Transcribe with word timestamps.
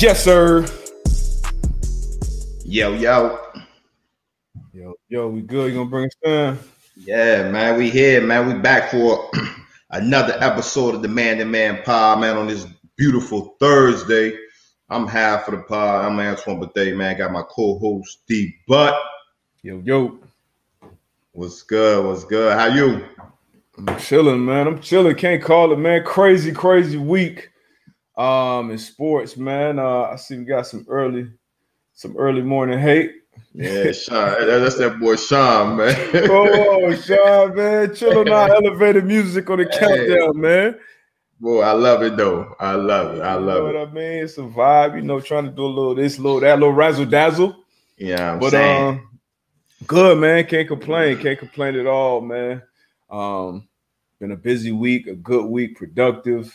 Yes, 0.00 0.24
sir. 0.24 0.64
Yo, 2.64 2.94
yo. 2.94 3.38
Yo, 4.72 4.94
yo, 5.10 5.28
we 5.28 5.42
good. 5.42 5.70
You 5.70 5.76
gonna 5.76 5.90
bring 5.90 6.06
us 6.06 6.16
in? 6.24 6.58
Yeah, 6.96 7.50
man, 7.50 7.76
we 7.76 7.90
here, 7.90 8.22
man. 8.22 8.48
We 8.48 8.54
back 8.54 8.90
for 8.90 9.30
another 9.90 10.38
episode 10.40 10.94
of 10.94 11.02
the 11.02 11.08
Man 11.08 11.36
to 11.36 11.44
Man 11.44 11.82
Pod, 11.82 12.18
man, 12.18 12.38
on 12.38 12.46
this 12.46 12.66
beautiful 12.96 13.56
Thursday. 13.60 14.32
I'm 14.88 15.06
half 15.06 15.46
of 15.48 15.56
the 15.56 15.64
pod. 15.64 16.06
I'm 16.06 16.18
Antoine 16.18 16.60
Bethea, 16.60 16.94
man. 16.94 17.18
Got 17.18 17.32
my 17.32 17.42
co-host 17.42 18.22
D 18.26 18.54
Butt. 18.66 18.98
Yo, 19.62 19.82
yo. 19.84 20.18
What's 21.32 21.62
good? 21.62 22.06
What's 22.06 22.24
good? 22.24 22.54
How 22.54 22.68
you? 22.68 23.04
I'm 23.76 23.98
chilling, 23.98 24.46
man. 24.46 24.66
I'm 24.66 24.80
chilling. 24.80 25.14
Can't 25.14 25.42
call 25.42 25.72
it, 25.72 25.78
man. 25.78 26.04
Crazy, 26.04 26.52
crazy 26.52 26.96
week. 26.96 27.50
Um, 28.20 28.70
in 28.70 28.76
sports, 28.76 29.38
man. 29.38 29.78
Uh, 29.78 30.02
I 30.02 30.16
see 30.16 30.36
we 30.36 30.44
got 30.44 30.66
some 30.66 30.84
early, 30.88 31.30
some 31.94 32.14
early 32.18 32.42
morning 32.42 32.78
hate. 32.78 33.14
Yeah, 33.54 33.92
Sean. 33.92 34.46
That's 34.46 34.76
that 34.76 35.00
boy 35.00 35.16
Sean, 35.16 35.78
man. 35.78 35.96
oh, 36.30 36.94
Sean, 36.96 37.56
man. 37.56 37.94
Chilling 37.94 38.28
out 38.28 38.50
elevated 38.50 39.06
music 39.06 39.48
on 39.48 39.58
the 39.58 39.64
hey. 39.64 39.78
countdown, 39.78 40.38
man. 40.38 40.78
Boy, 41.40 41.62
I 41.62 41.72
love 41.72 42.02
it 42.02 42.18
though. 42.18 42.54
I 42.60 42.74
love 42.74 43.16
it. 43.16 43.22
I 43.22 43.36
love 43.36 43.68
you 43.68 43.72
know 43.72 43.78
it. 43.78 43.78
What 43.78 43.88
I 43.88 43.92
mean, 43.92 44.24
it's 44.24 44.36
a 44.36 44.42
vibe. 44.42 44.96
You 44.96 45.02
know, 45.02 45.20
trying 45.20 45.46
to 45.46 45.50
do 45.50 45.64
a 45.64 45.66
little 45.66 45.94
this, 45.94 46.18
little 46.18 46.40
that, 46.40 46.58
little 46.58 46.74
razzle 46.74 47.06
dazzle. 47.06 47.56
Yeah, 47.96 48.32
I'm 48.34 48.38
but 48.38 48.50
saying. 48.50 48.86
um, 48.86 49.18
good 49.86 50.18
man. 50.18 50.44
Can't 50.44 50.68
complain. 50.68 51.18
Can't 51.18 51.38
complain 51.38 51.74
at 51.76 51.86
all, 51.86 52.20
man. 52.20 52.60
Um, 53.08 53.66
been 54.18 54.32
a 54.32 54.36
busy 54.36 54.72
week, 54.72 55.06
a 55.06 55.14
good 55.14 55.46
week, 55.46 55.78
productive, 55.78 56.54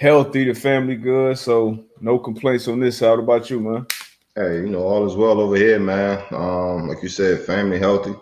healthy. 0.00 0.44
The 0.44 0.54
family 0.54 0.96
good, 0.96 1.38
so 1.38 1.84
no 2.00 2.18
complaints 2.18 2.66
on 2.66 2.80
this 2.80 2.98
side. 2.98 3.18
About 3.18 3.50
you, 3.50 3.60
man? 3.60 3.86
Hey, 4.34 4.56
you 4.56 4.68
know, 4.68 4.82
all 4.82 5.06
is 5.06 5.14
well 5.14 5.40
over 5.40 5.56
here, 5.56 5.78
man. 5.78 6.24
Um, 6.30 6.88
like 6.88 7.02
you 7.02 7.08
said, 7.08 7.42
family 7.42 7.78
healthy. 7.78 8.14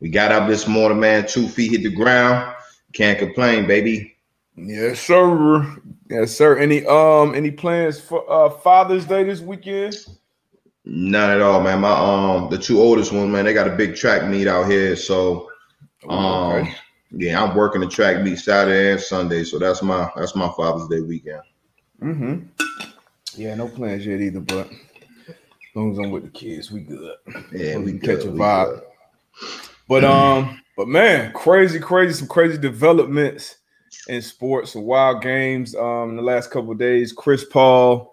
We 0.00 0.08
got 0.08 0.32
up 0.32 0.48
this 0.48 0.68
morning, 0.68 1.00
man. 1.00 1.26
Two 1.26 1.48
feet 1.48 1.72
hit 1.72 1.82
the 1.82 1.94
ground. 1.94 2.54
Can't 2.92 3.18
complain, 3.18 3.66
baby. 3.66 4.16
Yes, 4.56 5.00
sir. 5.00 5.76
Yes, 6.08 6.36
sir. 6.36 6.56
Any 6.58 6.86
um 6.86 7.34
any 7.34 7.50
plans 7.50 8.00
for 8.00 8.24
uh 8.30 8.48
Father's 8.48 9.04
Day 9.04 9.24
this 9.24 9.40
weekend? 9.40 10.06
None 10.84 11.30
at 11.30 11.42
all, 11.42 11.60
man. 11.62 11.80
My 11.80 11.90
um 11.90 12.48
the 12.48 12.56
two 12.56 12.80
oldest 12.80 13.12
ones, 13.12 13.30
man, 13.30 13.44
they 13.44 13.52
got 13.52 13.68
a 13.68 13.76
big 13.76 13.96
track 13.96 14.26
meet 14.28 14.46
out 14.46 14.70
here. 14.70 14.96
So 14.96 15.50
um 16.08 16.52
okay. 16.52 16.74
Yeah, 17.10 17.42
I'm 17.42 17.54
working 17.56 17.80
the 17.80 17.88
track 17.88 18.22
meet 18.22 18.38
Saturday 18.38 18.92
and 18.92 19.00
Sunday. 19.00 19.44
So 19.44 19.58
that's 19.58 19.82
my 19.82 20.10
that's 20.16 20.34
my 20.36 20.50
Father's 20.56 20.88
Day 20.88 21.00
weekend. 21.00 21.42
Mm-hmm. 22.02 22.46
Yeah, 23.36 23.54
no 23.54 23.68
plans 23.68 24.06
yet 24.06 24.20
either, 24.20 24.40
but 24.40 24.68
as 25.28 25.34
long 25.74 25.92
as 25.92 25.98
I'm 25.98 26.10
with 26.10 26.24
the 26.24 26.30
kids, 26.30 26.70
we 26.70 26.80
good. 26.80 27.16
Yeah, 27.52 27.76
we, 27.78 27.84
we 27.84 27.92
good, 27.92 28.18
catch 28.20 28.26
a 28.26 28.30
vibe. 28.30 28.74
good. 28.74 28.82
But 29.88 30.04
um, 30.04 30.60
but 30.76 30.88
man, 30.88 31.32
crazy, 31.32 31.78
crazy, 31.78 32.14
some 32.14 32.28
crazy 32.28 32.58
developments 32.58 33.56
in 34.08 34.20
sports, 34.22 34.72
some 34.72 34.82
wild 34.82 35.22
games. 35.22 35.74
Um, 35.74 36.10
in 36.10 36.16
the 36.16 36.22
last 36.22 36.50
couple 36.50 36.74
days, 36.74 37.12
Chris 37.12 37.44
Paul, 37.44 38.12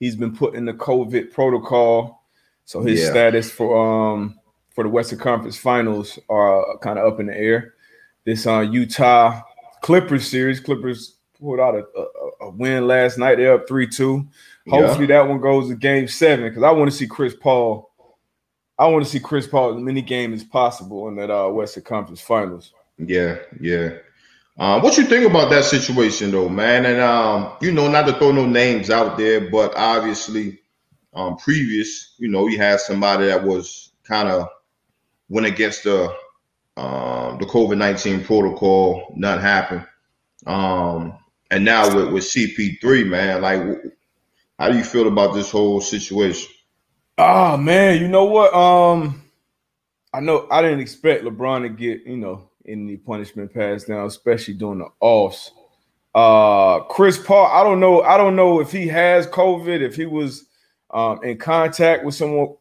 he's 0.00 0.16
been 0.16 0.34
put 0.34 0.54
in 0.54 0.64
the 0.64 0.72
COVID 0.72 1.32
protocol, 1.32 2.24
so 2.64 2.80
his 2.82 3.00
Yeah. 3.00 3.10
status 3.10 3.50
for 3.50 3.76
um 4.14 4.38
for 4.74 4.84
the 4.84 4.90
Western 4.90 5.18
Conference 5.18 5.56
Finals 5.56 6.18
are 6.28 6.78
kind 6.78 6.98
of 6.98 7.12
up 7.12 7.20
in 7.20 7.26
the 7.26 7.36
air. 7.36 7.73
This 8.24 8.46
uh 8.46 8.60
Utah 8.60 9.42
Clippers 9.82 10.28
series, 10.28 10.60
Clippers 10.60 11.16
pulled 11.38 11.60
out 11.60 11.74
a, 11.74 11.84
a, 11.98 12.46
a 12.46 12.50
win 12.50 12.86
last 12.86 13.18
night. 13.18 13.36
They're 13.36 13.54
up 13.54 13.68
three 13.68 13.86
two. 13.86 14.26
Hopefully 14.68 15.06
that 15.06 15.28
one 15.28 15.40
goes 15.40 15.68
to 15.68 15.74
Game 15.74 16.08
Seven 16.08 16.48
because 16.48 16.62
I 16.62 16.70
want 16.70 16.90
to 16.90 16.96
see 16.96 17.06
Chris 17.06 17.34
Paul. 17.34 17.90
I 18.78 18.86
want 18.88 19.04
to 19.04 19.10
see 19.10 19.20
Chris 19.20 19.46
Paul 19.46 19.76
as 19.76 19.82
many 19.82 20.02
games 20.02 20.42
as 20.42 20.48
possible 20.48 21.06
in 21.08 21.16
that 21.16 21.30
uh, 21.30 21.48
Western 21.48 21.84
Conference 21.84 22.20
Finals. 22.20 22.72
Yeah, 22.98 23.36
yeah. 23.60 23.90
Um, 24.58 24.82
what 24.82 24.96
you 24.96 25.04
think 25.04 25.28
about 25.28 25.50
that 25.50 25.64
situation 25.64 26.30
though, 26.30 26.48
man? 26.48 26.86
And 26.86 27.00
um, 27.00 27.52
you 27.60 27.72
know, 27.72 27.88
not 27.88 28.06
to 28.06 28.14
throw 28.14 28.32
no 28.32 28.46
names 28.46 28.88
out 28.88 29.18
there, 29.18 29.50
but 29.50 29.76
obviously, 29.76 30.60
um, 31.12 31.36
previous, 31.36 32.14
you 32.18 32.28
know, 32.28 32.46
you 32.46 32.58
had 32.58 32.80
somebody 32.80 33.26
that 33.26 33.44
was 33.44 33.90
kind 34.04 34.28
of 34.28 34.48
went 35.28 35.46
against 35.46 35.84
the 35.84 36.14
um 36.76 37.38
the 37.38 37.46
COVID 37.46 37.78
nineteen 37.78 38.24
protocol, 38.24 39.12
nothing 39.16 39.42
happened. 39.42 39.86
Um, 40.46 41.18
and 41.50 41.64
now 41.64 41.94
with 41.94 42.12
with 42.12 42.24
CP 42.24 42.80
three, 42.80 43.04
man, 43.04 43.42
like, 43.42 43.62
how 44.58 44.70
do 44.70 44.76
you 44.76 44.84
feel 44.84 45.08
about 45.08 45.34
this 45.34 45.50
whole 45.50 45.80
situation? 45.80 46.50
Oh 47.18 47.56
man, 47.56 48.00
you 48.00 48.08
know 48.08 48.24
what? 48.24 48.52
Um, 48.52 49.22
I 50.12 50.20
know 50.20 50.48
I 50.50 50.62
didn't 50.62 50.80
expect 50.80 51.24
LeBron 51.24 51.62
to 51.62 51.68
get 51.68 52.04
you 52.06 52.16
know 52.16 52.50
any 52.66 52.96
punishment 52.96 53.54
passed 53.54 53.86
down, 53.86 54.06
especially 54.06 54.54
during 54.54 54.80
the 54.80 54.88
offs. 55.00 55.52
Uh, 56.14 56.80
Chris 56.84 57.18
Paul, 57.18 57.46
I 57.46 57.62
don't 57.62 57.80
know. 57.80 58.02
I 58.02 58.16
don't 58.16 58.36
know 58.36 58.60
if 58.60 58.72
he 58.72 58.88
has 58.88 59.26
COVID, 59.28 59.80
if 59.80 59.94
he 59.94 60.06
was 60.06 60.46
um 60.90 61.22
in 61.22 61.38
contact 61.38 62.04
with 62.04 62.14
someone 62.14 62.54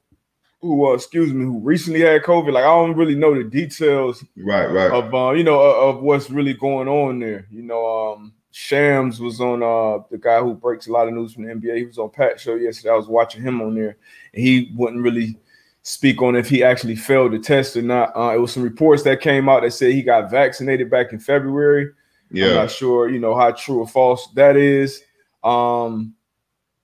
who, 0.63 0.89
uh, 0.89 0.93
excuse 0.93 1.33
me, 1.33 1.43
who 1.45 1.59
recently 1.59 1.99
had 2.01 2.23
COVID. 2.23 2.53
Like 2.53 2.63
I 2.63 2.67
don't 2.67 2.95
really 2.95 3.15
know 3.15 3.35
the 3.35 3.43
details 3.43 4.23
Right, 4.37 4.65
right. 4.65 4.91
of 4.91 5.13
uh, 5.13 5.31
you 5.31 5.43
know 5.43 5.59
of, 5.61 5.97
of 5.97 6.01
what's 6.01 6.29
really 6.31 6.53
going 6.53 6.87
on 6.87 7.19
there. 7.19 7.45
You 7.51 7.61
know, 7.63 8.13
um, 8.13 8.33
Shams 8.51 9.19
was 9.19 9.41
on 9.41 9.61
uh 9.61 10.03
the 10.09 10.17
guy 10.17 10.39
who 10.39 10.53
breaks 10.53 10.87
a 10.87 10.91
lot 10.91 11.07
of 11.07 11.13
news 11.13 11.33
from 11.33 11.43
the 11.45 11.53
NBA. 11.53 11.77
He 11.77 11.85
was 11.85 11.97
on 11.97 12.09
Pat 12.09 12.39
show 12.39 12.55
yesterday. 12.55 12.91
I 12.93 12.95
was 12.97 13.07
watching 13.07 13.43
him 13.43 13.61
on 13.61 13.75
there, 13.75 13.97
and 14.33 14.43
he 14.43 14.71
wouldn't 14.75 15.03
really 15.03 15.37
speak 15.83 16.21
on 16.21 16.35
if 16.35 16.47
he 16.47 16.63
actually 16.63 16.95
failed 16.95 17.33
the 17.33 17.39
test 17.39 17.75
or 17.75 17.81
not. 17.81 18.15
Uh, 18.15 18.33
it 18.33 18.37
was 18.39 18.53
some 18.53 18.63
reports 18.63 19.03
that 19.03 19.19
came 19.19 19.49
out 19.49 19.63
that 19.63 19.71
said 19.73 19.91
he 19.91 20.01
got 20.01 20.31
vaccinated 20.31 20.89
back 20.89 21.11
in 21.11 21.19
February. 21.19 21.91
Yeah, 22.31 22.47
I'm 22.49 22.55
not 22.55 22.71
sure, 22.71 23.09
you 23.09 23.19
know, 23.19 23.35
how 23.35 23.51
true 23.51 23.79
or 23.79 23.87
false 23.87 24.29
that 24.35 24.55
is. 24.55 25.03
Um, 25.43 26.15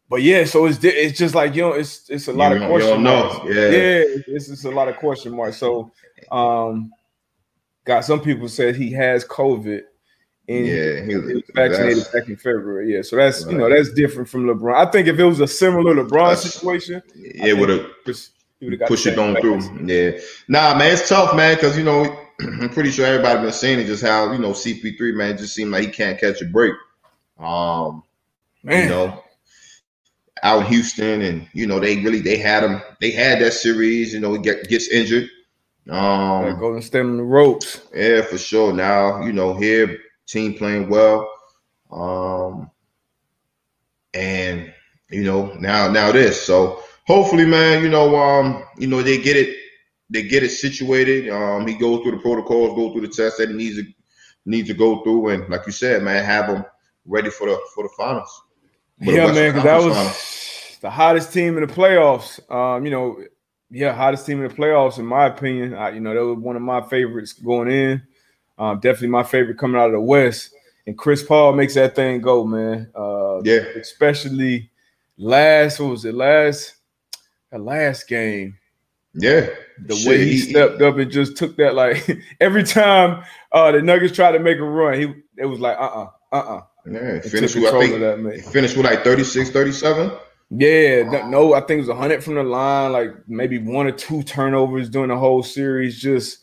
but 0.10 0.22
yeah, 0.22 0.44
so 0.46 0.66
it's 0.66 0.84
it's 0.84 1.18
just 1.18 1.36
like 1.36 1.56
you 1.56 1.62
know, 1.62 1.74
it's 1.74 2.10
it's 2.10 2.28
a 2.28 2.34
lot 2.34 2.56
You 2.56 2.64
of 2.64 2.70
question 2.70 2.90
don't 2.90 3.04
know. 3.04 3.24
marks. 3.24 3.46
Yeah. 3.46 3.62
yeah, 3.70 4.04
it's 4.28 4.48
just 4.48 4.66
a 4.66 4.72
lot 4.72 4.88
of 4.88 4.98
question 4.98 5.36
marks. 5.36 5.58
So, 5.58 5.92
um, 6.32 6.92
got 7.86 8.04
some 8.06 8.20
people 8.22 8.48
said 8.48 8.76
he 8.76 8.92
has 8.94 9.24
COVID, 9.26 9.82
and 10.48 10.66
yeah. 10.66 11.02
he 11.04 11.16
was 11.16 11.44
vaccinated 11.54 12.06
back 12.12 12.28
in 12.28 12.36
February. 12.38 12.94
Yeah, 12.94 13.04
so 13.04 13.16
that's 13.18 13.46
you 13.46 13.58
know 13.58 13.70
that's 13.70 13.94
different 13.94 14.28
from 14.28 14.46
LeBron. 14.46 14.76
I 14.76 14.90
think 14.90 15.08
if 15.08 15.20
it 15.20 15.24
was 15.24 15.40
a 15.40 15.48
similar 15.48 15.94
LeBron 15.96 16.30
That's- 16.30 16.54
situation, 16.54 17.02
It 17.16 17.58
would 17.58 17.70
have 17.70 17.86
he 18.60 18.76
push 18.88 19.06
it 19.06 19.18
on 19.18 19.36
through. 19.40 19.62
Yeah. 19.86 20.20
Nah, 20.48 20.78
man, 20.78 20.92
it's 20.92 21.08
tough, 21.08 21.36
man, 21.36 21.56
because 21.56 21.78
you 21.78 21.84
know, 21.84 22.04
I'm 22.42 22.70
pretty 22.70 22.92
sure 22.92 23.06
everybody 23.06 23.42
been 23.42 23.52
seeing 23.54 23.80
it 23.80 23.86
just 23.86 24.04
how, 24.04 24.32
you 24.32 24.40
know, 24.40 24.52
CP3, 24.52 25.14
man, 25.16 25.38
just 25.38 25.56
seemed 25.56 25.72
like 25.72 25.86
he 25.86 25.92
can't 25.92 26.20
catch 26.20 26.42
a 26.42 26.46
break. 26.46 26.74
Um, 27.38 28.04
Man, 28.64 28.84
you 28.84 28.90
know, 28.90 29.24
out 30.44 30.62
in 30.62 30.68
Houston, 30.68 31.22
and 31.22 31.48
you 31.54 31.68
know, 31.68 31.80
they 31.80 31.98
really 31.98 32.20
they 32.22 32.38
had 32.38 32.64
him, 32.64 32.82
they 33.02 33.12
had 33.12 33.42
that 33.42 33.54
series, 33.54 34.14
you 34.14 34.20
know, 34.20 34.34
he 34.34 34.40
get, 34.40 34.68
gets 34.70 34.90
injured. 34.90 35.30
Um, 35.90 36.60
go 36.60 36.74
and 36.74 36.84
stand 36.84 37.10
on 37.10 37.18
the 37.18 37.24
ropes. 37.24 37.82
yeah, 37.94 38.22
for 38.22 38.38
sure. 38.38 38.74
Now, 38.74 39.24
you 39.24 39.34
know, 39.34 39.54
here 39.56 40.00
team 40.28 40.54
playing 40.54 40.90
well. 40.90 41.30
Um 41.92 42.70
and 44.14 44.72
you 45.10 45.24
know, 45.24 45.54
now 45.56 45.90
now 45.90 46.12
this. 46.12 46.42
So 46.42 46.84
hopefully, 47.08 47.46
man, 47.46 47.84
you 47.84 47.90
know, 47.90 48.16
um, 48.16 48.64
you 48.78 48.88
know, 48.88 49.02
they 49.02 49.18
get 49.18 49.36
it, 49.36 49.56
they 50.10 50.24
get 50.24 50.44
it 50.44 50.50
situated. 50.50 51.30
Um, 51.30 51.68
he 51.68 51.74
goes 51.76 52.02
through 52.02 52.12
the 52.12 52.18
protocols, 52.18 52.76
go 52.76 52.92
through 52.92 53.08
the 53.08 53.14
tests 53.14 53.40
that 53.40 53.50
he 53.50 53.56
needs 53.56 53.78
to 53.78 53.86
needs 54.46 54.68
to 54.68 54.74
go 54.74 55.04
through, 55.04 55.30
and 55.30 55.50
like 55.50 55.66
you 55.66 55.72
said, 55.72 56.04
man, 56.04 56.24
have 56.24 56.48
him 56.48 56.66
ready 57.06 57.30
for 57.30 57.48
the 57.48 57.60
for 57.74 57.84
the 57.84 57.90
finals. 57.98 58.42
Yeah, 59.02 59.32
man, 59.32 59.54
because 59.54 59.64
that 59.64 59.82
was 59.82 60.78
the 60.82 60.90
hottest 60.90 61.34
team 61.34 61.58
in 61.58 61.66
the 61.66 61.74
playoffs. 61.74 62.40
Um, 62.52 62.86
you 62.86 62.92
know, 62.92 63.24
yeah, 63.70 63.94
hottest 63.94 64.26
team 64.26 64.42
in 64.42 64.48
the 64.48 64.54
playoffs, 64.54 64.98
in 65.00 65.06
my 65.06 65.28
opinion. 65.28 65.74
I, 65.74 65.92
you 65.92 66.00
know, 66.00 66.14
that 66.14 66.26
was 66.26 66.38
one 66.38 66.56
of 66.56 66.62
my 66.62 66.82
favorites 66.82 67.34
going 67.34 67.70
in. 67.70 68.02
Um, 68.58 68.80
definitely 68.80 69.10
my 69.10 69.24
favorite 69.24 69.58
coming 69.58 69.80
out 69.80 69.88
of 69.88 69.94
the 69.94 70.02
West. 70.02 70.54
And 70.86 70.98
Chris 70.98 71.24
Paul 71.24 71.54
makes 71.54 71.76
that 71.76 71.96
thing 71.96 72.20
go, 72.22 72.44
man. 72.44 72.90
Uh, 72.96 73.42
Yeah. 73.44 73.60
especially 73.80 74.70
last, 75.18 75.80
what 75.80 75.92
was 75.92 76.06
it? 76.06 76.16
Last, 76.16 76.76
the 77.52 77.60
last 77.60 78.08
game. 78.08 78.58
Yeah, 79.14 79.48
The 79.86 79.96
Shit, 79.96 80.08
way 80.08 80.26
he, 80.26 80.38
stepped 80.38 80.82
up 80.82 80.98
and 80.98 81.10
just 81.12 81.36
took 81.36 81.58
that, 81.58 81.74
like 81.74 82.08
every 82.42 82.64
time 82.64 83.24
uh, 83.52 83.72
the 83.72 83.82
Nuggets 83.82 84.16
tried 84.16 84.34
to 84.34 84.40
make 84.40 84.60
a 84.60 84.64
run, 84.64 85.00
he 85.00 85.14
it 85.38 85.46
was 85.46 85.60
like, 85.60 85.78
uh, 85.78 85.82
uh-uh, 85.82 86.10
uh, 86.32 86.58
uh 86.58 86.62
yeah. 86.86 87.00
And 87.00 87.24
Finished 87.24 87.56
with 87.56 87.74
I 87.74 87.80
think 87.80 88.00
that, 88.00 88.20
man. 88.20 88.34
he 88.34 88.42
finished 88.42 88.78
with 88.78 88.86
like 88.86 89.04
36, 89.04 89.50
37. 89.50 90.12
Yeah, 90.52 91.04
no, 91.04 91.30
no, 91.30 91.54
I 91.54 91.60
think 91.60 91.78
it 91.78 91.82
was 91.82 91.90
100 91.90 92.24
from 92.24 92.36
the 92.36 92.44
line, 92.44 92.92
like 92.92 93.12
maybe 93.28 93.60
one 93.60 93.86
or 93.86 93.92
two 93.92 94.24
turnovers 94.24 94.90
during 94.90 95.10
the 95.10 95.18
whole 95.18 95.44
series. 95.44 96.02
Just 96.02 96.40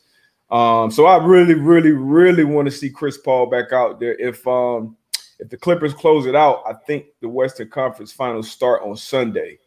um, 0.50 0.90
so 0.92 1.06
I 1.06 1.24
really, 1.24 1.54
really, 1.54 1.90
really 1.90 2.44
want 2.44 2.66
to 2.66 2.72
see 2.72 2.88
Chris 2.88 3.18
Paul 3.18 3.46
back 3.46 3.72
out 3.72 3.98
there. 3.98 4.14
If 4.14 4.46
um, 4.46 4.96
if 5.38 5.48
the 5.48 5.56
Clippers 5.56 5.92
close 5.92 6.26
it 6.26 6.36
out, 6.36 6.62
I 6.66 6.74
think 6.86 7.06
the 7.20 7.28
Western 7.28 7.68
Conference 7.68 8.12
Finals 8.12 8.50
start 8.50 8.82
on 8.82 8.96
Sunday. 8.96 9.58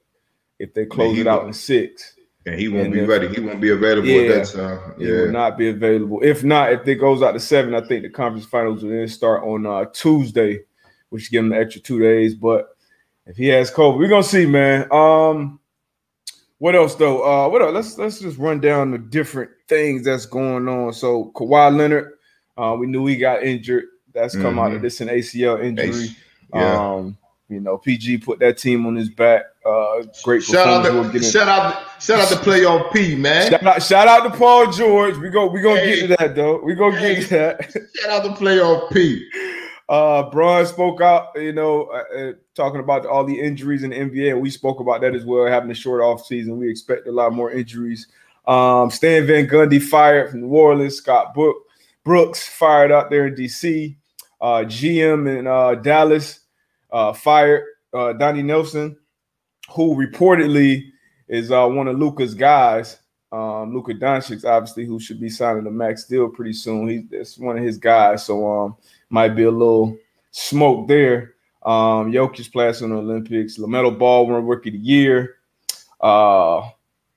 If 0.57 0.74
they 0.74 0.86
close 0.86 1.18
it 1.18 1.27
out 1.27 1.45
in 1.45 1.54
six, 1.54 2.16
and 2.46 2.60
he 2.60 2.70
won't 2.70 2.86
and 2.86 2.94
be 2.94 3.00
if, 3.02 3.10
ready. 3.10 3.28
He 3.28 3.42
won't 3.42 3.62
be 3.62 3.72
available 3.72 4.08
yeah, 4.08 4.32
at 4.32 4.46
that 4.46 4.58
time. 4.58 4.94
Yeah. 4.98 5.06
He 5.06 5.12
will 5.12 5.32
not 5.32 5.58
be 5.58 5.70
available. 5.70 6.22
If 6.24 6.44
not, 6.44 6.72
if 6.72 6.88
it 6.88 6.96
goes 6.96 7.22
out 7.22 7.34
to 7.34 7.40
seven, 7.40 7.76
I 7.76 7.82
think 7.82 8.04
the 8.04 8.10
conference 8.10 8.46
finals 8.46 8.84
will 8.84 8.92
then 8.92 9.08
start 9.08 9.44
on 9.44 9.66
uh, 9.66 9.86
Tuesday, 9.94 10.62
which 11.10 11.32
give 11.32 11.44
him 11.44 11.50
the 11.50 11.58
extra 11.58 11.82
two 11.82 12.00
days. 12.00 12.36
But 12.36 12.70
if 13.26 13.36
he 13.36 13.48
has 13.48 13.72
COVID, 13.72 13.98
we're 13.98 14.08
gonna 14.08 14.24
see, 14.24 14.46
man. 14.46 14.92
Um, 14.92 15.60
what 16.60 16.76
else 16.76 16.96
though? 16.96 17.24
Uh, 17.24 17.50
what 17.50 17.62
else? 17.62 17.74
Let's 17.74 17.98
let's 17.98 18.20
just 18.20 18.38
run 18.38 18.60
down 18.60 18.92
the 18.92 18.98
different 18.98 19.52
things 19.68 20.04
that's 20.06 20.26
going 20.26 20.68
on. 20.68 20.94
So 20.94 21.32
Kawhi 21.36 21.76
Leonard, 21.76 22.14
uh, 22.58 22.76
we 22.80 22.88
knew 22.88 23.06
he 23.06 23.18
got 23.18 23.44
injured. 23.44 23.86
That's 24.14 24.34
come 24.34 24.44
mm-hmm. 24.44 24.60
out 24.60 24.68
of 24.68 24.74
mm-hmm. 24.74 24.84
this 24.84 25.02
an 25.02 25.10
ACL 25.10 25.64
injury. 25.64 26.16
Yeah. 26.54 26.94
Um, 26.94 27.18
you 27.50 27.60
know, 27.60 27.78
PG 27.78 28.19
put 28.19 28.40
that 28.40 28.57
team 28.60 28.86
on 28.86 28.96
his 28.96 29.10
back. 29.10 29.44
Uh, 29.66 30.04
great 30.24 30.44
shout 30.44 30.68
out, 30.68 31.12
to, 31.12 31.22
shout 31.22 31.48
out, 31.48 32.01
shout 32.01 32.19
out 32.19 32.30
to 32.30 32.36
playoff 32.36 32.94
P, 32.94 33.16
man. 33.16 33.50
Shout 33.51 33.63
out, 33.66 33.84
shout 33.84 34.07
out 34.07 34.31
to 34.31 34.38
Paul 34.38 34.72
George. 34.72 35.18
We 35.18 35.30
go, 35.30 35.48
we 35.48 35.62
gonna 35.62 35.80
hey. 35.80 35.96
get 35.96 36.07
to 36.07 36.16
that 36.18 36.36
though. 36.36 36.62
We 36.62 36.75
gonna 36.75 36.98
hey. 36.98 37.16
get 37.16 37.28
to 37.30 37.30
that. 37.30 37.90
Shout 37.96 38.12
out 38.12 38.24
to 38.24 38.42
playoff 38.42 38.92
P. 38.94 39.28
Uh, 39.90 40.30
Bron 40.30 40.68
spoke 40.68 41.01
out, 41.01 41.30
you 41.36 41.51
know, 41.51 41.86
uh, 41.86 42.16
uh, 42.16 42.34
talking 42.54 42.80
about 42.80 43.07
all 43.07 43.25
the 43.25 43.40
injuries 43.40 43.81
in 43.81 43.90
the 43.90 43.95
NBA. 43.95 44.34
And 44.34 44.42
we 44.42 44.52
spoke 44.52 44.80
about 44.80 45.02
that 45.02 45.16
as 45.16 45.25
well, 45.25 45.48
having 45.48 45.72
a 45.72 45.75
short 45.75 46.04
off 46.04 46.28
season. 46.28 46.60
We 46.60 46.69
expect 46.69 47.07
a 47.07 47.12
lot 47.12 47.34
more 47.34 47.52
injuries. 47.52 48.07
Um, 48.45 48.92
Stan 48.92 49.25
Van 49.25 49.48
Gundy 49.48 49.81
fired 49.81 50.30
from 50.30 50.42
New 50.42 50.50
Orleans. 50.50 50.98
Scott 50.98 51.36
Brooks 52.04 52.48
fired 52.48 52.92
out 52.92 53.10
there 53.10 53.25
in 53.25 53.36
DC. 53.36 53.95
Uh, 54.40 54.63
GM 54.66 55.40
in 55.40 55.48
uh, 55.48 55.74
Dallas 55.75 56.42
uh, 56.92 57.14
fired 57.14 57.64
uh, 57.94 58.14
Donnie 58.14 58.44
Nelson, 58.44 58.98
who 59.72 59.96
reportedly 59.96 60.92
is 61.28 61.52
uh, 61.52 61.68
one 61.68 61.88
of 61.88 61.98
Luka's 61.98 62.34
guys. 62.34 63.00
Um, 63.32 63.76
Luka 63.76 63.94
Doncic, 63.94 64.44
obviously, 64.44 64.86
who 64.86 65.00
should 65.00 65.20
be 65.20 65.30
signing 65.30 65.64
the 65.64 65.72
max 65.72 66.06
deal 66.06 66.30
pretty 66.30 66.54
soon. 66.54 66.88
He's 66.88 67.04
that's 67.10 67.38
one 67.38 67.58
of 67.58 67.64
his 67.64 67.78
guys, 67.78 68.26
so 68.26 68.52
um, 68.52 68.76
might 69.10 69.36
be 69.36 69.44
a 69.44 69.52
little 69.52 69.96
smoke 70.32 70.88
there. 70.88 71.36
Um, 71.64 72.12
Jokic 72.12 72.52
plays 72.52 72.82
in 72.82 72.90
the 72.90 72.96
Olympics. 72.96 73.58
LaMelo 73.58 73.98
Ball 73.98 74.28
won 74.28 74.46
Rookie 74.46 74.70
of 74.70 74.74
the 74.74 74.80
Year. 74.80 75.36
Uh, 76.02 76.70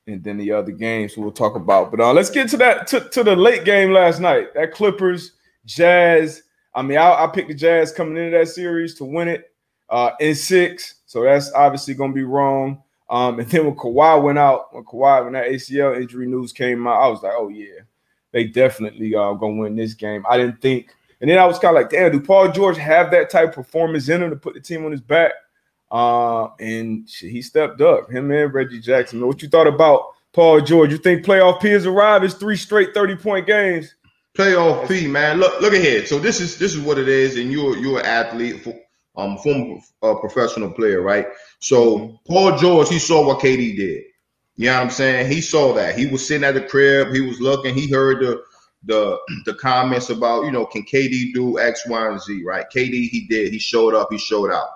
and 0.07 0.23
then 0.23 0.37
the 0.37 0.51
other 0.51 0.73
games 0.73 1.17
we'll 1.17 1.31
talk 1.31 1.55
about. 1.55 1.91
But 1.91 2.01
uh, 2.01 2.13
let's 2.13 2.31
get 2.31 2.49
to 2.51 2.57
that 2.59 2.87
to, 2.89 3.09
to 3.11 3.23
the 3.23 3.37
late 3.37 3.65
game 3.65 3.93
last 3.93 4.21
night. 4.21 4.53
That 4.55 4.73
Clippers 4.73 5.33
Jazz. 5.65 6.43
I 6.75 6.83
mean, 6.83 6.99
I, 6.99 7.25
I 7.25 7.27
picked 7.29 7.49
the 7.49 7.55
Jazz 7.55 7.93
coming 7.93 8.17
into 8.17 8.37
that 8.37 8.49
series 8.49 8.95
to 8.97 9.05
win 9.05 9.29
it 9.29 9.51
uh, 9.93 10.11
in 10.19 10.35
six. 10.35 10.97
So 11.06 11.23
that's 11.23 11.53
obviously 11.53 11.94
going 11.94 12.11
to 12.11 12.17
be 12.17 12.25
wrong. 12.25 12.83
Um, 13.09 13.39
and 13.39 13.49
then 13.49 13.67
when 13.67 13.77
Kawhi 13.77 14.23
went 14.23 14.39
out, 14.39 14.75
when 14.75 14.85
Kawhi, 14.85 15.23
when 15.23 15.35
that 15.35 15.49
ACL 15.49 16.00
injury 16.00 16.27
news 16.27 16.53
came 16.53 16.89
out, 16.89 17.00
I 17.00 17.09
was 17.09 17.23
like, 17.23 17.35
oh, 17.37 17.49
yeah, 17.49 17.83
they 18.33 18.44
definitely 18.44 19.15
uh, 19.15 19.35
going 19.35 19.56
to 19.56 19.62
win 19.62 19.77
this 19.77 19.94
game. 19.94 20.25
I 20.29 20.39
didn't 20.39 20.61
think 20.61 20.89
and 21.23 21.31
then 21.31 21.39
I 21.39 21.47
was 21.47 21.61
kind 21.61 21.77
of 21.77 21.81
like, 21.81 21.91
damn, 21.91 22.11
do 22.11 22.21
Paul 22.21 22.50
George 22.50 22.77
have 22.77 23.12
that 23.12 23.31
type 23.31 23.50
of 23.50 23.55
performance 23.55 24.09
in 24.09 24.25
him 24.25 24.31
to 24.31 24.37
put 24.37 24.55
the 24.55 24.61
team 24.61 24.85
on 24.85 24.91
his 24.91 25.00
back? 25.00 25.31
Uh, 25.89 26.49
and 26.59 27.09
he 27.09 27.41
stepped 27.41 27.81
up. 27.81 28.11
Him 28.11 28.29
and 28.33 28.53
Reggie 28.53 28.81
Jackson. 28.81 29.25
What 29.25 29.41
you 29.41 29.49
thought 29.49 29.69
about 29.69 30.06
Paul 30.33 30.61
George? 30.62 30.91
You 30.91 30.99
think 30.99 31.25
playoff 31.25 31.62
P 31.62 31.69
has 31.69 31.87
arrived? 31.87 32.25
It's 32.25 32.35
three 32.35 32.56
straight 32.56 32.93
30 32.93 33.15
point 33.17 33.47
games. 33.47 33.95
Playoff 34.37 34.88
P, 34.88 35.06
man. 35.06 35.38
Look, 35.38 35.61
look 35.61 35.75
ahead. 35.75 36.09
So 36.09 36.19
this 36.19 36.41
is 36.41 36.59
this 36.59 36.75
is 36.75 36.81
what 36.81 36.99
it 36.99 37.06
is, 37.06 37.37
and 37.37 37.53
you're 37.53 37.77
you're 37.77 38.00
an 38.00 38.06
athlete, 38.06 38.67
um, 39.17 39.37
former 39.38 39.79
uh, 40.03 40.14
professional 40.14 40.73
player, 40.73 41.03
right? 41.03 41.26
So 41.61 42.19
Paul 42.26 42.56
George, 42.56 42.88
he 42.88 42.99
saw 42.99 43.26
what 43.26 43.41
KD 43.41 43.76
did. 43.76 44.05
You 44.56 44.67
know 44.67 44.75
what 44.75 44.82
I'm 44.82 44.91
saying? 44.91 45.31
He 45.31 45.41
saw 45.41 45.73
that. 45.75 45.99
He 45.99 46.06
was 46.06 46.26
sitting 46.26 46.44
at 46.44 46.55
the 46.55 46.62
crib. 46.62 47.12
He 47.12 47.20
was 47.20 47.41
looking. 47.41 47.75
He 47.75 47.91
heard 47.91 48.20
the 48.20 48.43
the 48.85 49.19
the 49.47 49.55
comments 49.55 50.11
about 50.11 50.44
you 50.44 50.50
know 50.50 50.67
can 50.67 50.82
KD 50.82 51.32
do 51.32 51.59
X, 51.59 51.87
Y, 51.87 52.09
and 52.09 52.20
Z, 52.20 52.43
right? 52.44 52.67
KD 52.75 53.09
he 53.09 53.26
did. 53.29 53.53
He 53.53 53.59
showed 53.59 53.94
up. 53.94 54.09
He 54.11 54.19
showed 54.19 54.50
out. 54.50 54.69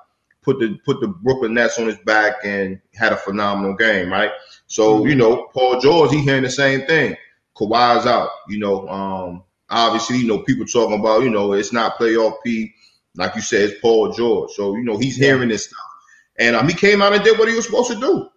Put 0.42 0.60
the 0.60 0.78
put 0.84 1.00
the 1.00 1.08
Brooklyn 1.08 1.54
Nets 1.54 1.78
on 1.78 1.86
his 1.86 1.98
back 1.98 2.36
and 2.44 2.80
had 2.94 3.12
a 3.12 3.16
phenomenal 3.16 3.74
game, 3.74 4.10
right? 4.10 4.30
So 4.66 5.04
you 5.06 5.14
know 5.14 5.48
Paul 5.52 5.80
George 5.80 6.12
he 6.12 6.20
hearing 6.20 6.42
the 6.42 6.50
same 6.50 6.86
thing. 6.86 7.16
Kawhi's 7.56 8.06
out. 8.06 8.30
You 8.48 8.58
know, 8.58 8.88
um, 8.88 9.42
obviously 9.68 10.18
you 10.18 10.26
know 10.26 10.38
people 10.38 10.66
talking 10.66 11.00
about 11.00 11.22
you 11.22 11.30
know 11.30 11.52
it's 11.52 11.72
not 11.72 11.98
playoff 11.98 12.36
P, 12.44 12.72
like 13.16 13.34
you 13.34 13.40
said, 13.40 13.70
it's 13.70 13.80
Paul 13.80 14.12
George. 14.12 14.50
So 14.52 14.76
you 14.76 14.84
know 14.84 14.98
he's 14.98 15.16
hearing 15.16 15.48
this 15.48 15.66
stuff, 15.66 15.86
and 16.38 16.56
um, 16.56 16.68
he 16.68 16.74
came 16.74 17.02
out 17.02 17.12
and 17.12 17.24
did 17.24 17.38
what 17.38 17.48
he 17.48 17.54
was 17.54 17.66
supposed 17.66 17.92
to 17.92 18.00
do. 18.00 18.28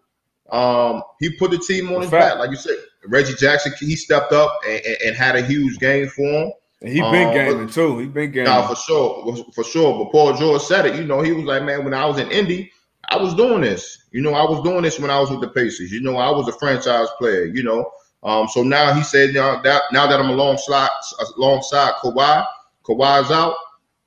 Um, 0.52 1.04
he 1.20 1.36
put 1.38 1.52
the 1.52 1.58
team 1.58 1.92
on 1.94 2.02
his 2.02 2.12
back, 2.12 2.38
like 2.38 2.50
you 2.50 2.58
said. 2.58 2.76
Reggie 3.06 3.36
Jackson, 3.36 3.74
he 3.80 3.96
stepped 3.96 4.34
up 4.34 4.52
and, 4.68 4.82
and 5.06 5.16
had 5.16 5.36
a 5.36 5.42
huge 5.42 5.78
game 5.80 6.08
for 6.10 6.24
him. 6.24 6.52
And 6.82 6.92
he 6.92 7.02
been 7.02 7.28
um, 7.28 7.34
gaming 7.34 7.66
but, 7.66 7.74
too. 7.74 8.00
He 8.00 8.06
been 8.08 8.32
gaming. 8.32 8.46
Nah, 8.46 8.68
for 8.68 8.76
sure, 8.76 9.36
for 9.54 9.64
sure. 9.64 10.04
But 10.04 10.12
Paul 10.12 10.34
George 10.34 10.62
said 10.62 10.86
it. 10.86 10.96
You 10.96 11.06
know, 11.06 11.22
he 11.22 11.32
was 11.32 11.46
like, 11.46 11.64
man, 11.64 11.84
when 11.84 11.94
I 11.94 12.06
was 12.06 12.20
in 12.20 12.32
Indy, 12.32 12.72
I 13.10 13.18
was 13.18 13.34
doing 13.36 13.62
this. 13.62 14.06
You 14.12 14.22
know, 14.22 14.34
I 14.34 14.44
was 14.44 14.64
doing 14.64 14.84
this 14.84 15.00
when 15.00 15.12
I 15.12 15.20
was 15.20 15.30
with 15.30 15.42
the 15.42 15.50
Pacers. 15.50 15.92
You 15.92 16.02
know, 16.02 16.18
I 16.18 16.30
was 16.30 16.48
a 16.48 16.54
franchise 16.54 17.08
player. 17.18 17.46
You 17.46 17.64
know, 17.64 17.92
um, 18.24 18.48
so 18.48 18.64
now 18.64 18.94
he 18.94 19.04
said, 19.04 19.34
now 19.34 19.62
that 19.62 19.84
now 19.92 20.08
that 20.08 20.20
I'm 20.20 20.30
alongside 20.30 20.90
alongside 21.38 21.94
Kawhi, 22.02 22.46
Kawhi's 22.84 23.32
out. 23.32 23.56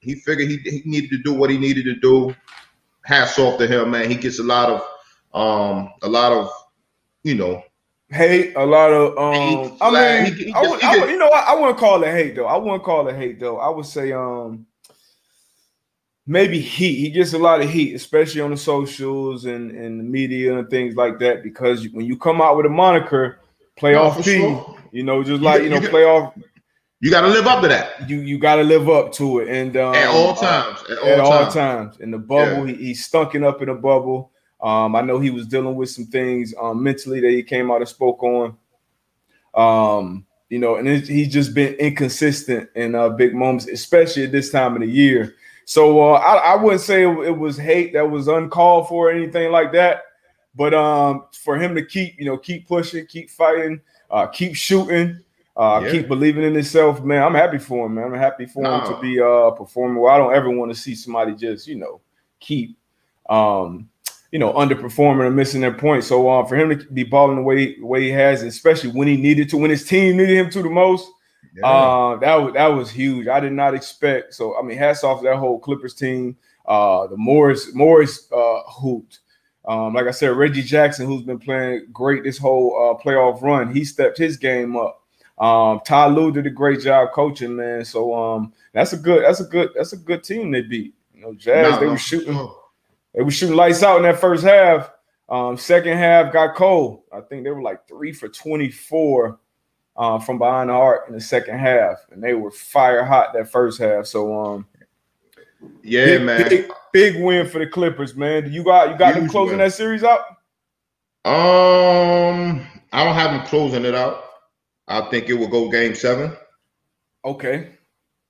He 0.03 0.17
figured 0.17 0.49
he, 0.49 0.59
he 0.59 0.83
needed 0.85 1.11
to 1.11 1.19
do 1.19 1.33
what 1.33 1.49
he 1.49 1.57
needed 1.57 1.85
to 1.85 1.95
do. 1.95 2.35
Hats 3.05 3.39
off 3.39 3.59
to 3.59 3.67
him, 3.67 3.91
man. 3.91 4.11
He 4.11 4.17
gets 4.17 4.39
a 4.39 4.45
lot 4.45 4.69
of 4.69 4.83
um 5.35 5.93
a 6.03 6.09
lot 6.09 6.33
of 6.33 6.51
you 7.23 7.35
know 7.35 7.65
hate, 8.13 8.55
a 8.57 8.65
lot 8.65 8.93
of 8.93 9.17
um. 9.19 9.77
I 9.81 10.25
mean, 10.25 10.35
he, 10.35 10.45
he, 10.45 10.53
I 10.53 10.61
would, 10.63 10.83
I 10.83 10.99
would, 10.99 11.11
you 11.11 11.17
know, 11.17 11.29
I, 11.29 11.53
I 11.53 11.55
wouldn't 11.55 11.79
call 11.79 12.03
it 12.03 12.13
hate 12.13 12.37
though. 12.37 12.47
I 12.47 12.57
wouldn't 12.57 12.85
call 12.85 13.09
it 13.09 13.17
hate 13.17 13.41
though. 13.41 13.59
I 13.59 13.69
would 13.71 13.87
say 13.87 14.13
um 14.13 14.67
maybe 16.27 16.61
heat. 16.61 16.97
He 16.97 17.11
gets 17.11 17.33
a 17.33 17.39
lot 17.39 17.61
of 17.61 17.71
heat, 17.71 17.95
especially 17.95 18.41
on 18.41 18.51
the 18.51 18.57
socials 18.57 19.45
and 19.45 19.71
and 19.73 19.99
the 19.99 20.05
media 20.05 20.57
and 20.59 20.69
things 20.69 20.95
like 20.95 21.19
that. 21.21 21.43
Because 21.43 21.89
when 21.91 22.07
you 22.07 22.17
come 22.17 22.41
out 22.41 22.57
with 22.57 22.67
a 22.67 22.71
moniker, 22.71 23.41
playoff 23.77 24.17
no, 24.17 24.23
P, 24.23 24.39
sure. 24.39 24.77
you 24.93 25.03
know, 25.03 25.23
just 25.23 25.43
like 25.43 25.63
you, 25.63 25.71
you 25.71 25.81
know, 25.81 25.81
playoff. 25.81 26.33
You 27.03 27.11
got 27.11 27.23
to 27.23 27.27
live 27.27 27.49
up 27.49 27.63
to 27.63 27.69
that. 27.69 28.09
You 28.09 28.21
you 28.21 28.39
got 28.39 28.57
to 28.57 28.63
live 28.63 28.89
up 28.89 29.13
to 29.15 29.41
it, 29.41 29.49
and 29.49 29.77
um, 29.77 29.93
at 29.93 30.07
all 30.07 30.37
times, 30.37 30.85
at 30.89 30.99
all, 30.99 31.09
at 31.09 31.17
times. 31.17 31.29
all 31.29 31.51
times. 31.51 31.99
In 31.99 32.13
the 32.13 32.19
bubble, 32.19 32.69
yeah. 32.69 32.77
he, 32.77 32.85
he's 32.87 33.09
stunking 33.09 33.45
up 33.45 33.61
in 33.61 33.67
the 33.67 33.75
bubble. 33.75 34.31
Um, 34.61 34.95
I 34.95 35.01
know 35.01 35.19
he 35.19 35.31
was 35.31 35.49
dealing 35.49 35.75
with 35.75 35.91
some 35.91 36.05
things 36.07 36.55
um, 36.63 36.81
mentally 36.81 37.19
that 37.19 37.31
he 37.31 37.43
came 37.43 37.73
out 37.73 37.79
and 37.79 37.89
spoke 37.89 38.23
on. 38.23 38.57
Um, 39.53 40.27
you 40.49 40.61
know, 40.61 40.77
and 40.77 40.87
he's 40.87 41.33
just 41.33 41.55
been 41.55 41.75
inconsistent 41.75 42.71
in 42.77 42.95
uh, 42.95 43.09
big 43.09 43.35
moments, 43.35 43.67
especially 43.67 44.23
at 44.23 44.31
this 44.31 44.51
time 44.51 44.77
of 44.77 44.83
the 44.83 44.87
year. 44.87 45.35
So 45.65 46.01
uh, 46.01 46.19
I, 46.19 46.53
I, 46.53 46.57
wouldn't 46.57 46.83
say 46.83 47.03
it, 47.03 47.37
was 47.37 47.57
hate 47.57 47.95
that 47.95 48.09
was 48.09 48.29
uncalled 48.29 48.87
for 48.87 49.09
or 49.09 49.13
anything 49.13 49.51
like 49.51 49.73
that. 49.73 50.03
But 50.55 50.73
um, 50.73 51.25
for 51.43 51.57
him 51.57 51.75
to 51.75 51.85
keep, 51.85 52.15
you 52.17 52.27
know, 52.27 52.39
keep 52.39 52.69
pushing, 52.69 53.07
keep 53.07 53.29
fighting, 53.31 53.81
uh, 54.11 54.29
keep 54.29 54.55
shooting, 54.55 55.19
uh, 55.57 55.83
yeah. 55.85 55.91
keep 55.91 56.09
believing 56.09 56.45
in 56.45 56.55
himself, 56.55 57.03
man. 57.03 57.23
I'm 57.23 57.35
happy 57.35 57.59
for 57.59 57.87
him, 57.87 57.95
man. 57.95 58.07
I'm 58.07 58.15
happy 58.15 58.47
for 58.47 58.63
no. 58.63 58.81
him 58.81 58.95
to 58.95 59.01
be 59.01 59.21
uh 59.21 59.51
performing. 59.51 60.01
Well, 60.01 60.15
I 60.15 60.19
don't 60.19 60.35
ever 60.35 60.51
want 60.51 60.73
to 60.73 60.79
see 60.79 60.95
somebody 60.95 61.35
just, 61.35 61.67
you 61.67 61.77
know, 61.77 62.01
keep 62.41 62.77
um 63.29 63.89
you 64.33 64.39
know, 64.39 64.53
underperforming 64.55 65.25
or 65.25 65.31
missing 65.31 65.61
their 65.61 65.75
point. 65.75 66.05
So 66.05 66.29
uh, 66.29 66.45
for 66.47 66.57
him 66.57 66.71
to 66.71 66.87
be 66.93 67.05
balling 67.05 67.37
the 67.37 67.43
way 67.43 67.79
the 67.79 67.85
way 67.85 68.03
he 68.03 68.11
has, 68.11 68.43
especially 68.43 68.91
when 68.91 69.07
he 69.07 69.17
needed 69.19 69.51
to, 69.51 69.59
when 69.59 69.71
his 69.71 69.85
team 69.85 70.17
needed 70.17 70.37
him 70.37 70.51
to 70.51 70.63
the 70.63 70.71
most, 70.71 71.07
yeah. 71.55 71.67
uh, 71.67 72.17
that 72.17 72.35
was 72.37 72.55
that 72.55 72.69
was 72.69 72.91
huge. 72.91 73.29
I 73.29 73.41
did 73.41 73.53
not 73.53 73.75
expect. 73.75 74.33
So 74.33 74.59
I 74.59 74.63
mean, 74.63 74.79
hats 74.79 75.05
off 75.05 75.21
to 75.21 75.25
that 75.25 75.37
whole 75.37 75.61
Clippers 75.61 75.95
team. 75.95 76.37
Uh, 76.65 77.07
the 77.09 77.17
Morris 77.17 77.75
Morris 77.75 78.27
uh, 78.33 78.63
hooped. 78.67 79.21
Um, 79.67 79.95
like 79.95 80.07
I 80.07 80.11
said, 80.11 80.31
Reggie 80.31 80.63
Jackson, 80.63 81.07
who's 81.07 81.23
been 81.23 81.39
playing 81.39 81.89
great 81.93 82.25
this 82.25 82.39
whole 82.39 82.75
uh, 82.75 83.03
playoff 83.03 83.43
run, 83.43 83.73
he 83.73 83.85
stepped 83.85 84.19
his 84.19 84.37
game 84.37 84.77
up. 84.77 85.02
Um, 85.43 85.81
Ty 85.85 86.07
Lue 86.07 86.33
did 86.33 86.47
a 86.47 86.51
great 86.51 86.81
job 86.81 87.11
coaching, 87.13 87.57
man. 87.57 87.85
So 87.85 88.15
um, 88.15 88.53
that's 88.73 88.93
a 88.93 88.97
good, 88.97 89.25
that's 89.25 89.41
a 89.41 89.45
good, 89.45 89.71
that's 89.75 89.93
a 89.93 89.97
good 89.97 90.23
team 90.23 90.51
they 90.51 90.63
beat. 90.63 90.95
You 91.15 91.23
know, 91.23 91.35
Jazz, 91.35 91.73
no, 91.73 91.81
they 91.81 91.87
were 91.87 91.99
shooting. 91.99 92.35
Sure 92.35 92.59
they 93.15 93.23
were 93.23 93.31
shooting 93.31 93.57
lights 93.57 93.83
out 93.83 93.99
in 93.99 94.03
that 94.05 94.21
first 94.21 94.45
half. 94.45 94.91
Um, 95.29 95.57
second 95.57 95.97
half 95.99 96.33
got 96.33 96.55
cold. 96.55 97.03
I 97.13 97.21
think 97.21 97.45
they 97.45 97.51
were 97.51 97.63
like 97.63 97.87
three 97.87 98.13
for 98.13 98.29
24 98.29 99.39
uh, 99.97 100.19
from 100.19 100.39
behind 100.39 100.71
the 100.71 100.75
arc 100.75 101.09
in 101.09 101.15
the 101.15 101.21
second 101.21 101.59
half, 101.59 102.07
and 102.11 102.23
they 102.23 102.35
were 102.35 102.51
fire 102.51 103.05
hot 103.05 103.33
that 103.35 103.51
first 103.51 103.79
half. 103.81 104.07
So, 104.07 104.35
um, 104.35 104.67
yeah, 105.83 106.07
big, 106.07 106.23
man, 106.23 106.49
big, 106.49 106.71
big, 106.93 107.23
win 107.23 107.47
for 107.47 107.59
the 107.59 107.67
Clippers, 107.67 108.17
man. 108.17 108.53
You 108.53 108.65
got 108.65 108.91
you 108.91 108.99
got 108.99 109.15
Huge 109.15 109.25
them 109.25 109.31
closing 109.31 109.59
win. 109.59 109.67
that 109.67 109.75
series 109.75 110.03
out? 110.03 110.21
Um, 111.25 112.67
I 112.93 113.05
don't 113.05 113.15
have 113.15 113.31
them 113.31 113.47
closing 113.47 113.85
it 113.85 113.95
out. 113.95 114.22
I 114.93 115.01
think 115.09 115.31
it 115.31 115.35
will 115.35 115.49
go 115.49 115.71
game 115.71 115.95
seven. 115.95 116.37
Okay. 117.25 117.71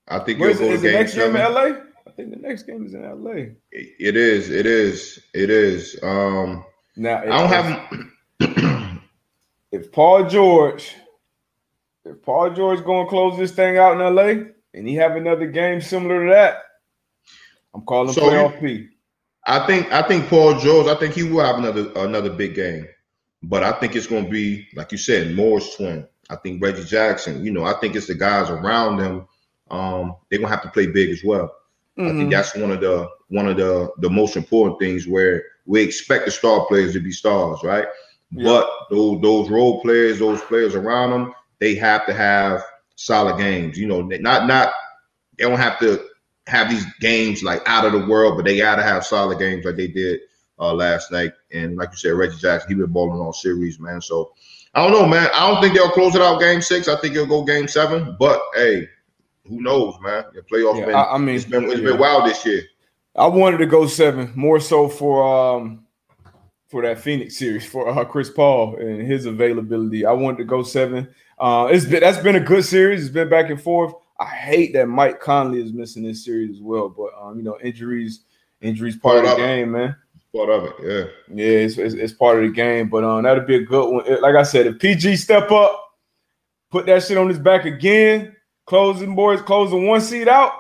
I 0.07 0.21
think 0.21 0.38
Where's, 0.38 0.61
it'll 0.61 0.69
go 0.69 0.75
is 0.75 0.83
game 0.83 0.95
it 0.95 0.99
next 0.99 1.14
seven. 1.14 1.35
game 1.35 1.47
in 1.47 1.54
LA? 1.54 1.81
I 2.07 2.11
think 2.14 2.31
the 2.31 2.37
next 2.37 2.62
game 2.64 2.87
is 2.87 2.95
in 2.95 3.02
LA. 3.02 3.54
It 3.73 4.16
is. 4.16 4.49
It 4.49 4.66
is. 4.66 5.19
It 5.35 5.50
is. 5.50 5.99
Um, 6.04 6.64
now 6.97 7.19
I 7.19 7.25
don't 7.26 7.49
have. 8.40 9.00
if 9.73 9.90
Paul 9.90 10.28
George, 10.28 10.95
if 12.04 12.23
Paul 12.23 12.50
George 12.50 12.78
is 12.78 12.85
going 12.85 13.07
to 13.07 13.11
close 13.11 13.37
this 13.37 13.50
thing 13.50 13.78
out 13.78 14.00
in 14.00 14.14
LA, 14.14 14.50
and 14.73 14.87
he 14.87 14.95
have 14.95 15.16
another 15.16 15.47
game 15.47 15.81
similar 15.81 16.25
to 16.26 16.33
that, 16.33 16.62
I'm 17.75 17.83
calling 17.83 18.12
so 18.12 18.23
playoff 18.23 18.61
P. 18.61 18.88
I 19.49 19.66
think 19.66 19.90
I 19.90 20.02
think 20.02 20.28
Paul 20.28 20.61
George. 20.61 20.87
I 20.87 20.95
think 20.95 21.14
he 21.14 21.25
will 21.25 21.45
have 21.45 21.57
another 21.57 21.90
another 21.97 22.31
big 22.31 22.54
game, 22.54 22.87
but 23.42 23.64
I 23.64 23.73
think 23.73 23.97
it's 23.97 24.07
going 24.07 24.26
to 24.26 24.31
be 24.31 24.69
like 24.76 24.92
you 24.92 24.99
said, 24.99 25.35
Morris 25.35 25.75
twin. 25.75 26.07
I 26.33 26.37
think 26.37 26.62
Reggie 26.62 26.85
Jackson. 26.85 27.45
You 27.45 27.53
know, 27.53 27.65
I 27.65 27.75
think 27.75 27.95
it's 27.95 28.07
the 28.07 28.15
guys 28.15 28.51
around 28.51 28.97
them. 28.97 29.29
Um, 29.71 30.17
they're 30.29 30.39
gonna 30.39 30.51
have 30.51 30.62
to 30.62 30.71
play 30.71 30.87
big 30.87 31.11
as 31.11 31.23
well. 31.23 31.55
Mm-hmm. 31.99 32.03
I 32.03 32.09
think 32.09 32.21
mm-hmm. 32.21 32.31
that's 32.31 32.57
one 32.57 32.71
of 32.71 32.81
the 32.81 33.09
one 33.29 33.49
of 33.49 33.57
the 33.57 33.91
the 33.99 34.11
most 34.11 34.37
important 34.37 34.79
things 34.81 35.07
where 35.07 35.45
we 35.67 35.83
expect 35.83 36.25
the 36.25 36.31
star 36.31 36.67
players 36.67 36.95
to 36.95 37.01
be 37.01 37.12
stars, 37.12 37.61
right? 37.62 37.87
Yeah. 38.31 38.45
But 38.45 38.71
those 38.91 39.21
those 39.21 39.51
role 39.51 39.81
players, 39.83 40.19
those 40.19 40.41
players 40.43 40.75
around 40.75 41.11
them, 41.11 41.35
they 41.59 41.75
have 41.77 42.07
to 42.07 42.15
have 42.15 42.62
solid 42.97 43.39
games. 43.39 43.79
You 43.79 43.87
know, 43.87 44.01
not 44.01 44.47
not 44.47 44.73
they 45.39 45.45
don't 45.45 45.59
have 45.59 45.79
to 45.81 46.07
have 46.47 46.71
these 46.71 46.87
games 47.01 47.43
like 47.43 47.62
out 47.67 47.85
of 47.85 47.93
the 47.93 48.07
world, 48.07 48.37
but 48.37 48.45
they 48.45 48.57
gotta 48.57 48.83
have 48.83 49.05
solid 49.05 49.39
games 49.39 49.65
like 49.65 49.77
they 49.77 49.89
did 49.89 50.21
uh, 50.59 50.73
last 50.73 51.11
night. 51.12 51.33
And 51.53 51.77
like 51.77 51.91
you 51.91 51.97
said, 51.97 52.15
Reggie 52.15 52.39
Jackson, 52.39 52.71
he 52.71 52.75
been 52.75 52.93
balling 52.93 53.21
all 53.21 53.33
series, 53.33 53.79
man. 53.79 54.01
So 54.01 54.33
I 54.75 54.83
don't 54.83 54.93
know, 54.93 55.07
man. 55.07 55.29
I 55.35 55.50
don't 55.50 55.61
think 55.61 55.75
they'll 55.75 55.91
close 55.91 56.14
it 56.14 56.23
out 56.23 56.41
game 56.41 56.62
six. 56.62 56.88
I 56.88 56.97
think 57.00 57.14
it'll 57.14 57.26
go 57.26 57.45
game 57.45 57.69
seven. 57.69 58.17
But 58.19 58.41
hey, 58.55 58.88
who 59.47 59.61
knows, 59.61 59.97
man? 60.00 60.25
The 60.35 60.43
playoff 60.43 60.79
yeah, 60.79 60.87
been, 60.87 60.95
I, 60.95 61.05
I 61.05 61.19
mean, 61.19 61.37
it's 61.37 61.45
been 61.45 61.64
it's 61.64 61.81
yeah. 61.81 61.91
been 61.91 61.99
wild 61.99 62.29
this 62.29 62.45
year. 62.47 62.62
I 63.14 63.26
wanted 63.26 63.59
to 63.59 63.67
go 63.67 63.87
seven 63.87 64.33
more 64.35 64.61
so 64.61 64.88
for 64.88 65.23
um 65.23 65.85
for 66.69 66.81
that 66.83 66.99
Phoenix 66.99 67.37
series 67.37 67.67
for 67.67 67.87
uh, 67.87 68.05
Chris 68.07 68.31
Paul 68.31 68.76
and 68.76 69.02
his 69.02 69.26
availability. 69.26 70.07
I 70.07 70.12
wanted 70.12 70.38
to 70.38 70.45
go 70.45 70.62
seven. 70.62 71.07
Uh, 71.38 71.69
it's 71.71 71.85
been 71.85 72.00
that's 72.00 72.23
been 72.23 72.37
a 72.37 72.41
good 72.41 72.64
series. 72.64 73.02
It's 73.02 73.12
been 73.12 73.29
back 73.29 73.50
and 73.50 73.61
forth. 73.61 73.93
I 74.19 74.26
hate 74.26 74.73
that 74.73 74.87
Mike 74.87 75.21
Conley 75.21 75.61
is 75.61 75.73
missing 75.73 76.02
this 76.02 76.25
series 76.25 76.57
as 76.57 76.62
well, 76.62 76.88
but 76.88 77.11
um, 77.21 77.37
you 77.37 77.43
know, 77.43 77.59
injuries, 77.62 78.21
injuries 78.62 78.97
part, 78.97 79.25
part 79.25 79.26
of 79.26 79.38
the 79.38 79.45
game, 79.45 79.73
man. 79.73 79.97
Part 80.35 80.49
of 80.49 80.65
it, 80.65 80.73
yeah. 80.83 81.05
Yeah, 81.35 81.59
it's, 81.59 81.77
it's, 81.77 81.95
it's, 81.95 82.12
part 82.15 82.43
of 82.43 82.49
the 82.49 82.55
game, 82.55 82.89
but 82.89 83.05
um, 83.05 83.23
that'd 83.23 83.47
be 83.47 83.57
a 83.57 83.65
good 83.65 83.91
one. 83.91 84.23
Like 84.23 84.35
I 84.35 84.45
said, 84.45 84.67
if 84.67 84.79
PG 84.79 85.17
step 85.17 85.51
up, 85.51 85.79
put 86.71 86.87
that 86.87 87.03
shit 87.03 87.19
on 87.19 87.29
his 87.29 87.39
back 87.39 87.67
again, 87.67 88.35
closing 88.67 89.15
boys, 89.15 89.43
closing 89.43 89.87
one 89.87 90.01
seat 90.01 90.29
out. 90.29 90.53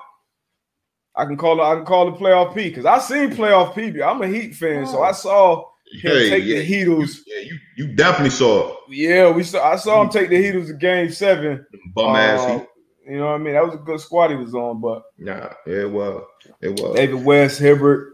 I 1.16 1.24
can 1.24 1.36
call 1.36 1.60
it. 1.60 1.64
I 1.64 1.74
can 1.76 1.84
call 1.84 2.08
it 2.08 2.18
playoff 2.18 2.54
P 2.54 2.68
because 2.68 2.86
I 2.86 2.98
seen 2.98 3.30
playoff 3.30 3.74
P. 3.74 4.02
I'm 4.02 4.22
a 4.22 4.28
Heat 4.28 4.54
fan, 4.54 4.86
so 4.86 5.02
I 5.02 5.12
saw 5.12 5.58
him 5.58 5.64
hey, 6.00 6.30
take 6.30 6.44
yeah, 6.44 6.58
the 6.58 6.70
Heatles. 6.70 7.18
You, 7.26 7.34
yeah, 7.34 7.40
you, 7.40 7.58
you 7.76 7.94
definitely 7.94 8.30
saw 8.30 8.70
it. 8.70 8.76
Yeah, 8.90 9.30
we 9.30 9.42
saw. 9.42 9.72
I 9.72 9.76
saw 9.76 10.02
him 10.02 10.08
take 10.08 10.30
the 10.30 10.42
Heatles 10.42 10.70
in 10.70 10.78
Game 10.78 11.10
Seven. 11.10 11.66
Bum 11.94 12.16
ass 12.16 12.40
uh, 12.40 12.58
Heat. 12.58 12.66
You 13.08 13.18
know 13.18 13.26
what 13.26 13.32
I 13.32 13.38
mean? 13.38 13.54
That 13.54 13.66
was 13.66 13.74
a 13.74 13.78
good 13.78 14.00
squad 14.00 14.30
he 14.30 14.36
was 14.36 14.54
on, 14.54 14.80
but 14.80 15.02
nah, 15.18 15.50
it 15.66 15.90
was. 15.90 16.24
It 16.60 16.80
was. 16.80 16.96
David 16.96 17.24
West, 17.24 17.60
Hibbert, 17.60 18.11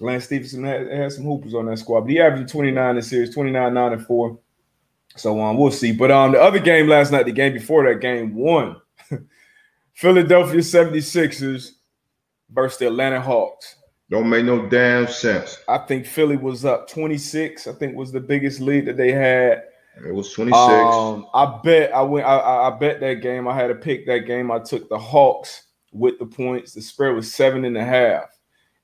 Lance 0.00 0.24
Stephenson 0.24 0.64
had, 0.64 0.90
had 0.90 1.12
some 1.12 1.24
hoopers 1.24 1.54
on 1.54 1.66
that 1.66 1.78
squad, 1.78 2.02
but 2.02 2.10
he 2.10 2.20
averaged 2.20 2.50
29 2.50 2.96
in 2.96 3.02
series, 3.02 3.34
29, 3.34 3.74
9, 3.74 3.92
and 3.92 4.06
4. 4.06 4.38
So 5.16 5.40
um, 5.40 5.56
we'll 5.56 5.70
see. 5.70 5.92
But 5.92 6.10
um, 6.10 6.32
the 6.32 6.40
other 6.40 6.60
game 6.60 6.88
last 6.88 7.10
night, 7.10 7.26
the 7.26 7.32
game 7.32 7.52
before 7.52 7.84
that 7.88 8.00
game 8.00 8.34
one, 8.34 8.76
Philadelphia 9.94 10.60
76ers 10.60 11.72
versus 12.50 12.78
the 12.78 12.86
Atlanta 12.86 13.20
Hawks. 13.20 13.76
Don't 14.10 14.30
make 14.30 14.44
no 14.44 14.66
damn 14.68 15.06
sense. 15.06 15.58
I 15.68 15.78
think 15.78 16.06
Philly 16.06 16.36
was 16.36 16.64
up 16.64 16.88
26. 16.88 17.66
I 17.66 17.72
think 17.72 17.94
was 17.94 18.10
the 18.10 18.20
biggest 18.20 18.60
lead 18.60 18.86
that 18.86 18.96
they 18.96 19.12
had. 19.12 19.64
It 20.06 20.14
was 20.14 20.32
26. 20.32 20.56
Um, 20.56 21.26
I 21.34 21.60
bet 21.62 21.92
I 21.92 22.02
went. 22.02 22.26
I, 22.26 22.68
I 22.68 22.70
bet 22.78 23.00
that 23.00 23.14
game. 23.14 23.48
I 23.48 23.54
had 23.54 23.66
to 23.66 23.74
pick 23.74 24.06
that 24.06 24.20
game. 24.20 24.50
I 24.50 24.60
took 24.60 24.88
the 24.88 24.98
Hawks 24.98 25.64
with 25.92 26.18
the 26.18 26.26
points. 26.26 26.72
The 26.72 26.80
spread 26.80 27.14
was 27.14 27.34
seven 27.34 27.64
and 27.64 27.76
a 27.76 27.84
half, 27.84 28.37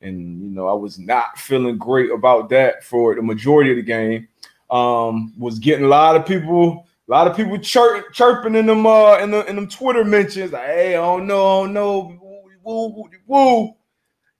and 0.04 0.42
you 0.42 0.50
know 0.50 0.68
I 0.68 0.74
was 0.74 0.98
not 0.98 1.38
feeling 1.38 1.78
great 1.78 2.10
about 2.10 2.48
that 2.50 2.84
for 2.84 3.14
the 3.14 3.22
majority 3.22 3.70
of 3.70 3.76
the 3.76 3.82
game. 3.82 4.28
Um, 4.70 5.32
was 5.38 5.58
getting 5.58 5.84
a 5.84 5.88
lot 5.88 6.16
of 6.16 6.26
people, 6.26 6.86
a 7.08 7.10
lot 7.10 7.26
of 7.26 7.36
people 7.36 7.58
chirp, 7.58 8.12
chirping 8.12 8.54
in 8.54 8.66
them 8.66 8.86
uh 8.86 9.18
in 9.18 9.30
the 9.30 9.44
in 9.46 9.56
them 9.56 9.68
Twitter 9.68 10.04
mentions. 10.04 10.52
Like, 10.52 10.66
hey, 10.66 10.96
I 10.96 11.00
don't 11.00 11.26
know, 11.26 11.60
I 11.60 11.64
don't 11.64 11.72
know, 11.74 12.18
woo, 12.62 12.88
woo, 12.88 13.10
woo. 13.26 13.74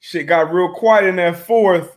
Shit 0.00 0.26
got 0.26 0.52
real 0.52 0.72
quiet 0.74 1.06
in 1.06 1.16
that 1.16 1.36
fourth. 1.36 1.96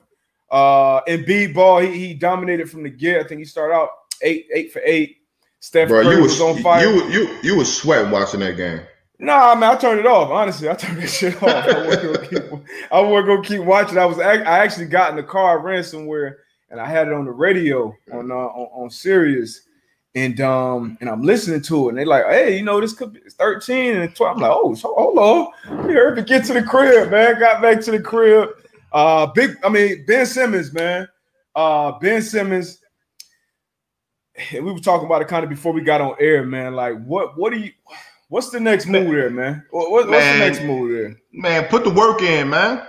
Uh, 0.49 1.01
and 1.07 1.25
B 1.25 1.47
ball, 1.47 1.79
he, 1.79 2.07
he 2.07 2.13
dominated 2.13 2.69
from 2.69 2.83
the 2.83 2.89
get. 2.89 3.19
I 3.19 3.27
think 3.27 3.39
he 3.39 3.45
started 3.45 3.73
out 3.73 3.89
eight, 4.21 4.47
eight 4.53 4.71
for 4.71 4.81
eight. 4.85 5.17
Steph 5.59 5.89
Bro, 5.89 6.03
Curry 6.03 6.15
you 6.15 6.21
was, 6.21 6.39
was 6.39 6.41
on 6.41 6.63
fire. 6.63 6.85
You 6.85 7.03
you 7.09 7.37
you 7.43 7.55
was 7.57 7.75
sweating 7.75 8.11
watching 8.11 8.39
that 8.41 8.55
game. 8.55 8.81
Nah, 9.19 9.51
I 9.51 9.55
mean, 9.55 9.63
I 9.63 9.75
turned 9.75 9.99
it 9.99 10.05
off. 10.05 10.29
Honestly, 10.29 10.69
I 10.69 10.75
turned 10.75 11.01
that 11.01 11.07
shit 11.09 11.41
off. 11.41 11.43
I 11.43 11.85
wasn't 11.87 12.13
gonna 12.13 12.27
keep, 12.27 12.67
I 12.91 12.99
wasn't 12.99 13.27
gonna 13.27 13.41
keep 13.43 13.61
watching. 13.61 13.97
I 13.97 14.05
was 14.05 14.19
I 14.19 14.35
actually 14.35 14.85
got 14.85 15.09
in 15.09 15.15
the 15.15 15.23
car, 15.23 15.59
ran 15.59 15.83
somewhere, 15.83 16.39
and 16.69 16.79
I 16.79 16.87
had 16.87 17.07
it 17.07 17.13
on 17.13 17.25
the 17.25 17.31
radio 17.31 17.95
on 18.11 18.31
uh, 18.31 18.35
on, 18.35 18.83
on 18.83 18.89
Sirius, 18.91 19.61
and 20.13 20.39
um 20.41 20.97
and 21.01 21.09
I'm 21.09 21.23
listening 21.23 21.61
to 21.61 21.87
it, 21.87 21.89
and 21.89 21.97
they're 21.97 22.05
like, 22.05 22.25
hey, 22.25 22.57
you 22.57 22.63
know, 22.63 22.79
this 22.79 22.93
could 22.93 23.13
be 23.13 23.21
13 23.27 23.95
and 23.95 24.15
12. 24.15 24.35
I'm 24.35 24.41
like, 24.41 24.51
oh, 24.53 24.75
so 24.75 24.93
hold 24.95 25.17
on, 25.17 25.87
we 25.87 25.93
heard 25.93 26.15
to 26.15 26.21
get 26.21 26.45
to 26.45 26.53
the 26.53 26.63
crib, 26.63 27.09
man. 27.09 27.39
Got 27.39 27.61
back 27.61 27.81
to 27.81 27.91
the 27.91 27.99
crib. 27.99 28.49
Uh, 28.93 29.25
big. 29.27 29.57
I 29.63 29.69
mean, 29.69 30.05
Ben 30.05 30.25
Simmons, 30.27 30.71
man. 30.73 31.07
Uh, 31.55 31.97
Ben 31.99 32.21
Simmons 32.21 32.81
we 34.53 34.61
were 34.61 34.79
talking 34.79 35.05
about 35.05 35.21
it 35.21 35.27
kind 35.27 35.43
of 35.43 35.49
before 35.49 35.73
we 35.73 35.81
got 35.81 36.01
on 36.01 36.15
air, 36.19 36.45
man. 36.45 36.75
Like, 36.75 37.03
what 37.03 37.37
what 37.37 37.51
do 37.51 37.59
you 37.59 37.71
what's 38.27 38.49
the 38.49 38.59
next 38.59 38.87
move 38.87 39.11
there, 39.11 39.29
man? 39.29 39.65
What, 39.71 39.91
what's 39.91 40.09
man, 40.09 40.39
the 40.39 40.45
next 40.45 40.63
move 40.63 40.91
there? 40.91 41.17
Man, 41.31 41.65
put 41.65 41.83
the 41.83 41.89
work 41.89 42.21
in, 42.21 42.49
man. 42.49 42.85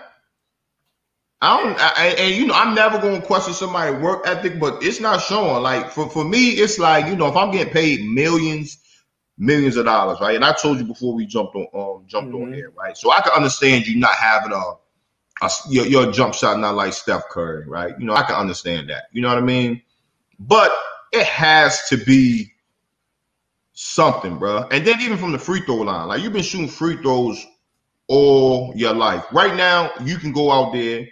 I 1.40 1.62
don't, 1.62 1.78
I, 1.78 2.07
and 2.18 2.35
you 2.35 2.47
know, 2.49 2.54
I'm 2.54 2.75
never 2.75 2.99
going 2.99 3.21
to 3.21 3.26
question 3.26 3.54
somebody's 3.54 4.02
work 4.02 4.26
ethic, 4.26 4.59
but 4.59 4.83
it's 4.83 5.00
not 5.00 5.23
showing. 5.23 5.62
Like 5.62 5.90
for, 5.90 6.11
for 6.11 6.25
me, 6.25 6.50
it's 6.50 6.80
like 6.80 7.07
you 7.07 7.14
know, 7.14 7.28
if 7.28 7.37
I'm 7.37 7.52
getting 7.52 7.73
paid 7.73 8.04
millions, 8.04 8.78
millions 9.38 9.76
of 9.76 9.85
dollars, 9.85 10.18
right? 10.21 10.35
And 10.35 10.45
I 10.45 10.52
told 10.52 10.78
you 10.78 10.85
before 10.85 11.14
we 11.14 11.26
jumped 11.26 11.54
on, 11.54 11.66
um, 11.75 12.04
jumped 12.09 12.33
mm-hmm. 12.33 12.42
on 12.42 12.52
here, 12.52 12.73
right? 12.76 12.97
So 12.97 13.12
I 13.12 13.21
can 13.21 13.33
understand 13.33 13.87
you 13.87 13.97
not 14.00 14.14
having 14.16 14.50
a, 14.50 14.62
a 15.42 15.50
your, 15.71 15.87
your 15.87 16.11
jump 16.11 16.35
shot 16.35 16.59
not 16.59 16.75
like 16.75 16.92
Steph 16.92 17.28
Curry, 17.30 17.64
right? 17.68 17.95
You 18.00 18.07
know, 18.07 18.14
I 18.14 18.25
can 18.25 18.35
understand 18.35 18.90
that. 18.90 19.04
You 19.12 19.23
know 19.23 19.28
what 19.28 19.38
I 19.38 19.42
mean? 19.42 19.80
But 20.40 20.73
it 21.12 21.25
has 21.25 21.88
to 21.90 21.97
be 21.99 22.52
something, 23.81 24.37
bro. 24.39 24.67
And 24.73 24.85
then 24.85 25.01
even 25.01 25.17
from 25.17 25.31
the 25.31 25.39
free 25.39 25.61
throw 25.61 25.77
line, 25.77 26.09
like 26.09 26.21
you've 26.21 26.33
been 26.33 26.43
shooting 26.43 26.67
free 26.67 26.97
throws 26.97 27.47
all 28.09 28.73
your 28.75 28.93
life. 28.93 29.25
Right 29.33 29.55
now, 29.55 29.93
you 30.03 30.17
can 30.17 30.33
go 30.33 30.51
out 30.51 30.73
there. 30.73 31.07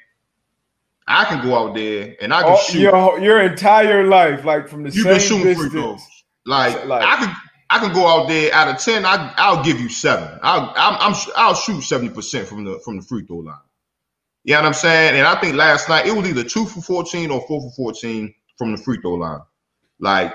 I 1.06 1.24
can 1.26 1.46
go 1.46 1.54
out 1.56 1.76
there 1.76 2.16
and 2.20 2.34
I 2.34 2.42
can 2.42 2.58
shoot 2.64 2.80
your, 2.80 3.20
your 3.20 3.40
entire 3.40 4.08
life, 4.08 4.44
like 4.44 4.66
from 4.66 4.82
the 4.82 4.90
You've 4.90 5.06
been 5.06 5.20
shooting 5.20 5.44
distance. 5.44 5.72
free 5.72 5.80
throws. 5.80 6.00
Like, 6.44 6.84
like, 6.86 7.04
I 7.04 7.16
can 7.16 7.36
I 7.70 7.78
can 7.78 7.94
go 7.94 8.04
out 8.04 8.26
there 8.26 8.52
out 8.52 8.66
of 8.66 8.78
ten. 8.78 9.06
I 9.06 9.32
I'll 9.36 9.62
give 9.62 9.80
you 9.80 9.88
seven. 9.88 10.36
I'll 10.42 10.72
I'm, 10.76 11.12
I'm 11.12 11.20
I'll 11.36 11.54
shoot 11.54 11.82
seventy 11.82 12.12
percent 12.12 12.48
from 12.48 12.64
the 12.64 12.80
from 12.84 12.96
the 12.96 13.02
free 13.02 13.24
throw 13.24 13.36
line. 13.36 13.54
You 14.42 14.54
know 14.54 14.62
what 14.62 14.66
I'm 14.66 14.74
saying? 14.74 15.16
And 15.16 15.24
I 15.24 15.40
think 15.40 15.54
last 15.54 15.88
night 15.88 16.06
it 16.06 16.16
was 16.16 16.28
either 16.28 16.42
two 16.42 16.66
for 16.66 16.80
fourteen 16.80 17.30
or 17.30 17.46
four 17.46 17.60
for 17.60 17.70
fourteen 17.76 18.34
from 18.58 18.72
the 18.72 18.78
free 18.78 18.98
throw 19.00 19.14
line. 19.14 19.40
Like, 20.00 20.34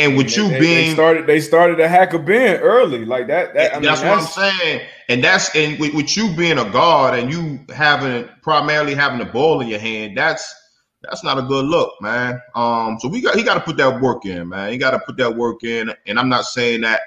and 0.00 0.16
with 0.16 0.36
you 0.36 0.48
they, 0.48 0.60
being 0.60 0.86
they 0.88 0.92
started, 0.94 1.26
they 1.26 1.40
started 1.40 1.76
to 1.76 1.88
hack 1.88 2.12
a 2.12 2.18
Ben 2.18 2.60
early, 2.60 3.04
like 3.04 3.26
that. 3.28 3.54
that 3.54 3.72
I 3.72 3.74
mean, 3.74 3.84
that's, 3.84 4.00
that's, 4.00 4.36
what 4.36 4.44
I'm 4.44 4.54
saying, 4.58 4.86
and 5.08 5.22
that's 5.22 5.54
and 5.54 5.78
with, 5.78 5.94
with 5.94 6.16
you 6.16 6.34
being 6.34 6.58
a 6.58 6.68
guard 6.70 7.18
and 7.18 7.32
you 7.32 7.60
having 7.74 8.28
primarily 8.42 8.94
having 8.94 9.18
the 9.18 9.26
ball 9.26 9.60
in 9.60 9.68
your 9.68 9.78
hand, 9.78 10.16
that's 10.16 10.54
that's 11.02 11.22
not 11.24 11.38
a 11.38 11.42
good 11.42 11.66
look, 11.66 11.94
man. 12.00 12.40
Um, 12.54 12.98
so 13.00 13.08
we 13.08 13.20
got 13.20 13.36
he 13.36 13.42
got 13.42 13.54
to 13.54 13.60
put 13.60 13.76
that 13.76 14.00
work 14.00 14.24
in, 14.24 14.48
man. 14.48 14.72
He 14.72 14.78
got 14.78 14.92
to 14.92 14.98
put 15.00 15.16
that 15.18 15.36
work 15.36 15.64
in, 15.64 15.92
and 16.06 16.18
I'm 16.18 16.28
not 16.28 16.44
saying 16.44 16.80
that. 16.82 17.02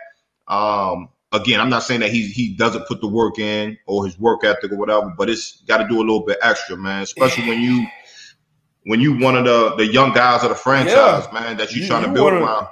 Um, 0.48 1.10
again, 1.32 1.60
I'm 1.60 1.70
not 1.70 1.84
saying 1.84 2.02
that 2.02 2.12
he 2.12 2.28
he 2.28 2.56
doesn't 2.56 2.88
put 2.88 3.02
the 3.02 3.08
work 3.08 3.40
in 3.40 3.78
or 3.88 4.06
his 4.06 4.20
work 4.20 4.44
ethic 4.44 4.72
or 4.72 4.78
whatever, 4.78 5.14
but 5.18 5.30
it's 5.30 5.62
got 5.64 5.78
to 5.78 5.88
do 5.88 5.98
a 5.98 6.06
little 6.06 6.26
bit 6.26 6.38
extra, 6.42 6.78
man. 6.78 7.04
Especially 7.04 7.48
when 7.48 7.60
you 7.60 7.88
when 8.86 9.00
you 9.00 9.18
one 9.18 9.36
of 9.36 9.46
the 9.46 9.76
the 9.76 9.92
young 9.92 10.14
guys 10.14 10.44
of 10.44 10.50
the 10.50 10.56
franchise, 10.56 11.28
yeah. 11.32 11.40
man, 11.40 11.58
that 11.58 11.74
you, 11.74 11.82
you 11.82 11.88
trying 11.88 12.04
to 12.04 12.12
build 12.12 12.34
around. 12.34 12.68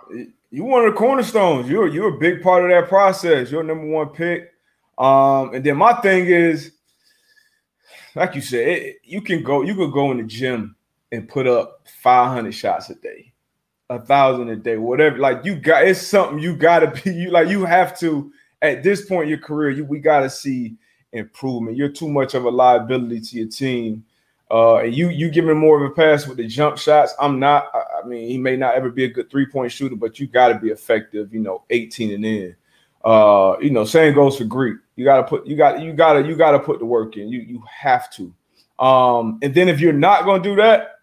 You 0.51 0.63
one 0.65 0.85
of 0.85 0.93
the 0.93 0.97
cornerstones. 0.97 1.69
You're 1.69 1.87
you're 1.87 2.15
a 2.15 2.19
big 2.19 2.41
part 2.41 2.63
of 2.63 2.69
that 2.69 2.89
process. 2.89 3.51
You're 3.51 3.63
number 3.63 3.87
one 3.87 4.09
pick. 4.09 4.51
Um, 4.97 5.53
and 5.53 5.63
then 5.63 5.77
my 5.77 5.93
thing 6.01 6.27
is, 6.27 6.73
like 8.15 8.35
you 8.35 8.41
said, 8.41 8.67
it, 8.67 8.97
you 9.03 9.21
can 9.21 9.43
go 9.43 9.61
you 9.61 9.75
could 9.75 9.93
go 9.93 10.11
in 10.11 10.17
the 10.17 10.23
gym 10.23 10.75
and 11.11 11.27
put 11.27 11.47
up 11.47 11.87
500 12.01 12.53
shots 12.53 12.89
a 12.89 12.95
day, 12.95 13.33
a 13.89 13.99
thousand 13.99 14.49
a 14.49 14.55
day, 14.55 14.77
whatever. 14.77 15.17
Like 15.17 15.45
you 15.45 15.55
got 15.55 15.87
it's 15.87 16.01
something 16.01 16.39
you 16.39 16.55
got 16.55 16.79
to 16.79 16.87
be. 16.87 17.11
You 17.15 17.31
like 17.31 17.47
you 17.47 17.65
have 17.65 17.97
to 17.99 18.31
at 18.61 18.83
this 18.83 19.05
point 19.05 19.23
in 19.23 19.29
your 19.29 19.39
career. 19.39 19.69
You 19.69 19.85
we 19.85 19.99
got 19.99 20.21
to 20.21 20.29
see 20.29 20.75
improvement. 21.13 21.77
You're 21.77 21.89
too 21.89 22.09
much 22.09 22.33
of 22.33 22.45
a 22.45 22.49
liability 22.49 23.21
to 23.21 23.37
your 23.37 23.47
team. 23.47 24.05
Uh, 24.51 24.77
and 24.79 24.93
you 24.93 25.09
you 25.09 25.29
giving 25.29 25.57
more 25.57 25.81
of 25.81 25.89
a 25.89 25.93
pass 25.93 26.27
with 26.27 26.35
the 26.37 26.45
jump 26.45 26.77
shots. 26.77 27.13
I'm 27.19 27.39
not. 27.39 27.71
I, 27.73 28.05
mean, 28.05 28.27
he 28.27 28.37
may 28.37 28.57
not 28.57 28.75
ever 28.75 28.89
be 28.89 29.05
a 29.05 29.07
good 29.07 29.29
three 29.29 29.45
point 29.45 29.71
shooter, 29.71 29.95
but 29.95 30.19
you 30.19 30.27
got 30.27 30.49
to 30.49 30.59
be 30.59 30.69
effective. 30.69 31.33
You 31.33 31.39
know, 31.39 31.63
18 31.69 32.13
and 32.13 32.25
in. 32.25 32.55
Uh, 33.03 33.55
you 33.61 33.69
know, 33.69 33.85
same 33.85 34.13
goes 34.13 34.37
for 34.37 34.43
Greek. 34.43 34.77
You 34.97 35.05
got 35.05 35.17
to 35.17 35.23
put 35.23 35.47
you 35.47 35.55
got 35.55 35.81
you 35.81 35.93
got 35.93 36.13
to 36.13 36.27
you 36.27 36.35
got 36.35 36.51
to 36.51 36.59
put 36.59 36.79
the 36.79 36.85
work 36.85 37.15
in. 37.15 37.29
You 37.29 37.39
you 37.39 37.63
have 37.65 38.11
to. 38.15 38.33
Um, 38.83 39.39
and 39.41 39.53
then 39.53 39.69
if 39.69 39.79
you're 39.79 39.93
not 39.93 40.25
going 40.25 40.43
to 40.43 40.49
do 40.49 40.55
that, 40.57 40.95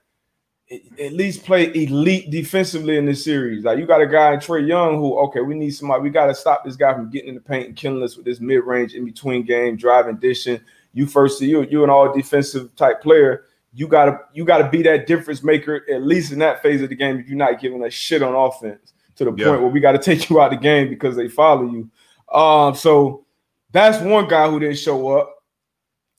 at 0.71 1.14
least 1.14 1.45
play 1.45 1.73
elite 1.75 2.31
defensively 2.31 2.99
in 2.99 3.07
this 3.07 3.25
series. 3.25 3.64
Like 3.64 3.78
you 3.78 3.87
got 3.87 4.02
a 4.02 4.07
guy 4.07 4.37
Trae 4.37 4.67
Young 4.67 4.97
who, 4.97 5.19
okay, 5.21 5.40
we 5.40 5.55
need 5.55 5.71
somebody. 5.71 6.02
We 6.02 6.11
got 6.11 6.26
to 6.26 6.35
stop 6.35 6.64
this 6.64 6.76
guy 6.76 6.93
from 6.93 7.11
getting 7.11 7.31
in 7.31 7.35
the 7.35 7.40
paint 7.40 7.69
and 7.69 7.76
killing 7.76 8.02
us 8.02 8.17
with 8.17 8.26
this 8.26 8.40
mid 8.40 8.64
range 8.64 8.93
in 8.93 9.07
between 9.07 9.45
game 9.45 9.76
driving, 9.76 10.17
dishing. 10.17 10.61
You 10.92 11.07
first, 11.07 11.40
you 11.40 11.62
you 11.64 11.85
an 11.85 11.90
all 11.90 12.12
defensive 12.12 12.75
type 12.76 13.02
player. 13.02 13.45
You 13.75 13.87
gotta 13.87 14.21
you 14.33 14.45
gotta 14.45 14.68
be 14.68 14.83
that 14.83 15.07
difference 15.07 15.42
maker 15.42 15.85
at 15.90 16.02
least 16.02 16.33
in 16.33 16.38
that 16.40 16.62
phase 16.62 16.83
of 16.83 16.88
the 16.88 16.97
game. 16.97 17.18
If 17.18 17.28
you're 17.28 17.37
not 17.37 17.61
giving 17.61 17.85
a 17.85 17.90
shit 17.90 18.23
on 18.23 18.35
offense 18.35 18.92
to 19.16 19.25
the 19.25 19.35
yeah. 19.37 19.47
point 19.47 19.62
where 19.62 19.71
we 19.71 19.80
got 19.80 19.92
to 19.92 19.99
take 19.99 20.30
you 20.30 20.40
out 20.40 20.52
of 20.52 20.59
the 20.59 20.62
game 20.62 20.88
because 20.88 21.16
they 21.16 21.28
follow 21.28 21.64
you. 21.64 21.90
Um, 22.33 22.75
so 22.75 23.26
that's 23.73 24.02
one 24.02 24.28
guy 24.28 24.49
who 24.49 24.61
didn't 24.61 24.78
show 24.78 25.18
up. 25.18 25.35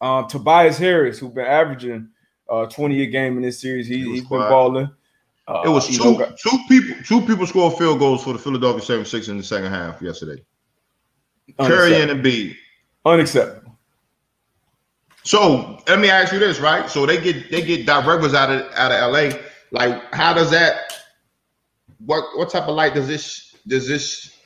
Um, 0.02 0.28
Tobias 0.28 0.78
Harris, 0.78 1.20
who's 1.20 1.32
been 1.32 1.46
averaging 1.46 2.10
uh, 2.50 2.66
20 2.68 3.02
a 3.02 3.06
game 3.08 3.38
in 3.38 3.44
this 3.44 3.60
series. 3.60 3.88
He, 3.88 4.02
has 4.12 4.22
been 4.22 4.40
balling. 4.40 4.90
Uh, 5.48 5.64
it 5.66 5.70
was 5.70 5.88
two 5.88 6.18
know, 6.18 6.32
two 6.38 6.58
people 6.68 6.96
two 7.04 7.22
people 7.26 7.48
scored 7.48 7.76
field 7.78 7.98
goals 7.98 8.24
for 8.24 8.34
the 8.34 8.40
Philadelphia 8.40 8.86
76 8.86 9.30
in 9.30 9.38
the 9.38 9.44
second 9.44 9.72
half 9.72 10.00
yesterday. 10.00 10.44
Curry 11.60 11.96
and 11.96 12.12
Embiid. 12.12 12.56
Unacceptable. 13.04 13.59
So 15.24 15.82
let 15.88 16.00
me 16.00 16.10
ask 16.10 16.32
you 16.34 16.40
this, 16.40 16.60
right? 16.60 16.90
So 16.90 17.06
they 17.06 17.20
get 17.22 17.52
they 17.52 17.62
get 17.62 17.86
Doc 17.86 18.06
Rivers 18.06 18.34
out 18.34 18.52
of 18.52 18.72
out 18.74 18.92
of 18.92 19.12
LA. 19.12 19.38
Like, 19.72 20.14
how 20.14 20.34
does 20.34 20.52
that? 20.52 20.94
What 22.06 22.24
what 22.38 22.50
type 22.50 22.68
of 22.68 22.76
light 22.76 22.94
does 22.94 23.08
this 23.08 23.56
does 23.68 23.88
this? 23.88 24.38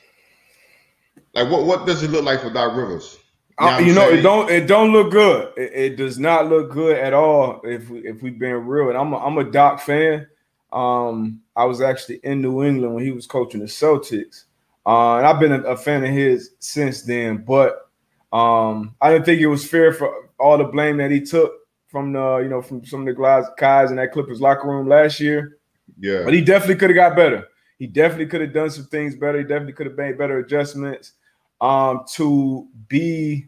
Like, 1.33 1.49
what 1.49 1.65
what 1.65 1.85
does 1.85 2.03
it 2.03 2.11
look 2.11 2.25
like 2.25 2.41
for 2.41 2.49
Doc 2.49 2.75
Rivers? 2.75 3.17
You 3.59 3.65
know, 3.65 3.79
you 3.79 3.93
know 3.93 4.09
it 4.09 4.21
don't 4.21 4.49
it 4.49 4.67
don't 4.67 4.91
look 4.91 5.11
good. 5.11 5.53
It, 5.55 5.71
it, 5.73 5.95
does 5.95 6.17
not 6.17 6.47
look 6.47 6.71
good 6.71 6.97
at 6.97 7.13
all. 7.13 7.61
If 7.63 7.87
we, 7.87 7.99
if 7.99 8.23
we've 8.23 8.37
been 8.37 8.65
real, 8.65 8.89
and 8.89 8.97
I'm 8.97 9.13
a, 9.13 9.17
I'm 9.17 9.37
a 9.37 9.43
Doc 9.43 9.79
fan. 9.79 10.27
Um, 10.71 11.41
I 11.55 11.65
was 11.65 11.79
actually 11.79 12.15
in 12.23 12.41
New 12.41 12.63
England 12.63 12.95
when 12.95 13.03
he 13.03 13.11
was 13.11 13.27
coaching 13.27 13.59
the 13.59 13.67
Celtics, 13.67 14.45
uh, 14.87 15.17
and 15.17 15.27
I've 15.27 15.39
been 15.39 15.51
a, 15.51 15.61
a, 15.61 15.77
fan 15.77 16.03
of 16.03 16.09
his 16.09 16.55
since 16.57 17.03
then. 17.03 17.45
But 17.45 17.87
um, 18.33 18.95
I 18.99 19.11
didn't 19.11 19.25
think 19.25 19.39
it 19.39 19.47
was 19.47 19.67
fair 19.67 19.93
for 19.93 20.22
all 20.39 20.57
the 20.57 20.63
blame 20.63 20.97
that 20.97 21.11
he 21.11 21.21
took 21.21 21.53
from 21.87 22.11
the 22.13 22.37
you 22.37 22.49
know 22.49 22.61
from 22.61 22.85
some 22.85 23.07
of 23.07 23.15
the 23.15 23.51
guys 23.57 23.91
in 23.91 23.97
that 23.97 24.11
Clippers 24.11 24.41
locker 24.41 24.67
room 24.67 24.87
last 24.87 25.19
year. 25.19 25.59
Yeah, 25.99 26.23
but 26.23 26.33
he 26.33 26.41
definitely 26.41 26.75
could 26.75 26.89
have 26.89 26.95
got 26.95 27.15
better. 27.15 27.47
He 27.77 27.87
definitely 27.87 28.27
could 28.27 28.41
have 28.41 28.53
done 28.53 28.69
some 28.69 28.85
things 28.85 29.15
better. 29.15 29.39
He 29.39 29.43
definitely 29.43 29.73
could 29.73 29.87
have 29.87 29.97
made 29.97 30.17
better 30.17 30.39
adjustments 30.39 31.13
um, 31.61 32.05
to 32.13 32.67
be 32.87 33.47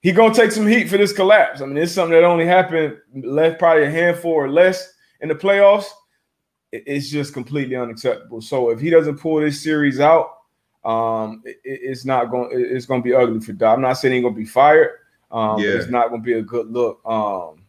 he 0.00 0.12
gonna 0.12 0.34
take 0.34 0.52
some 0.52 0.66
heat 0.66 0.88
for 0.88 0.98
this 0.98 1.12
collapse. 1.12 1.60
I 1.60 1.66
mean, 1.66 1.78
it's 1.78 1.92
something 1.92 2.12
that 2.12 2.24
only 2.24 2.46
happened 2.46 2.98
less 3.14 3.56
probably 3.58 3.84
a 3.84 3.90
handful 3.90 4.32
or 4.32 4.50
less 4.50 4.92
in 5.20 5.28
the 5.28 5.34
playoffs. 5.34 5.86
It's 6.72 7.08
just 7.08 7.32
completely 7.32 7.76
unacceptable. 7.76 8.40
So 8.40 8.70
if 8.70 8.80
he 8.80 8.90
doesn't 8.90 9.18
pull 9.18 9.40
this 9.40 9.62
series 9.62 10.00
out, 10.00 10.30
um, 10.84 11.42
it, 11.44 11.56
it's 11.64 12.04
not 12.04 12.30
going. 12.30 12.50
It's 12.52 12.86
going 12.86 13.02
to 13.02 13.04
be 13.04 13.14
ugly 13.14 13.40
for 13.40 13.52
Doc. 13.52 13.76
I'm 13.76 13.82
not 13.82 13.94
saying 13.94 14.14
he's 14.14 14.22
going 14.22 14.34
to 14.34 14.40
be 14.40 14.46
fired. 14.46 14.90
Um, 15.34 15.58
yeah. 15.58 15.70
it's 15.70 15.90
not 15.90 16.10
going 16.10 16.22
to 16.22 16.24
be 16.24 16.34
a 16.34 16.42
good 16.42 16.70
look 16.70 17.00
um, 17.04 17.64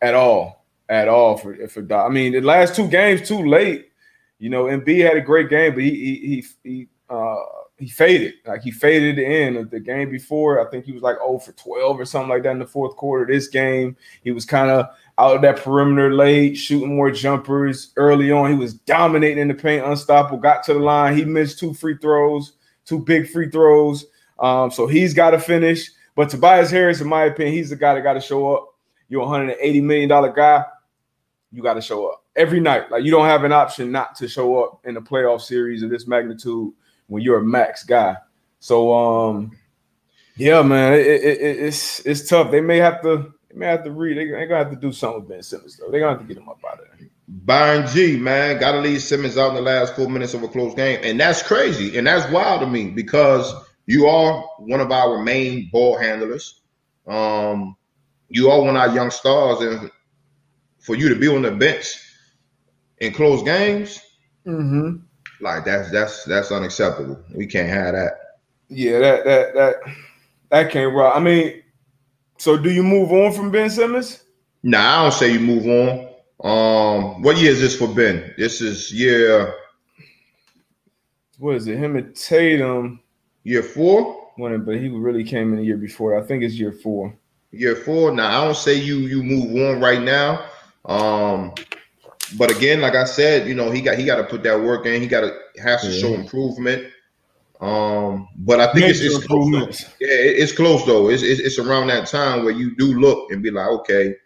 at 0.00 0.14
all, 0.14 0.64
at 0.88 1.08
all 1.08 1.36
for 1.36 1.68
for 1.68 1.82
Doc. 1.82 2.10
I 2.10 2.12
mean, 2.12 2.32
the 2.32 2.40
last 2.40 2.74
two 2.74 2.88
games 2.88 3.28
too 3.28 3.46
late. 3.46 3.90
You 4.38 4.50
know, 4.50 4.64
Embiid 4.64 5.04
had 5.04 5.16
a 5.16 5.20
great 5.20 5.50
game, 5.50 5.74
but 5.74 5.84
he 5.84 5.90
he 5.90 6.44
he, 6.64 6.68
he 6.68 6.88
uh, 7.10 7.36
he 7.78 7.88
faded. 7.88 8.34
Like 8.46 8.62
he 8.62 8.70
faded 8.70 9.18
in 9.18 9.68
the 9.70 9.80
game 9.80 10.10
before. 10.10 10.66
I 10.66 10.70
think 10.70 10.84
he 10.84 10.92
was 10.92 11.02
like 11.02 11.16
0 11.16 11.38
for 11.38 11.52
12 11.52 12.00
or 12.00 12.04
something 12.04 12.30
like 12.30 12.44
that 12.44 12.52
in 12.52 12.58
the 12.60 12.66
fourth 12.66 12.96
quarter. 12.96 13.30
This 13.30 13.48
game, 13.48 13.96
he 14.22 14.30
was 14.30 14.44
kind 14.44 14.70
of 14.70 14.86
out 15.18 15.36
of 15.36 15.42
that 15.42 15.58
perimeter 15.58 16.14
late, 16.14 16.54
shooting 16.54 16.96
more 16.96 17.10
jumpers 17.10 17.92
early 17.96 18.30
on. 18.30 18.50
He 18.50 18.56
was 18.56 18.74
dominating 18.74 19.38
in 19.38 19.48
the 19.48 19.54
paint, 19.54 19.84
unstoppable. 19.84 20.38
Got 20.38 20.62
to 20.64 20.74
the 20.74 20.80
line. 20.80 21.16
He 21.16 21.24
missed 21.24 21.58
two 21.58 21.74
free 21.74 21.98
throws, 21.98 22.52
two 22.84 23.00
big 23.00 23.28
free 23.28 23.50
throws. 23.50 24.06
Um, 24.38 24.70
so 24.70 24.86
he's 24.86 25.12
got 25.12 25.30
to 25.30 25.38
finish. 25.38 25.90
But 26.14 26.30
Tobias 26.30 26.70
Harris, 26.70 27.00
in 27.00 27.08
my 27.08 27.24
opinion, 27.24 27.54
he's 27.54 27.70
the 27.70 27.76
guy 27.76 27.94
that 27.94 28.02
got 28.02 28.14
to 28.14 28.20
show 28.20 28.54
up. 28.54 28.68
You're 29.08 29.22
a 29.22 29.24
180 29.24 29.80
million 29.80 30.08
dollar 30.08 30.32
guy. 30.32 30.64
You 31.50 31.62
got 31.62 31.74
to 31.74 31.80
show 31.82 32.06
up 32.06 32.24
every 32.36 32.60
night. 32.60 32.90
Like 32.90 33.04
you 33.04 33.10
don't 33.10 33.26
have 33.26 33.44
an 33.44 33.52
option 33.52 33.92
not 33.92 34.14
to 34.16 34.28
show 34.28 34.62
up 34.62 34.80
in 34.84 34.96
a 34.96 35.02
playoff 35.02 35.40
series 35.40 35.82
of 35.82 35.90
this 35.90 36.06
magnitude 36.06 36.72
when 37.06 37.22
you're 37.22 37.38
a 37.38 37.44
max 37.44 37.84
guy. 37.84 38.16
So 38.60 38.94
um, 38.94 39.52
yeah, 40.36 40.62
man, 40.62 40.94
it, 40.94 41.06
it, 41.06 41.40
it, 41.40 41.58
it's 41.58 42.00
it's 42.00 42.28
tough. 42.28 42.50
They 42.50 42.60
may 42.60 42.78
have 42.78 43.02
to 43.02 43.32
they 43.50 43.56
may 43.56 43.66
have 43.66 43.84
to 43.84 43.90
read. 43.90 44.16
They, 44.16 44.22
are 44.22 44.46
gonna 44.46 44.64
have 44.64 44.70
to 44.70 44.76
do 44.76 44.92
something 44.92 45.20
with 45.20 45.28
Ben 45.28 45.42
Simmons 45.42 45.76
though. 45.76 45.90
They're 45.90 46.00
gonna 46.00 46.12
have 46.12 46.26
to 46.26 46.26
get 46.26 46.42
him 46.42 46.48
up 46.48 46.60
out 46.66 46.80
of 46.80 46.86
there. 46.98 47.08
Byron 47.28 47.86
G, 47.88 48.18
man, 48.18 48.60
gotta 48.60 48.80
leave 48.80 49.02
Simmons 49.02 49.38
out 49.38 49.50
in 49.50 49.54
the 49.54 49.62
last 49.62 49.96
four 49.96 50.08
minutes 50.08 50.34
of 50.34 50.42
a 50.42 50.48
close 50.48 50.74
game, 50.74 51.00
and 51.02 51.18
that's 51.18 51.42
crazy, 51.42 51.96
and 51.96 52.06
that's 52.06 52.30
wild 52.30 52.60
to 52.60 52.66
me 52.66 52.90
because 52.90 53.54
you 53.86 54.06
are 54.06 54.42
one 54.58 54.80
of 54.80 54.90
our 54.90 55.22
main 55.22 55.68
ball 55.70 55.98
handlers. 55.98 56.60
Um, 57.06 57.76
you 58.28 58.50
are 58.50 58.60
one 58.60 58.76
of 58.76 58.82
our 58.82 58.94
young 58.94 59.10
stars, 59.10 59.60
and 59.60 59.90
for 60.78 60.96
you 60.96 61.08
to 61.08 61.16
be 61.16 61.28
on 61.28 61.42
the 61.42 61.50
bench 61.50 61.98
in 62.98 63.12
close 63.12 63.42
games, 63.42 64.00
mm-hmm. 64.46 64.96
Like 65.42 65.64
that's 65.64 65.90
that's 65.90 66.24
that's 66.24 66.52
unacceptable. 66.52 67.18
We 67.34 67.46
can't 67.46 67.68
have 67.68 67.94
that. 67.94 68.12
Yeah, 68.68 69.00
that 69.00 69.24
that 69.24 69.54
that 69.54 69.74
that 70.50 70.70
can't 70.70 70.94
rock. 70.94 71.16
I 71.16 71.18
mean, 71.18 71.62
so 72.38 72.56
do 72.56 72.70
you 72.70 72.84
move 72.84 73.10
on 73.10 73.32
from 73.32 73.50
Ben 73.50 73.68
Simmons? 73.68 74.22
Nah, 74.62 75.00
I 75.00 75.02
don't 75.02 75.12
say 75.12 75.32
you 75.32 75.40
move 75.40 75.66
on. 75.66 76.08
Um, 76.44 77.22
what 77.22 77.38
year 77.38 77.50
is 77.50 77.60
this 77.60 77.76
for 77.76 77.88
Ben? 77.88 78.32
This 78.38 78.60
is 78.60 78.92
year. 78.92 79.52
What 81.38 81.56
is 81.56 81.66
it? 81.66 81.76
Him 81.76 81.96
and 81.96 82.14
Tatum. 82.14 83.00
Year 83.44 83.62
four. 83.62 84.30
When, 84.36 84.64
but 84.64 84.76
he 84.76 84.88
really 84.88 85.24
came 85.24 85.52
in 85.52 85.58
the 85.58 85.64
year 85.64 85.76
before. 85.76 86.18
I 86.18 86.22
think 86.22 86.42
it's 86.42 86.54
year 86.54 86.72
four. 86.72 87.14
Year 87.50 87.76
four. 87.76 88.12
Now 88.12 88.42
I 88.42 88.44
don't 88.44 88.56
say 88.56 88.74
you 88.74 88.96
you 88.98 89.22
move 89.22 89.54
on 89.54 89.80
right 89.80 90.00
now. 90.00 90.46
Um, 90.86 91.52
but 92.38 92.50
again, 92.50 92.80
like 92.80 92.94
I 92.94 93.04
said, 93.04 93.46
you 93.46 93.54
know, 93.54 93.70
he 93.70 93.82
got 93.82 93.98
he 93.98 94.06
got 94.06 94.16
to 94.16 94.24
put 94.24 94.42
that 94.44 94.58
work 94.58 94.86
in. 94.86 95.00
He 95.00 95.06
got 95.06 95.20
to 95.20 95.36
has 95.62 95.82
to 95.82 95.88
yeah. 95.88 96.00
show 96.00 96.14
improvement. 96.14 96.86
Um, 97.60 98.28
but 98.38 98.58
I 98.58 98.72
think 98.72 98.86
it's, 98.86 99.00
it's 99.00 99.24
close. 99.24 99.52
Though. 99.52 99.86
Yeah, 100.00 100.08
it's 100.08 100.52
close 100.52 100.84
though. 100.84 101.10
It's, 101.10 101.22
it's, 101.22 101.40
it's 101.40 101.58
around 101.58 101.88
that 101.88 102.08
time 102.08 102.42
where 102.42 102.52
you 102.52 102.74
do 102.74 102.98
look 102.98 103.30
and 103.30 103.40
be 103.40 103.52
like, 103.52 103.68
okay, 103.68 104.16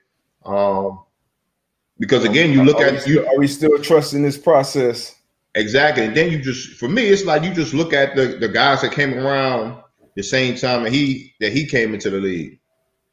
um, 0.47 1.01
because 1.99 2.25
again, 2.25 2.53
you 2.53 2.65
look 2.65 2.79
are 2.79 2.87
at 2.87 3.07
you. 3.07 3.27
Are 3.27 3.37
we 3.37 3.47
still 3.47 3.79
trusting 3.79 4.23
this 4.23 4.39
process? 4.39 5.16
Exactly. 5.57 6.05
And 6.05 6.17
then 6.17 6.31
you 6.31 6.39
just, 6.39 6.79
for 6.79 6.89
me, 6.89 7.07
it's 7.07 7.25
like 7.25 7.43
you 7.43 7.53
just 7.53 7.75
look 7.75 7.93
at 7.93 8.15
the 8.15 8.27
the 8.39 8.49
guys 8.49 8.83
that 8.83 8.93
came 8.93 9.15
around 9.15 9.83
the 10.15 10.23
same 10.23 10.55
time 10.55 10.85
that 10.85 10.93
he 10.93 11.35
that 11.41 11.53
he 11.53 11.67
came 11.67 11.95
into 11.95 12.11
the 12.11 12.19
league. 12.19 12.59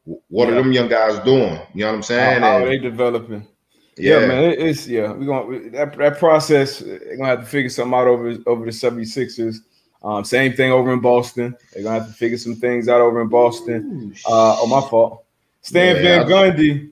What 0.04 0.48
yeah. 0.48 0.54
are 0.54 0.56
them 0.56 0.74
young 0.74 0.90
guys 0.90 1.20
doing? 1.20 1.60
You 1.74 1.82
know 1.82 1.88
what 1.88 1.96
I'm 1.96 2.04
saying? 2.04 2.42
How, 2.42 2.60
how 2.60 2.66
they 2.66 2.78
developing? 2.78 3.48
Yeah, 3.96 4.20
yeah 4.20 4.28
man, 4.28 4.44
it's 4.58 4.88
yeah. 4.88 5.12
We're 5.14 5.26
gonna 5.26 5.70
that, 5.72 5.98
that 5.98 6.20
process. 6.20 6.80
They're 6.80 7.16
gonna 7.18 7.30
have 7.30 7.40
to 7.42 7.46
figure 7.46 7.70
something 7.70 7.94
out 7.94 8.08
over 8.08 8.36
over 8.46 8.66
the 8.66 8.72
76ers. 8.72 9.58
Um, 10.04 10.26
same 10.26 10.54
thing 10.54 10.72
over 10.72 10.92
in 10.92 11.00
Boston. 11.00 11.56
They're 11.72 11.84
gonna 11.84 12.00
have 12.00 12.08
to 12.08 12.14
figure 12.14 12.38
some 12.38 12.56
things 12.56 12.90
out 12.90 13.00
over 13.00 13.22
in 13.22 13.30
Boston. 13.30 14.14
Uh, 14.26 14.58
oh, 14.60 14.68
my 14.68 14.82
fault. 14.90 15.24
Stan 15.62 15.96
yeah, 15.96 16.02
Van 16.02 16.28
Gundy. 16.28 16.92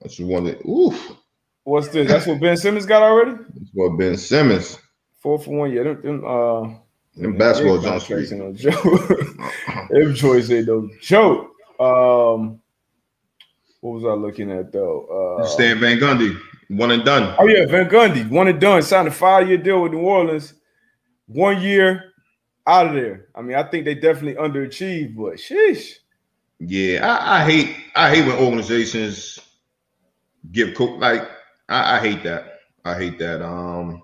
That's 0.00 0.18
one 0.20 0.44
that. 0.44 0.60
Oof. 0.66 1.16
What's 1.66 1.88
this? 1.88 2.06
That's 2.06 2.28
what 2.28 2.38
Ben 2.38 2.56
Simmons 2.56 2.86
got 2.86 3.02
already. 3.02 3.32
That's 3.32 3.70
what 3.74 3.98
Ben 3.98 4.16
Simmons. 4.16 4.78
Four 5.18 5.40
for 5.40 5.50
one. 5.50 5.72
Yeah, 5.72 5.82
them, 5.82 6.00
them 6.00 6.24
uh, 6.24 6.68
them 7.16 7.36
basketball 7.36 7.82
jumps 7.82 8.08
ain't 8.08 8.30
no 8.38 8.52
joke. 8.52 9.08
them 9.90 10.14
choice 10.14 10.48
ain't 10.52 10.68
no 10.68 10.88
joke. 11.00 11.50
Um, 11.80 12.60
what 13.80 13.94
was 13.94 14.04
I 14.04 14.14
looking 14.14 14.52
at 14.52 14.72
though? 14.72 15.38
Uh, 15.40 15.44
Stan 15.44 15.80
Van 15.80 15.98
Gundy, 15.98 16.38
one 16.68 16.92
and 16.92 17.04
done. 17.04 17.34
Oh 17.36 17.48
yeah, 17.48 17.66
Van 17.66 17.90
Gundy, 17.90 18.30
one 18.30 18.46
and 18.46 18.60
done. 18.60 18.80
Signed 18.82 19.08
a 19.08 19.10
five-year 19.10 19.58
deal 19.58 19.82
with 19.82 19.90
New 19.90 20.02
Orleans. 20.02 20.54
One 21.26 21.60
year 21.60 22.12
out 22.64 22.86
of 22.86 22.94
there. 22.94 23.26
I 23.34 23.42
mean, 23.42 23.56
I 23.56 23.64
think 23.64 23.86
they 23.86 23.96
definitely 23.96 24.40
underachieved, 24.40 25.16
but 25.16 25.34
sheesh. 25.34 25.94
Yeah, 26.60 27.00
I, 27.04 27.40
I 27.40 27.50
hate 27.50 27.76
I 27.96 28.14
hate 28.14 28.24
when 28.24 28.38
organizations 28.38 29.40
give 30.52 30.78
like 30.78 31.28
I, 31.68 31.96
I 31.96 32.00
hate 32.00 32.22
that. 32.24 32.60
I 32.84 32.94
hate 32.94 33.18
that. 33.18 33.44
Um, 33.44 34.02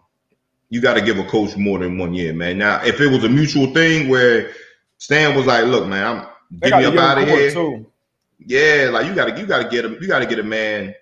you 0.71 0.81
got 0.81 0.95
to 0.95 1.03
give 1.03 1.19
a 1.19 1.25
coach 1.25 1.57
more 1.57 1.79
than 1.79 1.99
one 1.99 2.15
year, 2.15 2.33
man. 2.33 2.59
Now, 2.59 2.83
if 2.83 3.01
it 3.01 3.09
was 3.09 3.25
a 3.25 3.29
mutual 3.29 3.73
thing 3.73 4.09
where 4.09 4.51
Stan 4.99 5.37
was 5.37 5.47
like, 5.47 5.67
"Look, 5.67 5.87
man, 5.87 6.05
I'm 6.07 6.27
They 6.51 6.71
get 6.71 6.79
me 6.79 6.85
up 6.87 6.97
out 6.97 7.19
of 7.19 7.29
here. 7.29 7.53
Too. 7.53 7.87
Yeah, 8.45 8.91
like 8.93 9.07
you 9.07 9.15
gotta 9.15 9.39
you 9.39 9.47
gotta 9.47 9.69
get 9.69 9.85
him, 9.85 9.99
you 10.01 10.09
gotta 10.09 10.27
get 10.27 10.39
a 10.39 10.43
man 10.43 10.95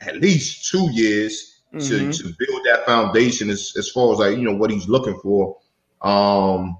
at 0.00 0.20
least 0.20 0.70
two 0.70 0.90
years 0.92 1.60
mm-hmm. 1.72 2.10
to, 2.10 2.12
to 2.12 2.24
build 2.38 2.62
that 2.64 2.84
foundation 2.86 3.50
as, 3.50 3.74
as 3.76 3.90
far 3.90 4.12
as 4.12 4.18
like 4.18 4.36
you 4.36 4.44
know 4.44 4.54
what 4.54 4.70
he's 4.70 4.88
looking 4.88 5.18
for. 5.20 5.58
Um 6.00 6.78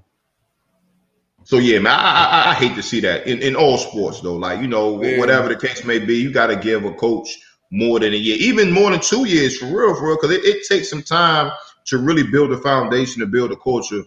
so 1.43 1.57
yeah, 1.59 1.77
man, 1.77 1.93
I, 1.93 2.45
I, 2.47 2.49
I 2.49 2.53
hate 2.55 2.75
to 2.75 2.81
see 2.81 3.01
that 3.01 3.27
in, 3.27 3.39
in 3.43 3.55
all 3.55 3.77
sports 3.77 4.21
though. 4.21 4.35
Like 4.35 4.61
you 4.61 4.67
know, 4.67 5.03
yeah. 5.03 5.19
whatever 5.19 5.47
the 5.49 5.55
case 5.55 5.83
may 5.83 5.99
be, 5.99 6.17
you 6.17 6.31
got 6.31 6.47
to 6.47 6.55
give 6.55 6.85
a 6.85 6.93
coach 6.93 7.39
more 7.71 7.99
than 7.99 8.13
a 8.13 8.17
year, 8.17 8.37
even 8.39 8.71
more 8.71 8.91
than 8.91 8.99
two 8.99 9.25
years 9.27 9.57
for 9.57 9.65
real, 9.65 9.95
for 9.95 10.07
real, 10.07 10.15
because 10.15 10.31
it, 10.31 10.45
it 10.45 10.67
takes 10.67 10.89
some 10.89 11.03
time 11.03 11.51
to 11.85 11.97
really 11.97 12.23
build 12.23 12.51
a 12.51 12.57
foundation 12.57 13.19
to 13.19 13.25
build 13.25 13.51
a 13.51 13.55
culture. 13.57 14.03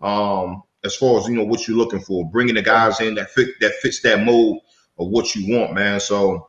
Um, 0.00 0.62
as 0.84 0.96
far 0.96 1.18
as 1.18 1.28
you 1.28 1.34
know, 1.34 1.44
what 1.44 1.68
you're 1.68 1.76
looking 1.76 2.00
for, 2.00 2.28
bringing 2.28 2.54
the 2.56 2.62
guys 2.62 3.00
in 3.00 3.14
that 3.14 3.30
fit 3.30 3.60
that 3.60 3.72
fits 3.74 4.00
that 4.02 4.24
mold 4.24 4.60
of 4.98 5.08
what 5.08 5.34
you 5.34 5.56
want, 5.56 5.74
man. 5.74 6.00
So 6.00 6.48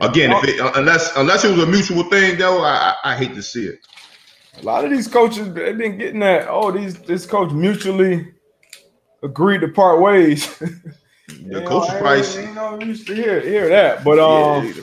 again, 0.00 0.30
if 0.32 0.44
it, 0.44 0.60
unless 0.76 1.14
unless 1.16 1.44
it 1.44 1.50
was 1.50 1.62
a 1.62 1.66
mutual 1.66 2.04
thing, 2.04 2.38
though, 2.38 2.62
I, 2.62 2.94
I, 3.02 3.16
hate 3.16 3.34
to 3.34 3.42
see 3.42 3.66
it. 3.66 3.78
A 4.58 4.62
lot 4.62 4.84
of 4.84 4.90
these 4.90 5.08
coaches 5.08 5.52
they've 5.52 5.76
been 5.76 5.98
getting 5.98 6.20
that. 6.20 6.48
Oh, 6.48 6.70
these 6.70 6.94
this 7.00 7.24
coach 7.24 7.52
mutually 7.52 8.32
agreed 9.22 9.62
to 9.62 9.68
part 9.68 10.00
ways. 10.00 10.58
the 11.28 11.62
coach 11.66 11.88
probably 11.98 12.46
you 12.46 12.54
know 12.54 12.78
used 12.80 13.06
to 13.06 13.14
hear 13.14 13.40
hear 13.40 13.68
that, 13.68 14.04
but 14.04 14.18
um, 14.18 14.66
yeah, 14.66 14.82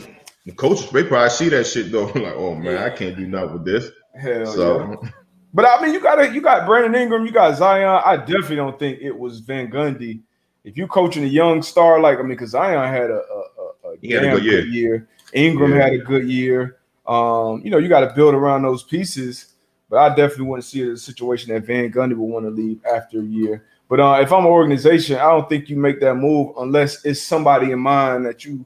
the 0.50 0.56
coaches 0.56 0.90
they 0.90 1.04
probably 1.04 1.30
see 1.30 1.50
that 1.50 1.68
shit 1.68 1.92
though. 1.92 2.06
like, 2.16 2.34
oh 2.36 2.56
man, 2.56 2.78
I 2.78 2.90
can't 2.90 3.16
do 3.16 3.28
nothing 3.28 3.54
with 3.54 3.66
this. 3.66 3.92
Hell 4.20 4.46
so. 4.46 4.80
Yeah. 4.80 5.10
But 5.54 5.66
I 5.66 5.82
mean, 5.82 5.94
you 5.94 6.00
got 6.00 6.20
it. 6.20 6.34
you 6.34 6.42
got 6.42 6.66
Brandon 6.66 7.00
Ingram, 7.00 7.26
you 7.26 7.32
got 7.32 7.58
Zion. 7.58 8.02
I 8.06 8.18
definitely 8.18 8.58
don't 8.58 8.78
think 8.78 9.00
it 9.02 9.18
was 9.18 9.40
Van 9.40 9.72
Gundy. 9.72 10.22
If 10.64 10.78
you 10.78 10.88
coaching 10.88 11.24
a 11.24 11.28
young 11.28 11.62
star 11.62 12.00
like 12.00 12.20
I 12.20 12.22
mean, 12.22 12.30
because 12.30 12.52
Zion 12.52 12.92
had 12.92 13.10
a, 13.10 13.22
a, 13.22 13.90
a, 13.90 13.92
a 13.94 13.98
damn 13.98 14.36
good 14.36 14.44
year. 14.44 14.66
year. 14.66 15.10
Ingram 15.34 15.72
yeah. 15.72 15.84
had 15.84 15.94
a 15.94 16.00
good 16.00 16.28
year. 16.28 16.78
Um, 17.08 17.62
you 17.64 17.72
know, 17.72 17.78
you 17.78 17.90
got 17.90 18.02
to 18.02 18.14
build 18.14 18.36
around 18.36 18.62
those 18.62 18.84
pieces. 18.84 19.56
But 19.90 19.98
I 19.98 20.10
definitely 20.10 20.46
want 20.46 20.62
to 20.62 20.70
see 20.70 20.88
a 20.88 20.96
situation 20.96 21.52
that 21.52 21.66
Van 21.66 21.92
Gundy 21.92 22.16
would 22.16 22.20
want 22.20 22.46
to 22.46 22.52
leave 22.52 22.80
after 22.86 23.22
a 23.22 23.26
year. 23.26 23.66
But 23.90 24.00
uh, 24.00 24.20
if 24.22 24.32
I'm 24.32 24.46
an 24.46 24.52
organization, 24.52 25.16
I 25.16 25.32
don't 25.32 25.50
think 25.50 25.68
you 25.68 25.78
make 25.78 26.00
that 26.02 26.14
move 26.14 26.54
unless 26.60 27.04
it's 27.06 27.24
somebody 27.24 27.72
in 27.72 27.80
mind 27.80 28.24
that 28.28 28.46
you 28.46 28.64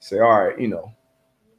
say, 0.00 0.18
all 0.18 0.46
right, 0.46 0.58
you 0.58 0.66
know, 0.66 0.92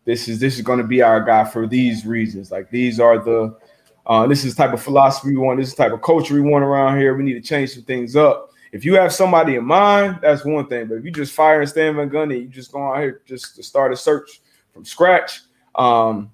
this 0.06 0.28
is 0.28 0.40
this 0.40 0.56
is 0.56 0.62
going 0.62 0.80
to 0.80 0.86
be 0.86 1.02
our 1.02 1.22
guy 1.22 1.44
for 1.44 1.68
these 1.68 2.06
reasons. 2.06 2.52
Like 2.52 2.70
these 2.70 3.00
are 3.00 3.18
the 3.18 3.58
uh, 4.06 4.28
this 4.28 4.46
is 4.46 4.56
type 4.56 4.72
of 4.72 4.82
philosophy 4.82 5.30
we 5.30 5.38
want. 5.38 5.60
This 5.60 5.70
is 5.70 5.76
type 5.76 5.92
of 5.92 6.02
culture 6.02 6.36
we 6.36 6.42
want 6.42 6.64
around 6.64 6.98
here. 7.00 7.16
We 7.16 7.24
need 7.24 7.34
to 7.34 7.42
change 7.42 7.72
some 7.72 7.84
things 7.84 8.16
up. 8.16 8.52
If 8.72 8.86
you 8.86 8.96
have 8.96 9.14
somebody 9.14 9.56
in 9.56 9.66
mind, 9.66 10.20
that's 10.22 10.46
one 10.46 10.68
thing. 10.68 10.88
But 10.88 10.96
if 10.96 11.06
you 11.06 11.12
just 11.12 11.34
fire 11.34 11.62
and 11.62 11.70
Stan 11.70 11.96
Van 11.96 12.10
Gundy, 12.10 12.42
you 12.42 12.48
just 12.48 12.72
go 12.72 12.84
out 12.84 13.00
here 13.00 13.22
just 13.26 13.56
to 13.56 13.64
start 13.64 13.94
a 13.94 13.96
search 13.96 14.42
from 14.74 14.86
scratch. 14.86 15.42
Um, 15.76 16.32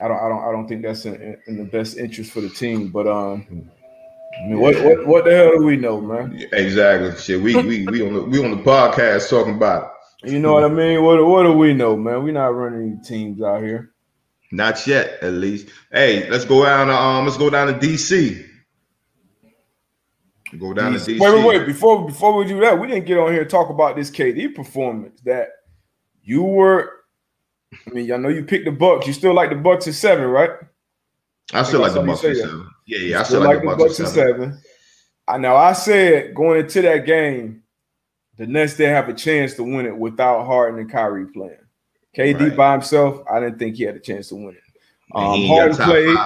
I 0.00 0.08
don't, 0.08 0.18
I 0.18 0.28
don't, 0.28 0.42
I 0.42 0.52
don't 0.52 0.68
think 0.68 0.82
that's 0.82 1.06
in, 1.06 1.38
in 1.46 1.56
the 1.56 1.64
best 1.64 1.96
interest 1.96 2.32
for 2.32 2.40
the 2.40 2.50
team. 2.50 2.88
But 2.88 3.06
um, 3.06 3.70
I 4.42 4.48
mean, 4.48 4.58
what, 4.58 4.74
what 4.84 5.06
what 5.06 5.24
the 5.24 5.34
hell 5.34 5.58
do 5.58 5.64
we 5.64 5.76
know, 5.76 6.00
man? 6.00 6.44
Exactly. 6.52 7.16
Shit, 7.18 7.40
we 7.40 7.54
we 7.54 7.86
we 7.86 8.06
on 8.06 8.12
the 8.12 8.22
we 8.22 8.44
on 8.44 8.50
the 8.50 8.62
podcast 8.62 9.30
talking 9.30 9.54
about. 9.54 9.91
You 10.24 10.38
know 10.38 10.52
what 10.52 10.64
I 10.64 10.68
mean? 10.68 11.02
What 11.02 11.24
what 11.26 11.42
do 11.42 11.52
we 11.52 11.74
know, 11.74 11.96
man? 11.96 12.22
We're 12.22 12.32
not 12.32 12.54
running 12.54 13.02
teams 13.02 13.42
out 13.42 13.62
here. 13.62 13.92
Not 14.52 14.86
yet, 14.86 15.18
at 15.22 15.32
least. 15.32 15.68
Hey, 15.90 16.28
let's 16.30 16.44
go 16.44 16.64
down 16.64 16.88
to 16.88 16.94
um, 16.94 17.24
let's 17.24 17.38
go 17.38 17.50
down 17.50 17.68
to 17.68 17.74
DC. 17.74 18.46
Go 20.58 20.74
down 20.74 20.92
DC. 20.92 21.04
to 21.06 21.12
DC. 21.12 21.20
Wait, 21.20 21.34
wait, 21.34 21.44
wait. 21.44 21.66
Before 21.66 22.06
before 22.06 22.36
we 22.36 22.46
do 22.46 22.60
that, 22.60 22.78
we 22.78 22.86
didn't 22.86 23.06
get 23.06 23.18
on 23.18 23.32
here 23.32 23.40
and 23.40 23.50
talk 23.50 23.70
about 23.70 23.96
this 23.96 24.10
KD 24.10 24.54
performance 24.54 25.20
that 25.22 25.48
you 26.22 26.42
were. 26.42 26.92
I 27.86 27.90
mean, 27.90 28.12
I 28.12 28.18
know 28.18 28.28
you 28.28 28.44
picked 28.44 28.66
the 28.66 28.72
Bucks. 28.72 29.06
You 29.06 29.14
still 29.14 29.34
like 29.34 29.50
the 29.50 29.56
Bucks 29.56 29.88
at 29.88 29.94
seven, 29.94 30.26
right? 30.26 30.50
I 31.52 31.62
still 31.62 31.80
like 31.80 31.94
the 31.94 32.02
Bucks 32.02 32.22
at 32.24 32.36
seven. 32.36 32.68
Yeah, 32.86 32.98
yeah, 32.98 33.20
I 33.20 33.22
still, 33.22 33.40
like, 33.40 33.60
the 33.60 33.66
Bucks, 33.66 33.98
at 34.00 34.08
seven. 34.08 34.12
seven. 34.12 34.62
I 35.26 35.38
know 35.38 35.56
I 35.56 35.72
said 35.72 36.34
going 36.34 36.60
into 36.60 36.82
that 36.82 37.06
game, 37.06 37.61
the 38.36 38.46
Nets 38.46 38.74
they 38.74 38.86
have 38.86 39.08
a 39.08 39.14
chance 39.14 39.54
to 39.54 39.62
win 39.62 39.86
it 39.86 39.96
without 39.96 40.46
Harden 40.46 40.80
and 40.80 40.90
Kyrie 40.90 41.26
playing. 41.26 41.56
KD 42.16 42.40
right. 42.40 42.56
by 42.56 42.72
himself, 42.72 43.22
I 43.30 43.40
didn't 43.40 43.58
think 43.58 43.76
he 43.76 43.84
had 43.84 43.96
a 43.96 44.00
chance 44.00 44.28
to 44.28 44.36
win 44.36 44.56
it. 44.56 44.62
Um, 45.14 45.46
Harden 45.46 45.76
played. 45.76 46.16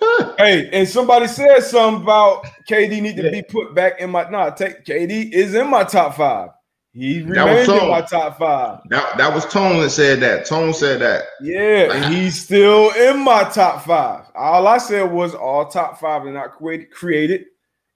hey, 0.38 0.70
and 0.72 0.88
somebody 0.88 1.26
said 1.26 1.60
something 1.60 2.02
about 2.02 2.44
KD 2.68 3.02
need 3.02 3.16
to 3.16 3.24
yeah. 3.24 3.30
be 3.30 3.42
put 3.42 3.74
back 3.74 4.00
in 4.00 4.10
my. 4.10 4.28
Nah, 4.28 4.50
take 4.50 4.84
KD 4.84 5.32
is 5.32 5.54
in 5.54 5.68
my 5.68 5.84
top 5.84 6.16
five. 6.16 6.50
He 6.92 7.22
remains 7.22 7.68
in 7.68 7.88
my 7.88 8.00
top 8.00 8.38
five. 8.38 8.80
That, 8.88 9.18
that 9.18 9.32
was 9.32 9.46
Tone 9.46 9.80
that 9.82 9.90
said 9.90 10.20
that. 10.20 10.46
Tone 10.46 10.74
said 10.74 11.00
that. 11.00 11.24
Yeah, 11.40 11.92
and 11.92 12.12
he's 12.12 12.42
still 12.42 12.90
in 12.90 13.22
my 13.22 13.44
top 13.44 13.84
five. 13.84 14.24
All 14.34 14.66
I 14.66 14.78
said 14.78 15.04
was 15.04 15.34
all 15.34 15.68
top 15.68 16.00
five 16.00 16.24
are 16.24 16.32
not 16.32 16.52
created 16.52 16.90
created 16.90 17.44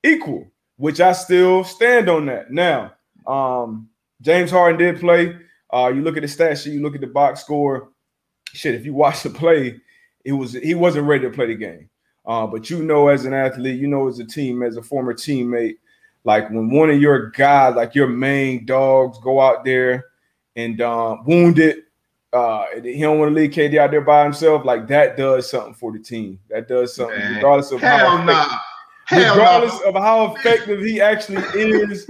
equal, 0.05 0.53
which 0.77 1.01
I 1.01 1.13
still 1.13 1.65
stand 1.65 2.09
on 2.09 2.27
that. 2.27 2.53
Now, 2.53 2.93
um, 3.27 3.89
James 4.21 4.51
Harden 4.51 4.79
did 4.79 5.01
play. 5.01 5.37
Uh, 5.73 5.93
you 5.95 6.03
look 6.03 6.17
at 6.17 6.23
the 6.23 6.29
stat 6.29 6.59
sheet, 6.59 6.75
you 6.75 6.83
look 6.83 6.95
at 6.95 7.01
the 7.01 7.07
box 7.07 7.41
score. 7.41 7.91
Shit, 8.53 8.75
if 8.75 8.85
you 8.85 8.93
watch 8.95 9.23
the 9.23 9.31
play, 9.31 9.81
it 10.25 10.33
was 10.33 10.53
he 10.53 10.75
wasn't 10.75 11.07
ready 11.07 11.25
to 11.25 11.31
play 11.31 11.47
the 11.47 11.55
game. 11.55 11.89
Uh, 12.25 12.47
but 12.47 12.71
you 12.71 12.83
know, 12.83 13.09
as 13.09 13.25
an 13.25 13.35
athlete, 13.35 13.81
you 13.81 13.89
know, 13.89 14.09
as 14.09 14.19
a 14.19 14.25
team, 14.25 14.63
as 14.63 14.77
a 14.77 14.83
former 14.83 15.15
teammate, 15.15 15.77
like 16.25 16.49
when 16.51 16.71
one 16.71 16.91
of 16.91 17.01
your 17.01 17.31
guys, 17.31 17.75
like 17.75 17.95
your 17.95 18.07
main 18.07 18.65
dogs, 18.65 19.19
go 19.19 19.41
out 19.41 19.65
there 19.65 20.07
and 20.55 20.81
um, 20.81 21.25
wounded, 21.25 21.79
uh, 22.33 22.65
he 22.83 23.01
don't 23.01 23.19
want 23.19 23.31
to 23.31 23.35
leave 23.35 23.51
KD 23.51 23.77
out 23.79 23.91
there 23.91 24.01
by 24.01 24.23
himself. 24.23 24.65
Like 24.65 24.87
that 24.89 25.17
does 25.17 25.51
something 25.51 25.75
for 25.75 25.93
the 25.93 25.99
team. 25.99 26.39
That 26.49 26.69
does 26.69 26.95
something, 26.95 27.19
Man. 27.19 27.37
regardless 27.37 27.73
of 27.73 27.81
Hell 27.81 28.19
how 28.19 28.25
nah. 28.25 28.59
regardless 29.11 29.81
nah. 29.83 29.89
of 29.89 29.95
how 29.97 30.35
effective 30.35 30.81
he 30.81 31.01
actually 31.01 31.43
is. 31.61 32.09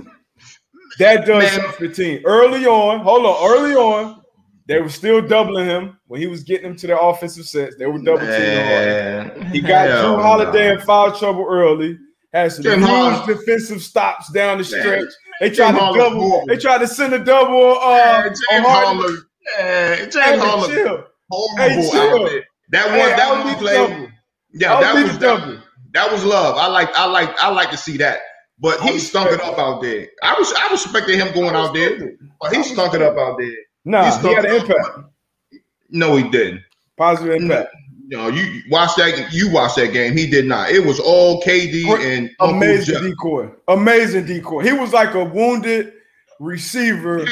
That 0.98 1.26
does 1.26 1.56
Man. 1.56 1.72
the 1.80 1.88
team. 1.88 2.22
Early 2.24 2.66
on, 2.66 3.00
hold 3.00 3.26
on, 3.26 3.50
early 3.50 3.74
on, 3.74 4.22
they 4.66 4.80
were 4.80 4.88
still 4.88 5.20
doubling 5.20 5.66
him 5.66 5.98
when 6.06 6.20
he 6.20 6.26
was 6.26 6.42
getting 6.44 6.68
them 6.68 6.76
to 6.76 6.86
their 6.86 6.98
offensive 7.00 7.46
sets. 7.46 7.76
They 7.76 7.86
were 7.86 7.98
double 7.98 8.20
teaming 8.20 9.50
He 9.52 9.60
got 9.60 9.88
Hell 9.88 10.16
Jrue 10.16 10.22
Holiday 10.22 10.72
in 10.72 10.80
foul 10.80 11.16
trouble 11.18 11.46
early. 11.48 11.98
Had 12.32 12.52
some 12.52 12.64
huge 12.64 13.26
defensive 13.26 13.82
stops 13.82 14.32
down 14.32 14.58
the 14.58 14.64
stretch. 14.64 15.08
They 15.40 15.50
tried 15.50 15.72
to 15.72 15.78
double. 15.78 16.44
They 16.46 16.56
tried 16.56 16.78
to 16.78 16.86
send 16.86 17.12
a 17.12 17.18
double. 17.18 17.78
Uh, 17.80 18.22
James 18.22 18.40
Harden. 18.50 19.22
Yeah, 19.58 19.96
James 19.96 20.14
hey, 20.14 20.38
Harden. 20.38 20.74
Chill. 20.74 21.04
Horrible 21.30 21.82
hey, 21.82 21.90
chill. 21.90 22.40
That 22.70 22.86
one. 22.86 22.98
Hey, 22.98 23.16
that 23.16 23.44
one 23.44 23.54
play. 23.56 24.12
Yeah, 24.54 24.80
that 24.80 24.94
was 24.94 25.18
double. 25.18 25.58
That 25.92 26.10
was 26.10 26.24
love. 26.24 26.56
I 26.56 26.68
like. 26.68 26.94
I 26.94 27.04
like. 27.06 27.36
I 27.42 27.50
like 27.50 27.70
to 27.70 27.76
see 27.76 27.98
that. 27.98 28.20
But 28.62 28.80
he 28.80 29.00
stunk 29.00 29.32
it 29.32 29.40
up 29.40 29.58
out 29.58 29.82
there. 29.82 30.06
I 30.22 30.34
was. 30.38 30.52
I 30.56 30.70
respected 30.70 31.16
him 31.16 31.34
going 31.34 31.56
out 31.56 31.74
there, 31.74 32.16
but 32.40 32.54
he 32.54 32.62
stunk 32.62 32.94
it 32.94 33.02
up 33.02 33.18
out 33.18 33.36
there. 33.36 33.56
No, 33.84 34.02
nah, 34.02 34.16
he, 34.20 34.28
he 34.28 34.34
had 34.34 34.44
an 34.44 34.54
impact. 34.54 34.88
No, 35.90 36.14
he 36.16 36.30
didn't. 36.30 36.62
Positive 36.96 37.42
impact. 37.42 37.74
You 38.06 38.18
know, 38.18 38.28
you 38.28 38.62
watch 38.70 38.94
that. 38.96 39.32
You 39.32 39.50
watch 39.50 39.74
that 39.74 39.92
game. 39.92 40.16
He 40.16 40.28
did 40.28 40.46
not. 40.46 40.70
It 40.70 40.86
was 40.86 41.00
all 41.00 41.42
KD 41.42 41.86
and 42.04 42.30
amazing 42.38 43.02
decoy. 43.02 43.50
Amazing 43.66 44.26
decoy. 44.26 44.62
He 44.62 44.72
was 44.72 44.92
like 44.92 45.14
a 45.14 45.24
wounded 45.24 45.94
receiver 46.38 47.26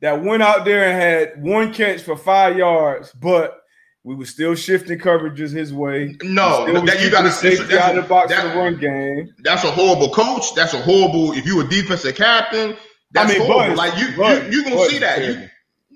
that 0.00 0.24
went 0.24 0.42
out 0.42 0.64
there 0.64 0.84
and 0.84 0.98
had 1.36 1.42
one 1.44 1.70
catch 1.70 2.00
for 2.00 2.16
five 2.16 2.56
yards, 2.56 3.12
but 3.12 3.59
we 4.02 4.14
were 4.14 4.24
still 4.24 4.54
shifting 4.54 4.98
coverages 4.98 5.52
his 5.52 5.72
way. 5.72 6.16
No, 6.22 6.64
that 6.86 7.02
you 7.02 7.10
got 7.10 7.22
to 7.22 7.30
safety 7.30 7.76
out 7.76 7.96
of 7.96 8.04
the 8.04 8.08
box 8.08 8.30
that, 8.30 8.42
for 8.42 8.48
the 8.48 8.54
run 8.54 8.76
game. 8.76 9.34
That's 9.40 9.64
a 9.64 9.70
horrible 9.70 10.10
coach. 10.10 10.54
That's 10.54 10.74
a 10.74 10.80
horrible. 10.80 11.32
If 11.32 11.46
you 11.46 11.60
a 11.60 11.64
defensive 11.64 12.16
captain, 12.16 12.76
that's 13.10 13.30
I 13.30 13.38
mean, 13.38 13.46
horrible. 13.46 13.76
like 13.76 13.98
you, 13.98 14.08
you, 14.08 14.50
you 14.50 14.64
gonna 14.64 14.88
see 14.88 14.98
that. 14.98 15.24
You, 15.24 15.48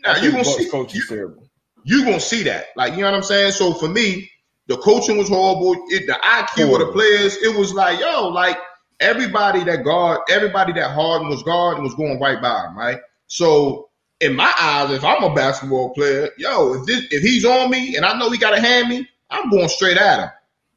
now 0.05 0.17
you 0.17 0.33
gonna 0.33 0.45
see. 0.45 0.69
Coach 0.69 0.95
is 0.95 1.09
terrible 1.09 1.45
you 1.85 2.05
gonna 2.05 2.21
see 2.21 2.43
that. 2.45 2.69
Like 2.77 2.95
you 2.95 3.01
know 3.01 3.11
what 3.11 3.15
I'm 3.15 3.23
saying. 3.23 3.53
So 3.53 3.75
for 3.75 3.89
me, 3.89 4.31
the 4.67 4.77
coaching 4.79 5.17
was 5.17 5.29
horrible. 5.29 5.75
It, 5.89 6.07
the 6.07 6.15
IQ 6.15 6.67
horrible. 6.67 6.75
of 6.75 6.81
the 6.81 6.93
players, 6.93 7.37
it 7.37 7.57
was 7.57 7.73
like 7.73 8.01
yo, 8.01 8.29
like 8.29 8.57
everybody 9.01 9.63
that 9.65 9.85
guard, 9.85 10.21
everybody 10.29 10.73
that 10.73 10.91
Harden 10.91 11.29
was 11.29 11.43
guarding 11.43 11.85
was 11.85 11.95
going 11.95 12.19
right 12.21 12.41
by 12.41 12.67
him, 12.67 12.77
right? 12.77 12.99
So 13.27 13.91
in 14.25 14.35
my 14.35 14.53
eyes, 14.59 14.91
if 14.91 15.05
I'm 15.05 15.23
a 15.23 15.35
basketball 15.35 15.91
player, 15.91 16.31
yo, 16.39 16.75
if 16.75 16.87
this, 16.87 17.05
if 17.11 17.23
he's 17.23 17.45
on 17.45 17.71
me 17.71 17.97
and 17.97 18.05
I 18.05 18.19
know 18.19 18.31
he 18.31 18.39
got 18.39 18.55
to 18.55 18.61
hand 18.61 18.89
me, 18.89 19.07
I'm 19.31 19.51
going 19.51 19.69
straight 19.69 19.99
at 19.99 20.21
him. 20.21 20.29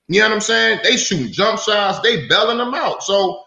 You 0.09 0.21
know 0.21 0.27
what 0.27 0.35
I'm 0.35 0.41
saying? 0.41 0.79
They 0.83 0.97
shooting 0.97 1.31
jump 1.31 1.59
shots, 1.59 1.99
they 2.01 2.27
belling 2.27 2.57
them 2.57 2.73
out. 2.73 3.03
So 3.03 3.43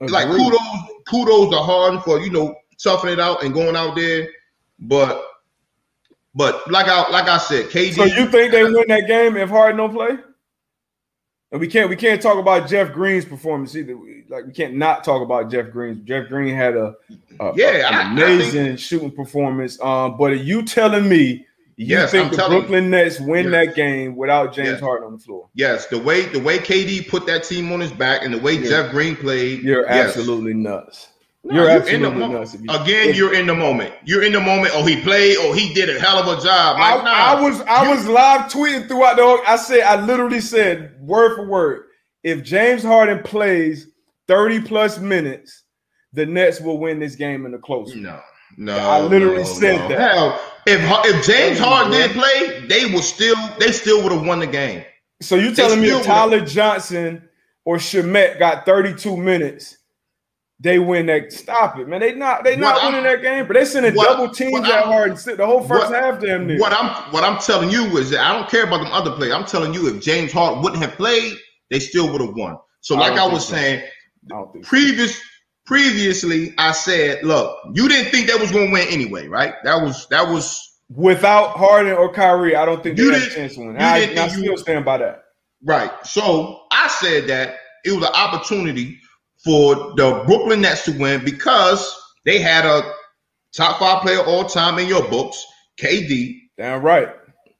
Agreed. 0.00 0.12
like 0.12 0.28
kudos, 0.28 0.60
kudos 1.08 1.50
to 1.50 1.58
Harden 1.58 2.00
for 2.00 2.20
you 2.20 2.30
know 2.30 2.54
toughing 2.82 3.10
it 3.10 3.20
out 3.20 3.42
and 3.42 3.54
going 3.54 3.76
out 3.76 3.96
there. 3.96 4.28
But 4.78 5.22
but 6.34 6.70
like 6.70 6.86
I 6.86 7.10
like 7.10 7.28
I 7.28 7.38
said, 7.38 7.66
KD. 7.66 7.94
So 7.94 8.04
you 8.04 8.26
think 8.26 8.52
they 8.52 8.64
win 8.64 8.84
that 8.88 9.06
game 9.06 9.36
if 9.36 9.50
Harden 9.50 9.78
don't 9.78 9.92
play? 9.92 10.18
And 11.50 11.60
we 11.60 11.66
can't 11.66 11.88
we 11.88 11.96
can't 11.96 12.20
talk 12.20 12.36
about 12.38 12.68
Jeff 12.68 12.92
Green's 12.92 13.24
performance 13.24 13.74
either. 13.74 13.96
Like 14.28 14.44
we 14.46 14.52
can't 14.52 14.74
not 14.74 15.02
talk 15.02 15.22
about 15.22 15.50
Jeff 15.50 15.70
Green. 15.70 16.04
Jeff 16.04 16.28
Green 16.28 16.54
had 16.54 16.76
a, 16.76 16.94
a 17.40 17.52
yeah, 17.56 17.88
an 17.88 17.94
I- 17.94 18.02
I 18.02 18.12
amazing 18.12 18.64
think- 18.66 18.78
shooting 18.78 19.10
performance. 19.10 19.80
Um, 19.80 20.16
but 20.18 20.32
are 20.32 20.34
you 20.34 20.62
telling 20.62 21.08
me 21.08 21.46
you 21.76 21.86
Yes, 21.86 22.10
think 22.10 22.24
I'm 22.26 22.30
the 22.32 22.36
telling 22.36 22.52
you. 22.52 22.58
Brooklyn 22.60 22.90
Nets 22.90 23.20
win 23.20 23.50
Yes. 23.50 23.66
that 23.68 23.74
game 23.76 24.16
without 24.16 24.52
James 24.52 24.68
Yes. 24.70 24.80
Harden 24.80 25.06
on 25.06 25.12
the 25.14 25.18
floor? 25.20 25.48
Yes, 25.54 25.86
the 25.86 25.98
way 25.98 26.26
the 26.26 26.40
way 26.40 26.58
KD 26.58 27.08
put 27.08 27.24
that 27.26 27.44
team 27.44 27.72
on 27.72 27.80
his 27.80 27.92
back 27.92 28.22
and 28.24 28.34
the 28.34 28.38
way 28.38 28.54
Yeah. 28.54 28.68
Jeff 28.68 28.90
Green 28.90 29.16
played. 29.16 29.62
You're 29.62 29.86
absolutely 29.86 30.52
nuts. 30.54 31.08
No, 31.44 31.54
You're 31.54 31.70
in 31.70 32.02
the 32.02 32.08
absolutely 32.08 32.18
mo- 32.18 32.32
nuts. 32.38 32.54
you- 32.54 32.70
Again, 32.70 33.08
if- 33.10 33.16
you're 33.16 33.32
in 33.34 33.46
the 33.46 33.54
moment. 33.54 33.94
You're 34.04 34.24
in 34.24 34.32
the 34.32 34.40
moment. 34.40 34.72
Oh, 34.74 34.84
he 34.84 35.00
played. 35.00 35.36
Oh, 35.38 35.52
he 35.52 35.72
did 35.72 35.88
a 35.88 35.98
hell 36.00 36.18
of 36.18 36.26
a 36.38 36.42
job. 36.42 36.76
I, 36.78 36.96
nah. 36.96 37.10
I 37.10 37.40
was 37.40 37.60
I 37.62 37.84
You- 37.84 37.90
was 37.90 38.06
live 38.08 38.50
tweeting 38.50 38.88
throughout 38.88 39.16
the 39.16 39.22
whole. 39.24 39.38
I 39.46 39.56
said 39.56 39.80
I 39.82 40.04
literally 40.04 40.40
said 40.40 40.94
word 41.00 41.36
for 41.36 41.46
word. 41.46 41.84
If 42.24 42.42
James 42.42 42.82
Harden 42.82 43.22
plays 43.22 43.86
30 44.26 44.60
plus 44.62 44.98
minutes, 44.98 45.62
the 46.12 46.26
Nets 46.26 46.60
will 46.60 46.78
win 46.78 46.98
this 46.98 47.14
game 47.14 47.46
in 47.46 47.52
the 47.52 47.58
close. 47.58 47.94
No, 47.94 48.20
no. 48.58 48.76
I 48.76 49.00
literally 49.00 49.38
no, 49.38 49.44
said 49.44 49.78
no. 49.82 49.88
that. 49.88 50.12
Hell, 50.12 50.40
if 50.66 50.80
if 51.06 51.24
James 51.26 51.58
Harden 51.60 51.92
did 51.92 52.10
play, 52.10 52.66
they 52.66 52.92
would 52.92 53.04
still 53.04 53.36
they 53.60 53.70
still 53.72 54.02
would 54.02 54.10
have 54.12 54.26
won 54.26 54.40
the 54.40 54.46
game. 54.46 54.84
So 55.22 55.36
you 55.36 55.54
telling 55.54 55.80
me 55.80 55.90
Tyler 56.02 56.40
Johnson 56.40 57.28
or 57.64 57.76
Shamet 57.76 58.38
got 58.38 58.66
32 58.66 59.16
minutes, 59.16 59.77
they 60.60 60.78
win 60.78 61.06
that? 61.06 61.32
Stop 61.32 61.78
it, 61.78 61.86
man. 61.88 62.00
They 62.00 62.14
not 62.14 62.42
they 62.44 62.56
not 62.56 62.74
What 62.74 62.84
I'm- 62.84 62.92
winning 62.94 63.10
that 63.10 63.22
game, 63.22 63.46
but 63.46 63.54
they 63.54 63.64
sending 63.64 63.94
what- 63.94 64.08
double 64.08 64.28
teams 64.30 64.52
what 64.52 64.64
at 64.64 64.72
I'm- 64.72 64.88
Harden 64.88 65.36
the 65.36 65.46
whole 65.46 65.62
first 65.62 65.90
what- 65.90 66.02
half 66.02 66.20
damn 66.20 66.46
near. 66.46 66.58
What 66.58 66.72
I'm 66.72 66.88
what 67.12 67.24
I'm 67.24 67.38
telling 67.38 67.70
you 67.70 67.96
is 67.98 68.10
that 68.10 68.20
I 68.20 68.32
don't 68.32 68.48
care 68.50 68.64
about 68.64 68.78
them 68.82 68.92
other 68.92 69.12
players. 69.12 69.34
I'm 69.34 69.44
telling 69.44 69.72
you 69.74 69.88
if 69.94 70.02
James 70.02 70.32
Harden 70.32 70.62
wouldn't 70.62 70.82
have 70.82 70.94
played, 70.94 71.34
they 71.70 71.78
still 71.78 72.10
would 72.10 72.20
have 72.20 72.34
won. 72.34 72.56
So 72.80 72.94
like 72.96 73.12
I, 73.18 73.26
was 73.26 73.46
so. 73.46 73.54
saying, 73.54 73.80
I 73.80 73.86
don't 74.28 74.52
so. 74.54 74.60
previous 74.68 75.20
previously 75.66 76.54
I 76.58 76.72
said, 76.72 77.22
look, 77.22 77.56
you 77.74 77.88
didn't 77.88 78.10
think 78.10 78.26
that 78.28 78.40
was 78.40 78.50
going 78.50 78.68
to 78.68 78.72
win 78.72 78.88
anyway, 78.88 79.28
right? 79.28 79.54
That 79.64 79.80
was 79.82 80.06
that 80.08 80.26
was 80.28 80.64
Without 80.94 81.50
Harden 81.50 81.92
or 81.92 82.10
Kyrie, 82.10 82.56
I 82.56 82.64
don't 82.64 82.82
think 82.82 82.96
they 82.96 83.02
You 83.02 83.12
have 83.12 83.22
a 83.22 83.26
chance 83.34 83.54
to 83.56 83.60
win. 83.60 83.76
I, 83.76 84.00
didn't 84.00 84.16
I 84.18 84.28
think 84.28 84.38
you- 84.38 84.44
still 84.44 84.56
stand 84.56 84.86
by 84.86 84.96
that. 84.96 85.24
Right. 85.62 85.90
So 86.06 86.62
I 86.72 86.88
said 86.88 87.26
that 87.26 87.56
it 87.84 87.92
was 87.92 88.02
an 88.08 88.14
opportunity 88.14 88.98
for 89.44 89.74
the 89.96 90.22
Brooklyn 90.26 90.60
Nets 90.62 90.84
to 90.84 90.92
win 90.98 91.24
because 91.24 91.94
they 92.24 92.38
had 92.40 92.64
a 92.66 92.82
top 93.56 93.78
five 93.78 94.02
player 94.02 94.20
all 94.20 94.44
time 94.44 94.78
in 94.78 94.88
your 94.88 95.08
books, 95.08 95.44
KD, 95.80 96.34
Damn 96.56 96.82
right. 96.82 97.08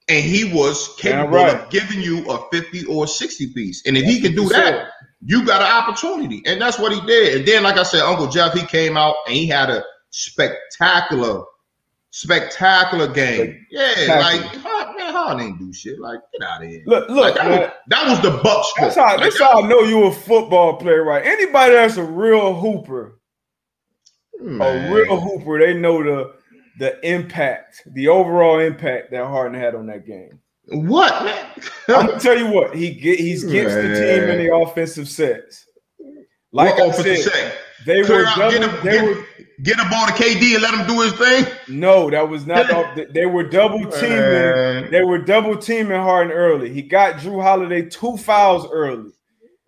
and 0.08 0.24
he 0.24 0.44
was 0.52 0.94
capable 0.98 1.36
right. 1.36 1.54
of 1.54 1.70
giving 1.70 2.00
you 2.00 2.28
a 2.30 2.48
50 2.50 2.84
or 2.86 3.06
60 3.06 3.52
piece. 3.54 3.86
And 3.86 3.96
if 3.96 4.04
he 4.04 4.20
can 4.20 4.34
do 4.34 4.48
that, 4.48 4.74
said. 4.74 4.88
you 5.20 5.46
got 5.46 5.62
an 5.62 5.68
opportunity. 5.70 6.42
And 6.46 6.60
that's 6.60 6.78
what 6.78 6.92
he 6.92 7.00
did. 7.06 7.38
And 7.38 7.46
then, 7.48 7.62
like 7.62 7.76
I 7.76 7.84
said, 7.84 8.00
Uncle 8.02 8.26
Jeff, 8.28 8.52
he 8.54 8.66
came 8.66 8.96
out 8.96 9.14
and 9.26 9.36
he 9.36 9.46
had 9.46 9.70
a 9.70 9.84
spectacular, 10.10 11.44
spectacular 12.10 13.08
game. 13.12 13.64
Yeah, 13.70 13.94
like, 14.08 14.40
Hard- 14.56 14.96
man, 14.96 15.12
Harden 15.12 15.46
ain't 15.46 15.58
do 15.58 15.72
shit. 15.72 15.98
Like, 16.00 16.20
get 16.32 16.48
out 16.48 16.62
of 16.64 16.68
here. 16.70 16.82
Look, 16.86 17.08
Like, 17.08 17.16
look, 17.16 17.34
that, 17.36 17.48
man. 17.48 17.60
was, 17.60 17.70
that 17.88 18.08
was 18.08 18.20
the 18.22 18.42
Bucks. 18.42 18.72
That's 18.78 18.96
how 18.96 19.04
Like, 19.16 19.20
that's 19.20 19.38
how 19.40 19.62
I 19.62 19.68
know 19.68 19.80
you 19.80 20.04
a 20.04 20.12
football 20.12 20.76
player, 20.76 21.04
right? 21.04 21.24
Anybody 21.24 21.74
that's 21.74 21.96
a 21.96 22.02
real 22.04 22.54
hooper, 22.54 23.20
Man. 24.40 24.90
a 24.90 24.94
real 24.94 25.20
hooper, 25.20 25.58
they 25.58 25.74
know 25.74 26.02
the 26.02 26.34
the 26.78 27.04
impact, 27.04 27.82
the 27.94 28.06
overall 28.06 28.60
impact 28.60 29.10
that 29.10 29.24
Harden 29.26 29.58
had 29.60 29.74
on 29.74 29.86
that 29.86 30.06
game. 30.06 30.38
What. 30.70 31.12
I'm 31.88 32.06
gonna 32.06 32.20
tell 32.20 32.38
you 32.38 32.46
what 32.46 32.76
he 32.76 32.90
get. 32.94 33.18
He's 33.18 33.42
gets 33.42 33.74
the 33.74 33.82
team 33.82 34.28
in 34.30 34.46
the 34.46 34.54
offensive 34.54 35.08
sets. 35.08 35.64
Like 36.58 36.76
what 36.78 37.06
I 37.06 37.14
said, 37.16 37.58
they 37.86 38.02
Clear 38.02 38.18
were 38.18 38.26
out, 38.26 38.36
double, 38.36 38.58
get, 38.58 38.62
him, 38.70 38.84
they 38.84 38.90
get, 38.92 39.04
were 39.04 39.24
get 39.62 39.76
the 39.76 39.86
ball 39.90 40.06
to 40.06 40.12
KD 40.12 40.54
and 40.54 40.62
let 40.62 40.74
him 40.74 40.86
do 40.86 41.00
his 41.02 41.12
thing. 41.12 41.46
no, 41.68 42.10
that 42.10 42.28
was 42.28 42.46
not. 42.46 42.70
off- 42.70 42.98
they 43.10 43.26
were 43.26 43.44
double 43.44 43.84
teaming. 43.90 44.18
Man. 44.18 44.90
They 44.90 45.02
were 45.02 45.18
double 45.18 45.56
teaming 45.56 46.00
Harden 46.00 46.32
early. 46.32 46.72
He 46.72 46.82
got 46.82 47.16
Jrue 47.16 47.42
Holiday 47.42 47.82
two 47.88 48.16
fouls 48.16 48.68
early. 48.70 49.12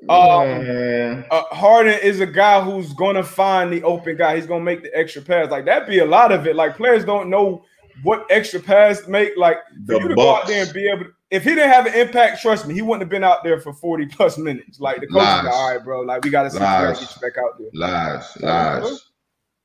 Um, 0.08 1.24
uh, 1.30 1.42
Harden 1.50 1.98
is 2.00 2.20
a 2.20 2.26
guy 2.26 2.62
who's 2.62 2.92
gonna 2.94 3.22
find 3.22 3.72
the 3.72 3.82
open 3.82 4.16
guy. 4.16 4.36
He's 4.36 4.46
gonna 4.46 4.64
make 4.64 4.82
the 4.82 4.96
extra 4.96 5.20
pass. 5.20 5.50
Like 5.50 5.66
that 5.66 5.86
be 5.86 5.98
a 5.98 6.06
lot 6.06 6.32
of 6.32 6.46
it. 6.46 6.56
Like 6.56 6.76
players 6.76 7.04
don't 7.04 7.28
know 7.28 7.64
what 8.02 8.26
extra 8.30 8.60
pass 8.60 9.00
to 9.02 9.10
make. 9.10 9.36
Like 9.36 9.58
for 9.86 9.94
The 9.94 10.00
you 10.00 10.08
to 10.08 10.14
go 10.14 10.34
out 10.34 10.46
there 10.46 10.64
and 10.64 10.72
be 10.72 10.88
able 10.88 11.04
to. 11.04 11.10
If 11.30 11.44
he 11.44 11.50
didn't 11.50 11.70
have 11.70 11.86
an 11.86 11.94
impact, 11.94 12.42
trust 12.42 12.66
me, 12.66 12.74
he 12.74 12.82
wouldn't 12.82 13.02
have 13.02 13.08
been 13.08 13.22
out 13.24 13.44
there 13.44 13.60
for 13.60 13.72
forty 13.72 14.06
plus 14.06 14.36
minutes. 14.38 14.80
Like 14.80 15.00
the 15.00 15.06
coach, 15.06 15.16
is 15.22 15.26
Lies. 15.26 15.44
like, 15.44 15.54
all 15.54 15.70
right, 15.74 15.84
bro. 15.84 16.00
Like 16.00 16.24
we 16.24 16.30
gotta 16.30 16.50
see 16.50 16.56
if 16.56 16.60
we 16.62 16.66
gotta 16.66 16.88
Lies. 16.88 17.00
get 17.00 17.16
you 17.16 17.20
back 17.22 17.38
out 17.38 17.58
there. 17.58 17.68
Lies, 17.74 18.36
Lies. 18.40 19.04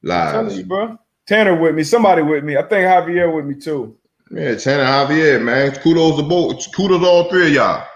lies, 0.04 0.36
I'm 0.36 0.46
telling 0.46 0.58
you, 0.60 0.66
bro. 0.66 0.98
Tanner 1.28 1.56
with 1.60 1.74
me. 1.74 1.84
Somebody 1.84 2.22
with 2.22 2.44
me. 2.44 2.56
I 2.56 2.62
think 2.62 2.86
Javier 2.86 3.34
with 3.36 3.46
me 3.46 3.56
too. 3.56 3.98
Yeah, 4.32 4.56
Tanner 4.56 4.84
Javier, 4.86 5.42
man. 5.42 5.72
Kudos 5.76 6.18
to 6.18 6.24
both. 6.24 6.72
Kudos 6.76 7.02
to 7.02 7.08
all 7.08 7.30
three 7.30 7.48
of 7.48 7.54
y'all. 7.54 7.88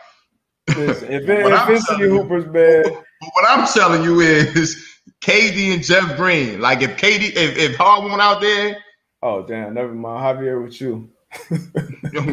Listen, 0.69 1.12
if, 1.12 1.23
it, 1.29 1.45
if 1.45 1.69
it's 1.69 1.86
telling 1.88 2.03
any 2.03 2.12
you- 2.13 2.21
hoopers, 2.23 2.45
man. 2.47 2.84
But 2.84 2.93
what 3.34 3.45
I'm 3.47 3.67
telling 3.67 4.03
you 4.03 4.19
is 4.21 4.84
KD 5.21 5.73
and 5.75 5.84
Jeff 5.84 6.15
Green. 6.17 6.60
Like 6.60 6.82
if 6.82 6.97
KD, 6.97 7.34
if, 7.36 7.58
if 7.58 7.75
Hard 7.75 8.05
went 8.05 8.19
out 8.21 8.41
there, 8.41 8.77
Oh 9.21 9.45
damn, 9.45 9.73
never 9.73 9.93
mind. 9.93 10.39
Javier 10.39 10.63
with 10.63 10.79
you. 10.82 11.10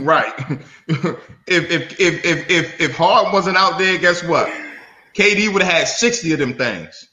right. 0.01 0.33
if, 0.89 1.71
if 1.71 2.01
if 2.01 2.25
if 2.25 2.51
if 2.51 2.81
if 2.81 2.97
Hard 2.97 3.33
wasn't 3.33 3.57
out 3.57 3.79
there, 3.79 3.99
guess 3.99 4.23
what? 4.25 4.49
KD 5.15 5.53
would 5.53 5.63
have 5.63 5.73
had 5.73 5.89
60 5.89 6.33
of 6.35 6.39
them 6.39 6.55
things. 6.55 7.09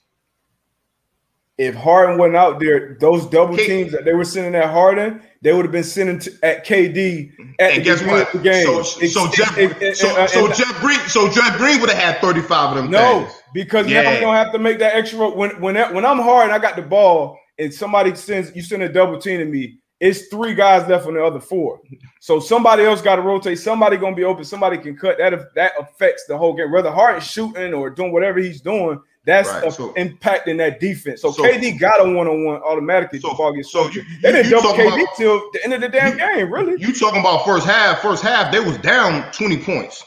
if 1.58 1.76
Harden 1.76 2.18
wasn't 2.18 2.36
out 2.36 2.60
there, 2.60 2.98
those 3.00 3.26
double 3.28 3.56
K- 3.56 3.68
teams 3.68 3.92
that 3.94 4.04
they 4.06 4.14
were 4.14 4.26
sending 4.26 4.56
at 4.56 4.70
Harden, 4.70 5.22
they 5.42 5.54
would 5.54 5.64
have 5.66 5.72
been 5.72 5.84
sending 5.84 6.20
to, 6.20 6.32
at 6.44 6.66
KD 6.66 7.32
at 7.60 7.72
And 7.72 7.86
the 7.86 7.92
beginning 7.92 8.08
what? 8.12 8.28
of 8.36 8.44
the 8.44 8.50
game. 8.50 8.66
So, 8.66 8.82
so 8.84 9.32
Jeff, 9.32 9.58
ex- 9.58 10.00
so, 10.00 10.10
uh, 10.20 10.28
so 10.28 10.46
and- 10.48 10.56
Jeff 10.56 10.80
Green, 10.82 11.00
so 11.08 11.30
Jeff 11.32 11.58
Green 11.58 11.80
would 11.80 11.90
have 11.90 12.00
had 12.00 12.18
35 12.22 12.70
of 12.72 12.76
them 12.84 12.92
no, 12.92 13.22
things. 13.26 13.42
because 13.54 13.88
Yeah. 13.88 14.02
now 14.04 14.12
you 14.14 14.20
don't 14.22 14.36
have 14.36 14.52
to 14.54 14.60
make 14.60 14.80
that 14.80 14.96
extra. 14.96 15.30
When 15.30 15.52
when 15.62 15.76
that, 15.76 15.94
when 15.94 16.06
I'm 16.06 16.20
hard 16.20 16.46
and 16.46 16.54
I 16.54 16.60
got 16.60 16.76
the 16.76 16.82
ball, 16.82 17.38
and 17.60 17.74
somebody 17.74 18.16
sends 18.16 18.54
you 18.56 18.62
send 18.64 18.84
a 18.84 18.90
double 18.92 19.20
team 19.20 19.40
to 19.40 19.46
me, 19.46 19.80
it's 20.00 20.28
three 20.28 20.54
guys 20.54 20.88
left 20.90 21.08
on 21.08 21.14
the 21.14 21.24
other 21.24 21.40
four. 21.40 21.80
So 22.20 22.40
somebody 22.40 22.84
else 22.84 23.02
got 23.02 23.16
to 23.18 23.22
rotate. 23.22 23.60
Somebody 23.60 23.98
gonna 23.98 24.16
be 24.16 24.24
open. 24.24 24.44
Somebody 24.44 24.78
can 24.78 24.98
cut. 24.98 25.18
That 25.18 25.34
that 25.56 25.74
affects 25.80 26.26
the 26.28 26.38
whole 26.38 26.54
game. 26.54 26.72
Whether 26.72 26.92
Harden's 26.92 27.26
shooting 27.30 27.74
or 27.74 27.90
doing 27.90 28.12
whatever 28.12 28.40
he's 28.40 28.60
doing, 28.60 29.00
that's 29.26 29.48
Right, 29.50 29.72
so- 29.72 29.94
impacting 29.94 30.58
that 30.58 30.82
defense. 30.82 31.22
So, 31.22 31.32
So- 31.32 31.44
KD 31.44 31.80
got 31.80 32.06
a 32.06 32.12
one 32.12 32.28
on 32.28 32.44
one 32.44 32.62
automatically. 32.64 33.20
So- 33.20 33.30
the 33.30 33.36
ball 33.36 33.54
gets 33.54 33.72
so 33.72 33.84
so 33.84 33.90
you- 33.92 34.04
they 34.22 34.34
didn't 34.34 34.52
you 34.52 34.62
double 34.62 34.74
KD 34.74 34.88
about- 35.04 35.16
till 35.16 35.52
the 35.54 35.64
end 35.64 35.74
of 35.74 35.82
the 35.82 35.88
damn 35.90 36.18
game. 36.18 36.52
Really? 36.52 36.76
You 36.82 36.94
talking 36.94 37.22
about 37.22 37.46
first 37.46 37.66
half? 37.66 38.02
First 38.02 38.24
half, 38.24 38.52
they 38.52 38.60
was 38.60 38.78
down 38.80 39.32
20 39.32 39.58
points. 39.58 40.04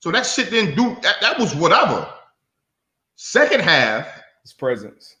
So 0.00 0.10
that 0.10 0.26
shit 0.26 0.50
didn't 0.50 0.74
do 0.74 0.96
that. 1.02 1.20
That 1.20 1.38
was 1.38 1.54
whatever. 1.54 2.08
Second 3.16 3.60
half, 3.60 4.08
It's 4.42 4.52
presence. 4.52 5.16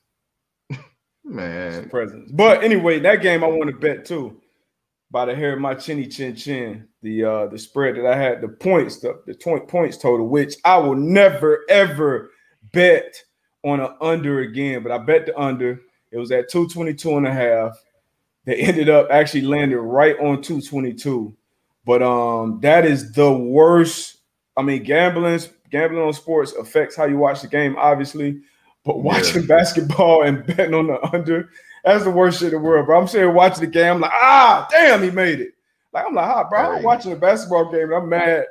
Man. 1.28 1.88
presence. 1.88 2.30
But 2.32 2.64
anyway, 2.64 3.00
that 3.00 3.22
game 3.22 3.44
I 3.44 3.48
want 3.48 3.70
to 3.70 3.76
bet 3.76 4.04
too. 4.04 4.40
By 5.10 5.24
the 5.24 5.34
hair 5.34 5.54
of 5.54 5.60
my 5.60 5.74
chinny 5.74 6.06
chin 6.06 6.36
chin, 6.36 6.88
the 7.02 7.24
uh 7.24 7.46
the 7.46 7.58
spread 7.58 7.96
that 7.96 8.06
I 8.06 8.16
had, 8.16 8.40
the 8.42 8.48
points, 8.48 9.00
the, 9.00 9.20
the 9.26 9.34
20 9.34 9.66
points 9.66 9.96
total, 9.96 10.28
which 10.28 10.56
I 10.64 10.76
will 10.78 10.96
never 10.96 11.64
ever 11.70 12.30
bet 12.72 13.16
on 13.64 13.80
an 13.80 13.94
under 14.00 14.40
again. 14.40 14.82
But 14.82 14.92
I 14.92 14.98
bet 14.98 15.26
the 15.26 15.38
under. 15.38 15.80
It 16.10 16.18
was 16.18 16.30
at 16.30 16.50
222 16.50 17.16
and 17.16 17.26
a 17.26 17.32
half. 17.32 17.78
They 18.44 18.56
ended 18.56 18.88
up 18.88 19.08
actually 19.10 19.42
landing 19.42 19.78
right 19.78 20.16
on 20.18 20.42
222. 20.42 21.34
But 21.86 22.02
um 22.02 22.60
that 22.60 22.84
is 22.84 23.12
the 23.12 23.32
worst. 23.32 24.18
I 24.56 24.62
mean, 24.62 24.82
gambling, 24.82 25.40
gambling 25.70 26.02
on 26.02 26.12
sports 26.12 26.52
affects 26.52 26.96
how 26.96 27.04
you 27.04 27.16
watch 27.16 27.42
the 27.42 27.48
game, 27.48 27.76
obviously. 27.78 28.40
But 28.88 29.02
watching 29.02 29.44
basketball 29.44 30.22
and 30.22 30.46
betting 30.46 30.72
on 30.72 30.86
the 30.86 30.98
under, 31.12 31.50
that's 31.84 32.04
the 32.04 32.10
worst 32.10 32.40
shit 32.40 32.54
in 32.54 32.62
the 32.62 32.66
world, 32.66 32.86
bro. 32.86 32.98
I'm 32.98 33.06
sitting 33.06 33.34
watching 33.34 33.60
the 33.60 33.70
game. 33.70 33.96
I'm 33.96 34.00
like, 34.00 34.12
ah, 34.14 34.66
damn, 34.70 35.02
he 35.02 35.10
made 35.10 35.40
it. 35.40 35.52
Like, 35.92 36.06
I'm 36.06 36.14
like, 36.14 36.26
ah, 36.26 36.48
bro, 36.48 36.76
I'm 36.76 36.82
watching 36.82 37.12
a 37.12 37.16
basketball 37.16 37.70
game 37.70 37.82
and 37.82 37.92
I'm 37.92 38.08
mad. 38.08 38.46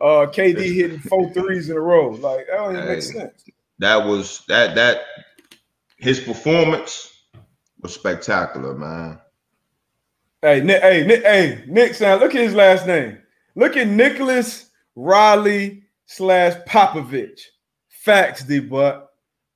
Uh, 0.00 0.24
KD 0.32 0.74
hitting 0.74 1.00
four 1.00 1.30
threes 1.34 1.68
in 1.68 1.76
a 1.76 1.80
row. 1.80 2.12
Like, 2.12 2.46
that 2.46 2.56
don't 2.56 2.76
even 2.76 2.88
make 2.88 3.02
sense. 3.02 3.44
That 3.78 4.06
was 4.06 4.42
that 4.48 4.74
that 4.74 5.02
his 5.98 6.18
performance 6.18 7.12
was 7.82 7.92
spectacular, 7.92 8.72
man. 8.72 9.18
Hey, 10.40 10.62
Nick, 10.62 10.80
hey, 10.80 11.06
Nick, 11.06 11.22
hey, 11.24 11.64
Nick, 11.68 11.92
son, 11.92 12.20
look 12.20 12.34
at 12.34 12.40
his 12.40 12.54
last 12.54 12.86
name. 12.86 13.18
Look 13.54 13.76
at 13.76 13.86
Nicholas 13.86 14.70
Riley 14.96 15.82
slash 16.06 16.54
Popovich. 16.66 17.42
Facts, 17.90 18.44
D, 18.44 18.60
but 18.60 19.03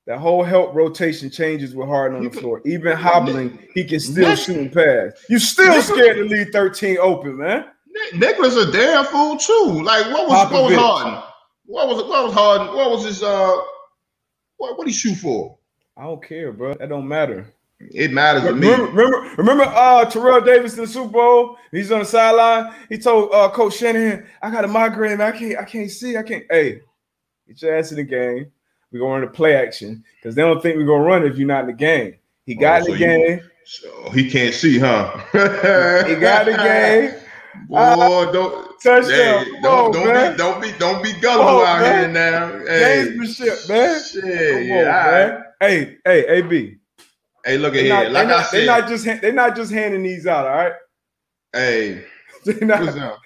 that 0.09 0.19
whole 0.19 0.43
help 0.43 0.75
rotation 0.75 1.29
changes 1.29 1.75
with 1.75 1.87
Harden 1.87 2.17
on 2.17 2.25
the 2.25 2.31
floor. 2.31 2.63
Even 2.65 2.97
hobbling, 2.97 3.59
he 3.75 3.85
can 3.85 4.01
still 4.01 4.35
shoot 4.35 4.57
and 4.57 4.73
pass. 4.73 5.13
You 5.29 5.39
still 5.39 5.83
scared 5.83 6.17
to 6.17 6.25
leave 6.25 6.49
13 6.51 6.97
open, 6.97 7.37
man. 7.37 7.67
Nick- 7.87 8.15
Nicholas 8.15 8.57
a 8.57 8.73
damn 8.73 9.05
fool 9.05 9.37
too. 9.37 9.83
Like 9.85 10.07
what 10.07 10.27
was 10.27 10.51
what 10.51 10.65
was 10.65 10.75
Harden? 10.75 11.23
What 11.67 11.89
was? 11.89 11.97
What 12.05 12.25
was 12.25 12.33
Harden? 12.33 12.69
What 12.69 12.91
was 12.91 13.05
his? 13.05 13.23
Uh, 13.23 13.55
what 14.57 14.79
what 14.79 14.87
he 14.87 14.95
shoot 14.95 15.17
for? 15.17 15.59
I 15.95 16.05
don't 16.05 16.25
care, 16.25 16.53
bro. 16.53 16.73
That 16.73 16.89
don't 16.89 17.07
matter. 17.07 17.53
It 17.79 18.11
matters 18.11 18.45
to 18.45 18.55
me. 18.55 18.67
Remember, 18.67 18.91
remember, 18.91 19.35
remember 19.37 19.65
uh, 19.65 20.07
Terrell 20.07 20.41
Davis 20.41 20.75
in 20.79 20.85
the 20.85 20.87
Super 20.87 21.11
Bowl? 21.11 21.59
He's 21.71 21.93
on 21.93 21.99
the 21.99 22.07
sideline. 22.07 22.75
He 22.89 22.97
told 22.97 23.31
uh, 23.35 23.51
Coach 23.51 23.77
Shanahan, 23.77 24.27
"I 24.41 24.51
got 24.51 24.65
a 24.65 24.69
migraine. 24.69 25.19
Man. 25.19 25.35
I 25.35 25.39
can't. 25.39 25.59
I 25.59 25.65
can't 25.65 25.91
see. 25.91 26.17
I 26.17 26.23
can't. 26.23 26.45
Hey, 26.51 26.81
get 27.47 27.61
your 27.61 27.77
ass 27.77 27.91
in 27.91 27.99
the 27.99 28.05
game. 28.05 28.51
We're 28.93 29.01
gonna 29.01 29.13
run 29.13 29.21
the 29.23 29.27
play 29.29 29.55
action 29.55 30.05
because 30.17 30.35
they 30.35 30.43
don't 30.43 30.63
think 30.63 30.77
we're 30.77 30.87
gonna 30.87 31.05
run 31.05 31.27
if 31.27 31.37
you're 31.37 31.47
not 31.47 31.63
in 31.63 31.67
the 31.69 31.73
game. 31.75 32.15
He 32.47 32.55
got 32.55 32.83
oh, 32.83 32.87
so 32.87 32.93
in 32.95 32.99
the 32.99 33.07
game. 33.07 33.41
so 33.65 34.11
he 34.11 34.31
can't 34.31 34.55
see, 34.55 34.79
huh? 34.79 35.17
he 35.33 36.15
got 36.15 36.47
the 36.47 36.57
game. 36.57 37.15
Boy, 37.69 37.77
uh, 37.77 38.33
don't 38.33 38.81
touchdown. 38.81 39.45
Hey, 39.45 39.51
don't, 39.63 39.87
on, 39.87 39.93
don't 39.93 40.07
man. 40.07 40.33
be 40.33 40.39
don't 40.39 40.63
be 40.63 40.73
don't 40.79 41.03
be 41.03 41.13
gullible 41.21 41.65
out 41.65 41.81
man. 41.81 41.99
here 41.99 42.13
now. 42.13 42.49
Hey, 42.67 43.07
Gamesmanship, 43.11 43.69
man. 43.69 44.03
Shit, 44.03 44.23
Come 44.23 44.63
yeah, 44.65 44.79
on, 44.79 45.11
man. 45.11 45.45
Hey, 45.61 45.97
hey, 46.05 46.27
AB. 46.29 46.77
Hey, 47.45 47.59
look 47.59 47.75
at 47.75 47.83
here. 47.83 48.09
Like 48.11 48.29
I 48.29 48.43
said, 48.45 48.59
they're 48.61 48.67
not 48.67 48.89
just 48.89 49.05
they're 49.05 49.33
not 49.33 49.57
just 49.57 49.73
handing 49.73 50.03
these 50.03 50.27
out. 50.27 50.47
All 50.47 50.53
right. 50.53 50.73
Hey, 51.53 52.05
not, 52.63 53.19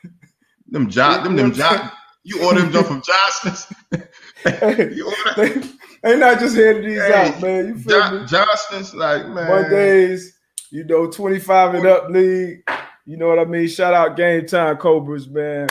them 0.69 0.89
John, 0.89 1.25
them 1.25 1.37
them 1.37 1.53
John. 1.53 1.91
You 2.25 2.45
order 2.45 2.63
them 2.63 2.85
from 2.85 3.03
Johnson's. 3.03 3.67
you 4.45 5.07
order. 5.07 5.49
They, 5.49 5.69
they 6.03 6.17
not 6.19 6.39
just 6.39 6.57
handing 6.57 6.89
these 6.89 6.99
hey, 6.99 7.13
out, 7.13 7.41
man. 7.41 7.69
You 7.69 7.79
feel 7.79 8.01
John, 8.01 8.23
me? 8.23 8.27
Johnson's 8.27 8.95
like 8.95 9.27
man. 9.29 9.49
Mondays, 9.49 10.39
you 10.71 10.85
know, 10.85 11.11
twenty 11.11 11.39
five 11.39 11.75
and 11.75 11.87
up 11.87 12.11
league. 12.11 12.63
You 13.05 13.17
know 13.17 13.29
what 13.29 13.39
I 13.39 13.45
mean? 13.45 13.69
Shout 13.69 13.95
out 13.95 14.17
game 14.17 14.47
time 14.47 14.77
Cobras, 14.77 15.29
man. 15.29 15.69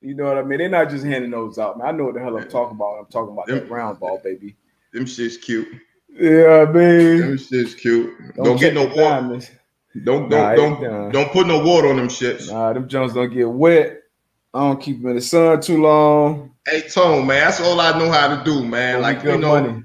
You 0.00 0.14
know 0.14 0.24
what 0.24 0.36
I 0.36 0.42
mean? 0.42 0.58
They're 0.58 0.68
not 0.68 0.90
just 0.90 1.04
handing 1.04 1.30
those 1.30 1.58
out, 1.58 1.78
man. 1.78 1.86
I 1.86 1.90
know 1.92 2.04
what 2.04 2.14
the 2.14 2.20
hell 2.20 2.36
I'm 2.36 2.48
talking 2.48 2.76
about. 2.76 2.98
I'm 2.98 3.06
talking 3.06 3.32
about 3.32 3.46
them, 3.46 3.60
that 3.60 3.70
round 3.70 3.98
ball, 3.98 4.20
baby. 4.22 4.56
Them 4.92 5.06
shit's 5.06 5.38
cute. 5.38 5.68
Yeah, 6.10 6.66
man. 6.66 7.20
Them 7.20 7.38
shit's 7.38 7.74
cute. 7.74 8.14
Don't, 8.36 8.44
don't 8.44 8.60
get 8.60 8.74
no 8.74 8.86
water. 8.86 9.40
Don't 10.02 10.28
don't 10.28 10.28
nah, 10.28 10.54
don't 10.54 11.12
don't 11.12 11.32
put 11.32 11.46
no 11.46 11.64
water 11.64 11.88
on 11.88 11.96
them 11.96 12.08
shits. 12.08 12.50
Nah, 12.50 12.72
them 12.72 12.88
Jones 12.88 13.14
don't 13.14 13.32
get 13.32 13.48
wet. 13.48 14.02
I 14.54 14.60
don't 14.60 14.80
keep 14.80 15.02
them 15.02 15.10
in 15.10 15.16
the 15.16 15.20
sun 15.20 15.60
too 15.60 15.82
long. 15.82 16.52
Hey 16.66 16.82
Tone, 16.82 17.26
man, 17.26 17.44
that's 17.44 17.60
all 17.60 17.80
I 17.80 17.98
know 17.98 18.10
how 18.10 18.36
to 18.36 18.44
do, 18.44 18.64
man. 18.64 18.94
Don't 18.94 19.02
like 19.02 19.24
you 19.24 19.36
know, 19.36 19.60
money. 19.60 19.82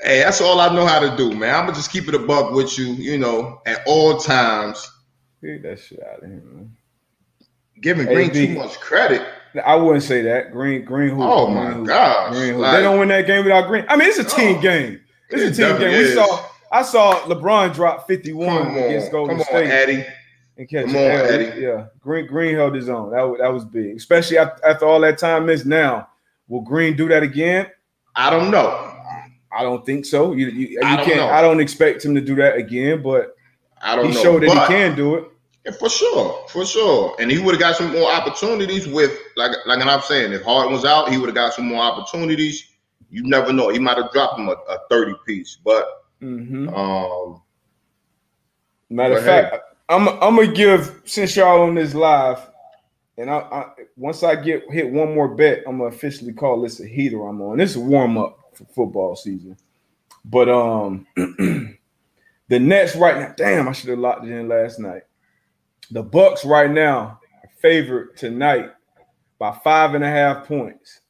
hey, 0.00 0.20
that's 0.20 0.40
all 0.40 0.60
I 0.60 0.72
know 0.72 0.86
how 0.86 1.00
to 1.00 1.14
do, 1.16 1.34
man. 1.34 1.54
I'm 1.54 1.64
gonna 1.64 1.74
just 1.74 1.90
keep 1.90 2.06
it 2.06 2.14
a 2.14 2.20
buck 2.20 2.52
with 2.52 2.78
you, 2.78 2.86
you 2.94 3.18
know, 3.18 3.60
at 3.66 3.80
all 3.84 4.16
times. 4.16 4.88
Get 5.42 5.62
that 5.64 5.80
shit 5.80 6.00
out 6.02 6.22
of 6.22 6.30
here, 6.30 6.40
man. 6.40 6.76
Giving 7.80 8.06
Green 8.06 8.30
too 8.30 8.54
much 8.54 8.78
credit. 8.80 9.26
I 9.64 9.74
wouldn't 9.74 10.04
say 10.04 10.22
that. 10.22 10.52
Green, 10.52 10.84
Green 10.84 11.10
who? 11.10 11.22
Oh 11.22 11.48
my 11.48 11.84
god! 11.84 12.34
Like, 12.34 12.76
they 12.76 12.82
don't 12.82 13.00
win 13.00 13.08
that 13.08 13.26
game 13.26 13.44
without 13.44 13.66
Green. 13.66 13.84
I 13.88 13.96
mean, 13.96 14.08
it's 14.08 14.18
a 14.18 14.24
team 14.24 14.58
oh, 14.58 14.62
game. 14.62 15.00
It's 15.30 15.58
a 15.58 15.62
team 15.62 15.78
game. 15.78 15.98
We 15.98 16.14
saw. 16.14 16.48
I 16.70 16.82
saw 16.82 17.20
LeBron 17.20 17.74
drop 17.74 18.06
51 18.06 18.76
against 18.76 19.10
Golden 19.12 19.36
Come 19.36 19.44
State. 19.44 19.66
On, 19.66 19.70
Eddie. 19.70 20.04
And 20.58 20.68
catch 20.68 20.86
Come 20.86 20.96
on, 20.96 21.02
Eddie. 21.02 21.60
Yeah, 21.60 21.86
Green 22.00 22.26
Green 22.26 22.54
held 22.54 22.74
his 22.74 22.88
own. 22.88 23.10
That, 23.10 23.36
that 23.40 23.52
was 23.52 23.64
big, 23.64 23.96
especially 23.96 24.38
after, 24.38 24.64
after 24.66 24.86
all 24.86 25.00
that 25.00 25.18
time 25.18 25.46
missed. 25.46 25.66
Now, 25.66 26.08
will 26.48 26.62
Green 26.62 26.96
do 26.96 27.08
that 27.08 27.22
again? 27.22 27.66
I 28.14 28.30
don't 28.30 28.50
know. 28.50 28.94
I 29.52 29.62
don't 29.62 29.84
think 29.84 30.06
so. 30.06 30.32
You, 30.32 30.46
you, 30.48 30.68
you 30.68 30.80
I 30.82 31.04
can't. 31.04 31.16
Know. 31.16 31.28
I 31.28 31.42
don't 31.42 31.60
expect 31.60 32.04
him 32.04 32.14
to 32.14 32.20
do 32.20 32.34
that 32.36 32.56
again, 32.56 33.02
but 33.02 33.36
I 33.82 33.96
don't. 33.96 34.08
He 34.08 34.14
know. 34.14 34.22
showed 34.22 34.42
that 34.42 34.48
but, 34.48 34.68
he 34.68 34.74
can 34.74 34.96
do 34.96 35.16
it. 35.16 35.24
Yeah, 35.66 35.72
for 35.72 35.88
sure, 35.88 36.46
for 36.48 36.64
sure. 36.64 37.16
And 37.18 37.30
he 37.30 37.38
would 37.38 37.54
have 37.54 37.60
got 37.60 37.76
some 37.76 37.92
more 37.92 38.10
opportunities 38.10 38.86
with, 38.86 39.18
like, 39.36 39.50
like 39.66 39.84
I'm 39.84 40.00
saying, 40.02 40.32
if 40.32 40.42
Harden 40.42 40.72
was 40.72 40.84
out, 40.84 41.10
he 41.10 41.18
would 41.18 41.26
have 41.26 41.34
got 41.34 41.54
some 41.54 41.66
more 41.66 41.82
opportunities. 41.82 42.68
You 43.10 43.24
never 43.24 43.52
know. 43.52 43.70
He 43.70 43.80
might 43.80 43.96
have 43.96 44.12
dropped 44.12 44.38
him 44.38 44.48
a, 44.48 44.52
a 44.52 44.78
30 44.88 45.14
piece, 45.26 45.58
but 45.64 46.06
mm-hmm. 46.22 46.68
um, 46.68 47.42
matter 48.90 49.18
of 49.18 49.24
fact, 49.24 49.54
hey. 49.54 49.60
I'm 49.88 50.08
I'm 50.08 50.36
gonna 50.36 50.52
give 50.52 51.02
since 51.04 51.36
y'all 51.36 51.62
on 51.62 51.74
this 51.76 51.94
live, 51.94 52.48
and 53.16 53.30
I, 53.30 53.38
I, 53.38 53.64
once 53.96 54.22
I 54.22 54.34
get 54.34 54.70
hit 54.70 54.90
one 54.90 55.14
more 55.14 55.28
bet, 55.28 55.62
I'm 55.66 55.78
gonna 55.78 55.90
officially 55.90 56.32
call 56.32 56.62
this 56.62 56.80
a 56.80 56.86
heater. 56.86 57.26
I'm 57.26 57.40
on. 57.42 57.58
This 57.58 57.72
is 57.72 57.78
warm 57.78 58.18
up 58.18 58.38
for 58.54 58.64
football 58.64 59.14
season, 59.14 59.56
but 60.24 60.48
um, 60.48 61.06
the 61.16 62.58
Nets 62.58 62.96
right 62.96 63.18
now. 63.18 63.34
Damn, 63.36 63.68
I 63.68 63.72
should 63.72 63.90
have 63.90 63.98
locked 63.98 64.24
it 64.24 64.32
in 64.32 64.48
last 64.48 64.80
night. 64.80 65.02
The 65.90 66.02
Bucks 66.02 66.44
right 66.44 66.70
now 66.70 67.20
favorite 67.60 68.16
tonight 68.16 68.70
by 69.38 69.52
five 69.64 69.94
and 69.94 70.04
a 70.04 70.08
half 70.08 70.46
points. 70.46 71.00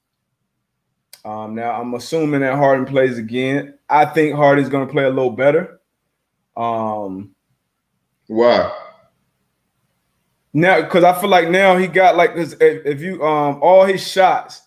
Um, 1.24 1.54
now 1.54 1.80
I'm 1.80 1.94
assuming 1.94 2.40
that 2.40 2.56
Harden 2.56 2.86
plays 2.86 3.18
again. 3.18 3.78
I 3.88 4.04
think 4.04 4.34
Harden's 4.34 4.68
to 4.86 4.92
play 4.92 5.04
a 5.04 5.10
little 5.10 5.32
better. 5.32 5.80
Um, 6.56 7.34
Why? 8.26 8.72
Now, 10.52 10.80
because 10.80 11.04
I 11.04 11.18
feel 11.20 11.30
like 11.30 11.50
now 11.50 11.76
he 11.76 11.86
got 11.86 12.16
like 12.16 12.34
this. 12.34 12.54
If, 12.54 12.86
if, 12.86 13.00
you 13.00 13.22
um 13.22 13.60
all 13.62 13.84
his 13.84 14.06
shots, 14.06 14.62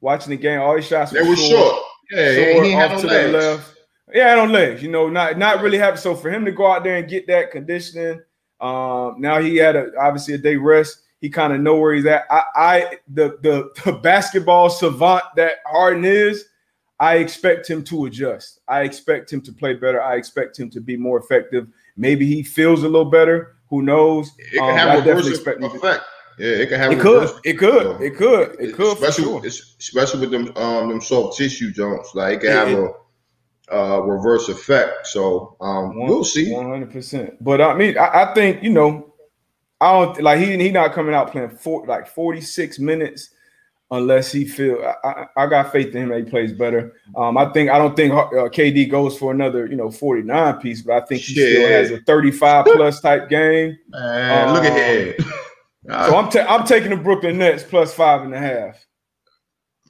watching 0.00 0.30
the 0.30 0.36
game, 0.36 0.60
all 0.60 0.76
his 0.76 0.86
shots 0.86 1.12
they 1.12 1.20
were 1.20 1.36
short. 1.36 1.50
short. 1.50 1.84
Yeah, 2.10 2.52
short, 2.52 2.66
he 2.66 2.74
off 2.74 3.00
to 3.00 3.06
legs. 3.06 3.32
the 3.32 3.38
left. 3.38 3.74
Yeah, 4.12 4.38
on 4.38 4.50
legs. 4.50 4.82
You 4.82 4.90
know, 4.90 5.08
not 5.08 5.38
not 5.38 5.62
really 5.62 5.78
happy. 5.78 5.98
So 5.98 6.14
for 6.14 6.30
him 6.30 6.44
to 6.44 6.52
go 6.52 6.72
out 6.72 6.82
there 6.82 6.96
and 6.96 7.08
get 7.08 7.26
that 7.28 7.50
conditioning 7.50 8.20
um, 8.60 9.16
now 9.18 9.40
he 9.40 9.56
had 9.56 9.76
a, 9.76 9.92
obviously 10.00 10.34
a 10.34 10.38
day 10.38 10.56
rest. 10.56 11.02
He 11.20 11.28
kind 11.28 11.52
of 11.52 11.60
know 11.60 11.76
where 11.76 11.94
he's 11.94 12.06
at. 12.06 12.24
I, 12.30 12.42
I 12.56 12.96
the, 13.08 13.38
the 13.42 13.70
the 13.84 13.92
basketball 13.92 14.70
savant 14.70 15.24
that 15.36 15.54
Harden 15.66 16.04
is, 16.04 16.46
I 17.00 17.16
expect 17.16 17.68
him 17.68 17.82
to 17.84 18.06
adjust. 18.06 18.60
I 18.68 18.82
expect 18.82 19.32
him 19.32 19.40
to 19.42 19.52
play 19.52 19.74
better. 19.74 20.02
I 20.02 20.16
expect 20.16 20.58
him 20.58 20.70
to 20.70 20.80
be 20.80 20.96
more 20.96 21.18
effective. 21.18 21.68
Maybe 21.98 22.26
he 22.26 22.42
feels 22.42 22.84
a 22.84 22.88
little 22.88 23.10
better. 23.10 23.56
Who 23.68 23.82
knows? 23.82 24.30
It 24.38 24.58
can 24.58 24.70
um, 24.70 24.76
have 24.76 25.06
a 25.06 25.14
reverse 25.14 25.38
effect. 25.38 25.60
Yeah, 26.38 26.46
it 26.46 26.68
can 26.68 26.78
have. 26.78 26.92
It 26.92 27.00
could. 27.00 27.28
It 27.44 27.58
could. 27.58 28.00
It 28.00 28.16
could. 28.16 28.56
It 28.60 28.74
could. 28.74 28.96
Especially, 28.96 29.24
sure. 29.24 29.42
especially 29.44 30.20
with 30.20 30.30
them 30.30 30.56
um 30.56 30.88
them 30.88 31.00
soft 31.00 31.36
tissue 31.36 31.72
jumps. 31.72 32.14
Like 32.14 32.38
it 32.38 32.40
can 32.42 32.50
have 32.52 32.68
a 32.78 32.92
uh, 33.70 33.98
reverse 33.98 34.48
effect. 34.48 35.08
So 35.08 35.56
um, 35.60 35.96
we 35.96 36.04
we'll 36.04 36.24
see. 36.24 36.52
One 36.52 36.70
hundred 36.70 36.92
percent. 36.92 37.42
But 37.42 37.60
I 37.60 37.74
mean, 37.74 37.98
I, 37.98 38.22
I, 38.22 38.34
think 38.34 38.62
you 38.62 38.70
know, 38.70 39.12
I 39.80 39.92
don't 39.92 40.22
like 40.22 40.38
he 40.38 40.56
he 40.56 40.70
not 40.70 40.92
coming 40.92 41.14
out 41.14 41.32
playing 41.32 41.50
for 41.50 41.84
like 41.86 42.06
forty 42.06 42.40
six 42.40 42.78
minutes 42.78 43.30
unless 43.90 44.32
he 44.32 44.44
feel. 44.44 44.82
I, 45.04 45.26
I, 45.36 45.46
got 45.46 45.72
faith 45.72 45.94
in 45.94 46.04
him 46.04 46.08
that 46.10 46.18
he 46.18 46.24
plays 46.24 46.52
better. 46.52 46.94
Um, 47.16 47.36
I 47.36 47.46
think 47.52 47.70
I 47.70 47.78
don't 47.78 47.96
think 47.96 48.12
uh, 48.12 48.48
KD 48.48 48.90
goes 48.90 49.18
for 49.18 49.32
another 49.32 49.66
you 49.66 49.76
know 49.76 49.90
forty 49.90 50.22
nine 50.22 50.58
piece, 50.58 50.82
but 50.82 51.02
I 51.02 51.06
think 51.06 51.22
he 51.22 51.34
Shit. 51.34 51.56
still 51.56 51.68
has 51.68 51.90
a 51.90 52.00
thirty 52.02 52.30
five 52.30 52.66
plus 52.66 53.00
type 53.00 53.28
game. 53.28 53.78
Man, 53.88 54.48
um, 54.48 54.54
look 54.54 54.64
ahead. 54.64 55.16
so 55.88 56.16
I'm 56.16 56.30
ta- 56.30 56.46
I'm 56.48 56.66
taking 56.66 56.90
the 56.90 56.96
Brooklyn 56.96 57.38
Nets 57.38 57.62
plus 57.62 57.94
five 57.94 58.22
and 58.22 58.34
a 58.34 58.38
half. 58.38 58.84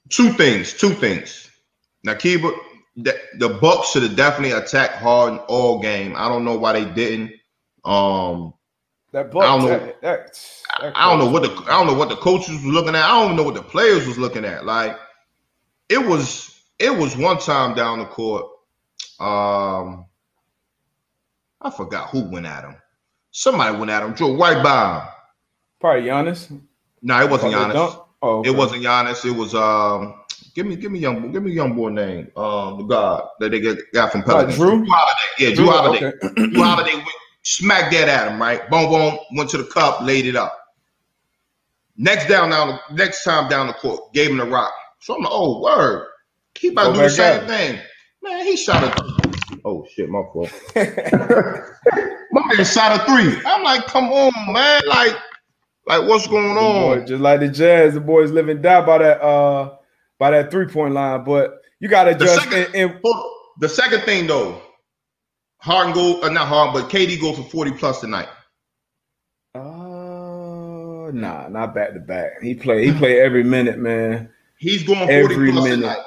Two 0.08 0.32
things. 0.32 0.72
Two 0.72 0.90
things. 0.90 1.50
Now, 2.04 2.14
Kiba, 2.14 2.56
the, 2.96 3.18
the 3.38 3.48
Bucks 3.48 3.90
should 3.90 4.02
have 4.02 4.16
definitely 4.16 4.56
attacked 4.56 4.96
Harden 4.96 5.38
all 5.48 5.80
game. 5.80 6.14
I 6.16 6.28
don't 6.28 6.44
know 6.44 6.56
why 6.56 6.72
they 6.72 6.84
didn't. 6.84 7.32
Um, 7.84 8.54
that 9.12 9.30
Bucks, 9.30 9.46
I 9.46 9.56
don't 9.56 9.64
know. 9.64 9.68
That, 9.68 10.02
that, 10.02 10.52
that 10.80 10.96
I 10.96 11.10
don't 11.10 11.18
know 11.18 11.30
what 11.30 11.42
the 11.42 11.50
I 11.70 11.78
don't 11.78 11.86
know 11.86 11.94
what 11.94 12.08
the 12.08 12.16
coaches 12.16 12.54
was 12.54 12.64
looking 12.64 12.94
at. 12.94 13.04
I 13.04 13.26
don't 13.26 13.36
know 13.36 13.42
what 13.42 13.54
the 13.54 13.62
players 13.62 14.06
was 14.06 14.18
looking 14.18 14.44
at. 14.44 14.64
Like 14.66 14.96
it 15.88 15.98
was 15.98 16.60
it 16.78 16.96
was 16.96 17.16
one 17.16 17.38
time 17.38 17.74
down 17.74 17.98
the 17.98 18.06
court. 18.06 18.46
Um, 19.20 20.06
I 21.60 21.70
forgot 21.70 22.10
who 22.10 22.30
went 22.30 22.46
at 22.46 22.64
him. 22.64 22.76
Somebody 23.30 23.76
went 23.76 23.90
at 23.90 24.02
him. 24.02 24.12
Drew 24.12 24.36
White 24.36 24.58
him. 24.58 25.08
Probably 25.80 26.08
Giannis. 26.08 26.60
No, 27.02 27.20
it 27.22 27.30
wasn't 27.30 27.54
Giannis. 27.54 28.04
Oh, 28.20 28.38
okay. 28.40 28.50
It 28.50 28.56
wasn't 28.56 28.82
Giannis. 28.82 29.24
It 29.24 29.36
was 29.36 29.54
um 29.54 30.18
Give 30.58 30.66
me, 30.66 30.74
give 30.74 30.90
me 30.90 30.98
young, 30.98 31.30
give 31.30 31.44
me 31.44 31.52
young 31.52 31.76
boy 31.76 31.90
name. 31.90 32.32
Um, 32.36 32.78
the 32.78 32.84
god 32.84 33.28
that 33.38 33.50
they 33.50 33.60
got 33.92 34.10
from 34.10 34.24
Pelicans. 34.24 34.58
Uh, 34.58 34.64
Jrue? 34.64 34.84
Jrue 34.84 34.88
Holiday. 34.88 35.20
Yeah, 35.38 35.50
Jrue, 35.50 35.54
Jrue 35.54 35.72
Holiday. 35.72 36.06
Okay. 36.06 36.28
Jrue 36.34 36.64
Holiday 36.64 36.94
went, 36.94 37.08
smacked 37.42 37.92
that 37.92 38.08
at 38.08 38.30
him. 38.30 38.40
Right, 38.40 38.68
boom, 38.70 38.90
boom. 38.90 39.18
Went 39.34 39.50
to 39.50 39.58
the 39.58 39.64
cup, 39.64 40.02
laid 40.02 40.26
it 40.26 40.36
up. 40.36 40.56
Next 41.96 42.28
down, 42.28 42.50
down, 42.50 42.78
next 42.92 43.24
time 43.24 43.48
down 43.48 43.66
the 43.66 43.72
court, 43.72 44.12
gave 44.12 44.30
him 44.30 44.36
the 44.38 44.46
rock. 44.46 44.72
So 45.00 45.14
I'm 45.14 45.22
like, 45.22 45.32
oh 45.32 45.60
word, 45.62 46.06
he 46.54 46.68
keep 46.68 46.78
on 46.78 46.92
doing 46.92 47.04
the 47.04 47.10
same 47.10 47.46
thing. 47.46 47.80
Man, 48.22 48.44
he 48.44 48.56
shot 48.56 48.84
a. 48.84 49.60
Oh 49.64 49.86
shit, 49.92 50.08
my 50.08 50.22
fault. 50.32 50.50
my 50.76 52.54
man 52.54 52.64
shot 52.64 53.00
a 53.00 53.04
three. 53.04 53.40
I'm 53.46 53.62
like, 53.62 53.86
come 53.86 54.04
on, 54.06 54.52
man, 54.52 54.82
like, 54.86 55.16
like 55.86 56.08
what's 56.08 56.26
going 56.26 56.56
on? 56.56 57.00
Boy, 57.00 57.04
just 57.04 57.20
like 57.20 57.40
the 57.40 57.48
Jazz, 57.48 57.94
the 57.94 58.00
boys 58.00 58.30
living 58.30 58.62
die 58.62 58.84
by 58.84 58.98
that. 58.98 59.20
uh 59.20 59.74
by 60.18 60.30
that 60.30 60.50
three 60.50 60.66
point 60.66 60.94
line. 60.94 61.24
But 61.24 61.62
you 61.80 61.88
got 61.88 62.04
to 62.04 62.14
just 62.14 62.42
second, 62.42 62.74
and, 62.74 62.90
and 62.92 63.00
the 63.60 63.68
second 63.68 64.02
thing 64.02 64.26
though, 64.26 64.60
Harden 65.58 65.92
go 65.92 66.20
uh, 66.22 66.28
not 66.28 66.48
Harden, 66.48 66.80
but 66.80 66.90
KD 66.90 67.20
go 67.20 67.32
for 67.32 67.42
forty 67.42 67.72
plus 67.72 68.00
tonight. 68.00 68.28
Uh, 69.54 71.10
nah, 71.12 71.48
not 71.48 71.74
back 71.74 71.94
to 71.94 72.00
back. 72.00 72.40
He 72.42 72.54
play 72.54 72.86
he 72.86 72.92
play 72.96 73.20
every 73.20 73.44
minute, 73.44 73.78
man. 73.78 74.30
He's 74.58 74.82
going 74.82 74.98
40 74.98 75.12
every 75.12 75.52
plus 75.52 75.64
minute. 75.64 75.98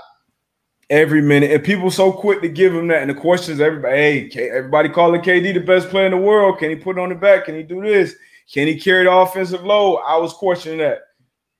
Every 0.89 1.21
minute. 1.21 1.51
And 1.51 1.63
people 1.63 1.89
so 1.89 2.11
quick 2.11 2.41
to 2.41 2.49
give 2.49 2.75
him 2.75 2.87
that. 2.89 3.01
And 3.01 3.09
the 3.09 3.15
questions 3.15 3.61
everybody, 3.61 4.29
hey, 4.29 4.49
everybody 4.49 4.89
calling 4.89 5.21
KD 5.21 5.53
the 5.53 5.61
best 5.61 5.89
player 5.89 6.05
in 6.05 6.11
the 6.11 6.17
world. 6.17 6.59
Can 6.59 6.69
he 6.69 6.75
put 6.75 6.99
on 6.99 7.09
the 7.09 7.15
back? 7.15 7.45
Can 7.45 7.55
he 7.55 7.63
do 7.63 7.81
this? 7.81 8.13
Can 8.51 8.67
he 8.67 8.77
carry 8.77 9.05
the 9.05 9.11
offensive 9.11 9.63
load? 9.63 10.01
I 10.05 10.17
was 10.17 10.33
questioning 10.33 10.79
that. 10.79 10.99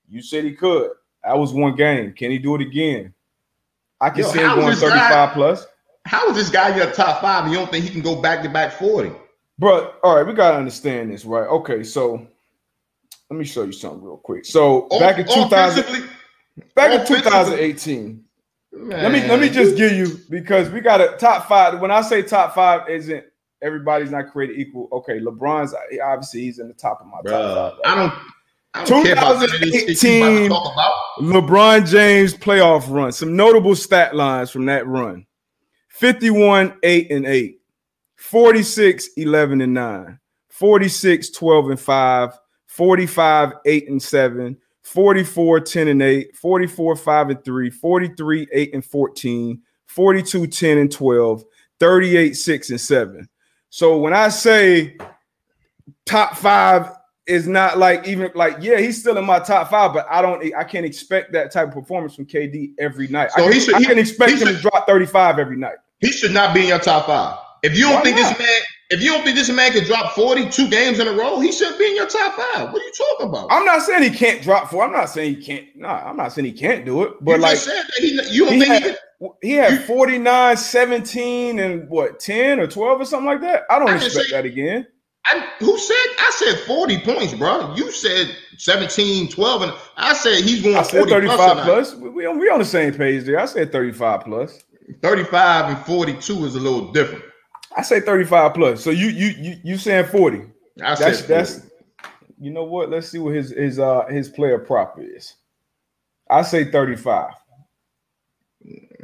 You 0.10 0.22
said 0.22 0.44
he 0.44 0.54
could. 0.54 0.92
That 1.24 1.38
was 1.38 1.54
one 1.54 1.76
game. 1.76 2.12
Can 2.12 2.32
he 2.32 2.38
do 2.38 2.56
it 2.56 2.62
again? 2.62 3.14
I 4.02 4.10
can 4.10 4.24
Yo, 4.24 4.32
see 4.32 4.39
him 4.39 4.56
going 4.56 4.76
35 4.76 4.92
guy, 4.92 5.32
plus. 5.34 5.66
How 6.06 6.30
is 6.30 6.36
this 6.36 6.49
guy 6.49 6.72
in 6.72 6.78
your 6.78 6.91
top 6.91 7.22
five? 7.22 7.43
and 7.43 7.54
You 7.54 7.60
don't 7.60 7.72
think 7.72 7.86
he 7.86 7.91
can 7.91 8.02
go 8.02 8.22
back 8.22 8.41
to 8.43 8.49
back 8.49 8.74
40? 8.74 9.12
Bro, 9.60 9.93
all 10.04 10.16
right, 10.16 10.26
we 10.26 10.34
gotta 10.34 10.58
understand 10.58 11.12
this, 11.12 11.24
right? 11.24 11.47
Okay, 11.47 11.84
so 11.84 12.26
let 13.30 13.38
me 13.38 13.45
show 13.45 13.64
you 13.64 13.72
something 13.72 14.04
real 14.04 14.18
quick. 14.18 14.45
So 14.45 14.88
back 14.99 15.20
in 15.20 15.28
2000, 15.28 16.10
back 16.76 16.99
in 16.99 17.06
2018. 17.06 18.24
Man. 18.74 19.04
Let 19.04 19.12
me 19.12 19.28
let 19.28 19.39
me 19.39 19.49
just 19.49 19.76
give 19.76 19.91
you 19.91 20.18
because 20.30 20.70
we 20.70 20.80
got 20.80 21.02
a 21.02 21.18
top 21.18 21.47
five. 21.47 21.80
When 21.82 21.91
I 21.91 22.02
say 22.02 22.22
top 22.22 22.56
five, 22.56 22.89
isn't 22.89 23.26
everybody's 23.62 24.12
not 24.12 24.32
created 24.32 24.58
equal? 24.58 24.88
Okay, 24.93 25.20
LeBron's 25.20 25.76
obviously 26.04 26.41
he's 26.41 26.60
in 26.60 26.70
the 26.70 26.74
top 26.74 27.02
of 27.02 27.08
my 27.08 27.18
Bruh, 27.20 27.32
top 27.32 27.74
five. 27.74 27.80
Right? 27.86 27.91
I 27.91 27.95
don't. 27.95 28.14
I 28.74 28.86
don't 28.86 29.04
2018 29.04 30.49
LeBron 30.49 31.86
James 31.89 32.34
playoff 32.34 32.89
run. 32.89 33.12
Some 33.12 33.36
notable 33.36 33.76
stat 33.76 34.16
lines 34.16 34.49
from 34.49 34.66
that 34.68 34.88
run 34.88 35.26
51, 36.02 36.80
8, 36.82 37.12
and 37.12 37.28
8, 37.28 37.62
46, 38.16 39.10
11, 39.18 39.62
and 39.62 39.74
9, 39.76 40.20
46, 40.49 41.30
12, 41.30 41.70
and 41.70 41.80
5, 41.80 42.39
45, 42.66 43.54
8, 43.64 43.89
and 43.89 44.02
7, 44.02 44.58
44, 44.82 45.60
10, 45.60 45.88
and 45.89 46.02
8, 46.02 46.36
44, 46.36 46.95
5, 46.95 47.30
and 47.30 47.45
3, 47.45 47.70
43, 47.70 48.47
8, 48.52 48.74
and 48.74 48.84
14, 48.84 49.62
42, 49.86 50.47
10, 50.47 50.78
and 50.80 50.91
12, 50.91 51.43
38, 51.80 52.34
6, 52.34 52.70
and 52.72 52.82
7. 52.82 53.30
So 53.70 53.99
when 53.99 54.14
I 54.14 54.30
say 54.30 54.97
top 56.08 56.36
five 56.36 56.89
is 57.28 57.47
not 57.47 57.78
like 57.78 58.08
even 58.08 58.32
like 58.34 58.58
yeah 58.60 58.80
he's 58.80 58.99
still 58.99 59.16
in 59.18 59.24
my 59.24 59.38
top 59.38 59.70
five 59.70 59.93
but 59.93 60.08
i 60.10 60.22
don't 60.22 60.43
i 60.56 60.64
can't 60.64 60.86
expect 60.86 61.32
that 61.32 61.52
type 61.52 61.68
of 61.68 61.74
performance 61.74 62.16
from 62.16 62.26
kd 62.26 62.72
every 62.80 63.08
night. 63.08 63.30
So 63.32 63.43
I, 63.43 63.45
can, 63.45 63.54
he 63.54 63.60
should, 63.60 63.76
I 63.76 63.84
can 63.84 63.99
expect 63.99 64.32
him 64.32 64.39
should, 64.39 64.56
to 64.56 64.62
drop 64.62 64.88
35 64.88 65.38
every 65.38 65.58
night 65.58 65.76
he 66.02 66.12
should 66.12 66.32
not 66.32 66.54
be 66.54 66.62
in 66.62 66.68
your 66.68 66.80
top 66.80 67.06
five 67.06 67.38
if 67.64 67.78
you 67.78 67.84
don't 67.84 67.95
Why 67.95 68.02
think 68.04 68.18
not? 68.18 68.38
this 68.38 68.39
man 68.39 68.60
if 68.89 69.02
you 69.02 69.12
don't 69.12 69.24
think 69.24 69.38
this 69.38 69.49
man 69.49 69.72
can 69.72 69.86
drop 69.86 70.14
42 70.14 70.70
games 70.70 70.99
in 70.99 71.08
a 71.08 71.14
row 71.14 71.39
he 71.39 71.52
should 71.52 71.78
be 71.78 71.86
in 71.86 71.95
your 71.95 72.08
top 72.08 72.36
five 72.36 72.74
what 72.74 72.82
are 72.82 72.86
you 72.86 72.91
talking 72.91 73.28
about 73.30 73.47
i'm 73.52 73.66
not 73.66 73.82
saying 73.82 74.04
he 74.04 74.18
can't 74.18 74.41
drop 74.41 74.70
four 74.70 74.84
i'm 74.84 74.91
not 74.91 75.10
saying 75.10 75.36
he 75.36 75.41
can't 75.43 75.68
no 75.76 75.88
nah, 75.88 76.10
i'm 76.10 76.18
not 76.18 76.34
saying 76.34 76.45
he 76.45 76.52
can't 76.52 76.86
do 76.86 77.04
it 77.04 77.14
but 77.22 77.36
you 77.36 77.41
like 77.41 77.58
he, 77.97 78.20
you 78.30 78.45
don't 78.45 78.54
he 78.54 78.60
think 78.60 78.74
had, 78.74 78.84
he, 78.84 78.89
can, 78.89 79.30
he 79.41 79.52
had 79.54 79.84
49 79.86 80.58
17 80.58 81.60
and 81.60 81.89
what 81.89 82.20
10 82.20 82.60
or 82.60 82.68
12 82.68 83.02
or 83.02 83.06
something 83.06 83.26
like 83.26 83.41
that 83.41 83.64
i 83.70 83.80
don't 83.80 83.89
I 83.89 83.95
expect 83.95 84.28
say, 84.28 84.32
that 84.32 84.45
again 84.45 84.88
I, 85.26 85.47
who 85.60 85.78
said 85.78 85.95
I 85.95 86.32
said 86.34 86.60
40 86.62 86.99
points, 87.02 87.34
bro? 87.36 87.76
You 87.76 87.91
said 87.91 88.36
17, 88.58 89.30
12, 89.30 89.62
and 89.62 89.74
I 89.95 90.14
said 90.14 90.43
he's 90.43 90.64
going 90.64 90.76
I 90.76 90.82
said 90.82 91.08
35 91.08 91.38
plus. 91.38 91.64
plus. 91.64 91.95
We, 91.95 92.10
we, 92.10 92.28
we 92.28 92.49
on 92.49 92.58
the 92.58 92.66
same 92.66 92.93
page 92.93 93.26
there. 93.26 93.39
I 93.39 93.45
said 93.45 93.72
35 93.72 94.22
plus. 94.22 94.64
35 95.02 95.76
and 95.76 95.86
42 95.86 96.46
is 96.46 96.56
a 96.56 96.60
little 96.60 96.92
different. 96.92 97.24
I 97.76 97.82
say 97.82 98.02
35 98.02 98.54
plus. 98.54 98.84
So 98.84 98.89
you 98.89 99.08
you 99.08 99.28
you 99.39 99.58
you 99.64 99.78
saying 99.78 100.06
40. 100.06 100.39
I 100.39 100.96
that's, 100.96 101.00
said 101.00 101.16
40. 101.16 101.28
that's 101.28 101.62
you 102.39 102.52
know 102.52 102.64
what? 102.64 102.89
Let's 102.89 103.10
see 103.10 103.20
what 103.20 103.36
his 103.36 103.52
his 103.52 103.80
uh 103.80 104.06
his 104.08 104.30
player 104.30 104.60
prop 104.60 104.98
is. 105.00 105.36
I 106.30 106.42
say 106.42 106.66
35. 106.66 107.34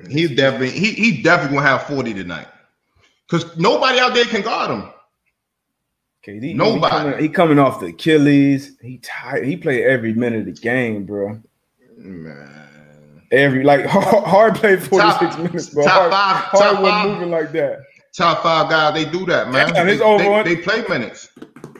He's 0.09 0.35
definitely 0.35 0.71
he 0.71 0.91
he 0.91 1.21
definitely 1.21 1.57
gonna 1.57 1.69
have 1.69 1.83
40 1.83 2.13
tonight. 2.13 2.47
Because 3.27 3.57
nobody 3.57 3.99
out 3.99 4.13
there 4.13 4.25
can 4.25 4.41
guard 4.41 4.71
him. 4.71 4.89
KD, 6.25 6.55
nobody. 6.55 6.95
He 6.95 7.01
coming, 7.01 7.19
he 7.23 7.29
coming 7.29 7.59
off 7.59 7.79
the 7.79 7.87
Achilles. 7.87 8.77
He 8.81 8.97
tired. 8.97 9.45
He 9.45 9.55
played 9.55 9.83
every 9.83 10.13
minute 10.13 10.41
of 10.41 10.45
the 10.45 10.61
game, 10.61 11.05
bro. 11.05 11.39
Man, 11.97 12.66
every 13.31 13.63
like 13.63 13.85
hard, 13.87 14.23
hard 14.25 14.55
played 14.55 14.81
forty 14.81 15.09
six 15.19 15.37
minutes, 15.37 15.69
bro. 15.69 15.83
Top 15.83 15.93
hard, 15.93 16.11
five, 16.11 16.43
hard 16.43 16.75
top 16.75 16.83
five, 16.83 17.09
moving 17.09 17.31
like 17.31 17.51
that. 17.53 17.79
Top 18.15 18.43
five 18.43 18.69
guys, 18.69 18.93
they 18.93 19.09
do 19.09 19.25
that, 19.27 19.51
man. 19.51 19.73
Damn, 19.73 19.87
his 19.87 19.99
they, 19.99 20.05
over. 20.05 20.43
They, 20.43 20.55
they, 20.55 20.61
play 20.61 20.83
minutes. 20.89 21.29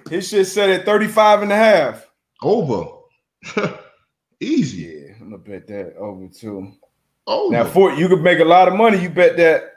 His 0.09 0.29
shit 0.29 0.47
set 0.47 0.69
at 0.69 0.85
35 0.85 1.41
and 1.43 1.51
a 1.51 1.55
half. 1.55 2.07
Over. 2.41 2.85
Easy. 4.39 4.83
Yeah, 4.83 5.13
I'm 5.19 5.31
gonna 5.31 5.37
bet 5.39 5.67
that 5.67 5.95
over 5.97 6.27
too. 6.27 6.73
Oh, 7.25 7.49
now 7.49 7.65
for 7.65 7.93
you 7.93 8.07
could 8.07 8.21
make 8.21 8.39
a 8.39 8.45
lot 8.45 8.67
of 8.67 8.75
money. 8.75 9.01
You 9.01 9.09
bet 9.09 9.35
that. 9.37 9.73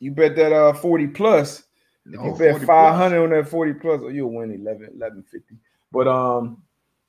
You 0.00 0.10
bet 0.10 0.34
that 0.34 0.52
uh 0.52 0.72
40 0.72 1.06
plus. 1.08 1.62
If 2.06 2.20
you 2.20 2.34
bet 2.36 2.60
500 2.62 3.22
on 3.22 3.30
that 3.30 3.48
40 3.48 3.74
plus, 3.74 4.00
oh, 4.02 4.08
you'll 4.08 4.32
win 4.32 4.50
11, 4.50 4.64
1150. 4.64 5.54
But 5.92 6.08
um, 6.08 6.62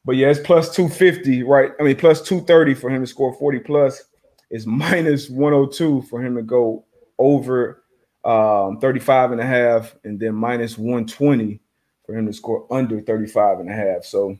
but 0.05 0.15
yeah, 0.15 0.29
it's 0.29 0.39
plus 0.39 0.75
250, 0.75 1.43
right? 1.43 1.71
I 1.79 1.83
mean, 1.83 1.95
plus 1.95 2.21
230 2.21 2.73
for 2.73 2.89
him 2.89 3.01
to 3.01 3.07
score 3.07 3.33
40 3.33 3.59
plus. 3.59 4.03
It's 4.49 4.65
minus 4.67 5.29
102 5.29 6.03
for 6.03 6.23
him 6.23 6.35
to 6.35 6.41
go 6.41 6.85
over 7.19 7.83
um 8.25 8.79
35 8.79 9.33
and 9.33 9.41
a 9.41 9.45
half, 9.45 9.95
and 10.03 10.19
then 10.19 10.35
minus 10.35 10.77
120 10.77 11.59
for 12.05 12.15
him 12.17 12.25
to 12.25 12.33
score 12.33 12.65
under 12.71 13.01
35 13.01 13.59
and 13.59 13.69
a 13.69 13.73
half. 13.73 14.05
So 14.05 14.37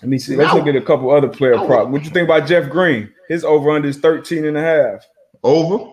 let 0.00 0.08
me 0.08 0.18
see. 0.18 0.36
Let's 0.36 0.54
look 0.54 0.66
at 0.66 0.76
a 0.76 0.80
couple 0.80 1.10
other 1.10 1.28
player 1.28 1.56
prop. 1.58 1.88
What 1.88 2.04
you 2.04 2.10
think 2.10 2.28
about 2.28 2.48
Jeff 2.48 2.70
Green? 2.70 3.12
His 3.28 3.44
over 3.44 3.70
under 3.70 3.88
is 3.88 3.98
13 3.98 4.44
and 4.46 4.56
a 4.56 4.60
half. 4.60 5.06
Over. 5.42 5.92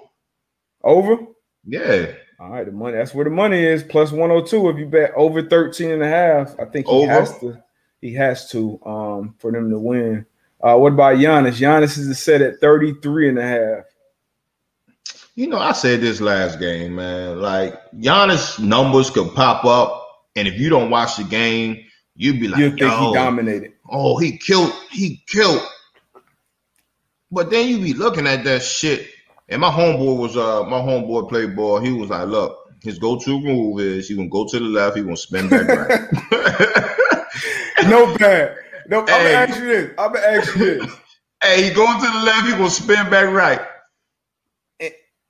Over? 0.83 1.17
Yeah. 1.65 2.13
All 2.39 2.49
right, 2.49 2.65
the 2.65 2.71
money. 2.71 2.95
That's 2.95 3.13
where 3.13 3.25
the 3.25 3.31
money 3.31 3.63
is. 3.63 3.83
Plus 3.83 4.11
102 4.11 4.69
if 4.69 4.77
you 4.77 4.85
bet 4.85 5.11
over 5.15 5.41
13 5.41 5.91
and 5.91 6.03
a 6.03 6.07
half. 6.07 6.57
I 6.59 6.65
think 6.65 6.87
he 6.87 6.93
over. 6.93 7.11
has 7.11 7.37
to. 7.39 7.61
He 8.01 8.13
has 8.13 8.49
to 8.51 8.79
um 8.85 9.35
for 9.39 9.51
them 9.51 9.69
to 9.69 9.79
win. 9.79 10.25
Uh, 10.61 10.75
what 10.75 10.93
about 10.93 11.17
Giannis? 11.17 11.59
Giannis 11.59 11.97
is 11.97 12.19
set 12.19 12.41
at 12.41 12.59
33 12.59 13.29
and 13.29 13.39
a 13.39 13.43
half. 13.43 13.83
You 15.35 15.47
know, 15.47 15.59
I 15.59 15.73
said 15.73 16.01
this 16.01 16.19
last 16.19 16.59
game, 16.59 16.95
man. 16.95 17.39
Like 17.39 17.75
Giannis 17.93 18.59
numbers 18.59 19.09
could 19.09 19.33
pop 19.35 19.65
up, 19.65 20.25
and 20.35 20.47
if 20.47 20.59
you 20.59 20.69
don't 20.69 20.89
watch 20.89 21.17
the 21.17 21.23
game, 21.23 21.83
you'd 22.15 22.39
be 22.39 22.47
like, 22.47 22.59
you 22.59 22.69
think 22.69 22.91
he 22.91 23.13
dominated. 23.13 23.73
Oh, 23.89 24.17
he 24.17 24.37
killed, 24.37 24.73
he 24.89 25.23
killed. 25.27 25.61
But 27.31 27.49
then 27.49 27.67
you 27.67 27.79
be 27.79 27.93
looking 27.93 28.25
at 28.25 28.43
that 28.45 28.63
shit 28.63 29.09
and 29.49 29.61
my 29.61 29.69
homeboy 29.69 30.17
was 30.17 30.37
uh 30.37 30.63
my 30.63 30.79
homeboy 30.79 31.29
played 31.29 31.55
ball. 31.55 31.79
He 31.79 31.91
was 31.91 32.09
like, 32.09 32.27
look, 32.27 32.73
his 32.83 32.99
go-to 32.99 33.39
move 33.39 33.79
is 33.79 34.07
he 34.07 34.15
gonna 34.15 34.29
go 34.29 34.47
to 34.47 34.59
the 34.59 34.65
left, 34.65 34.97
he 34.97 35.03
gonna 35.03 35.17
spin 35.17 35.49
back 35.49 35.67
right. 35.67 36.97
no 37.89 38.17
bad. 38.17 38.57
No, 38.87 39.05
hey. 39.05 39.13
I'm 39.13 39.23
gonna 39.23 39.29
ask 39.29 39.59
you 39.59 39.65
this. 39.65 39.91
I'm 39.97 40.13
gonna 40.13 40.25
ask 40.25 40.55
you 40.55 40.65
this. 40.65 40.95
hey, 41.43 41.63
he 41.63 41.69
going 41.73 41.99
to 41.99 42.07
the 42.07 42.25
left, 42.25 42.45
he 42.45 42.51
gonna 42.51 42.69
spin 42.69 43.09
back 43.09 43.29
right. 43.33 43.61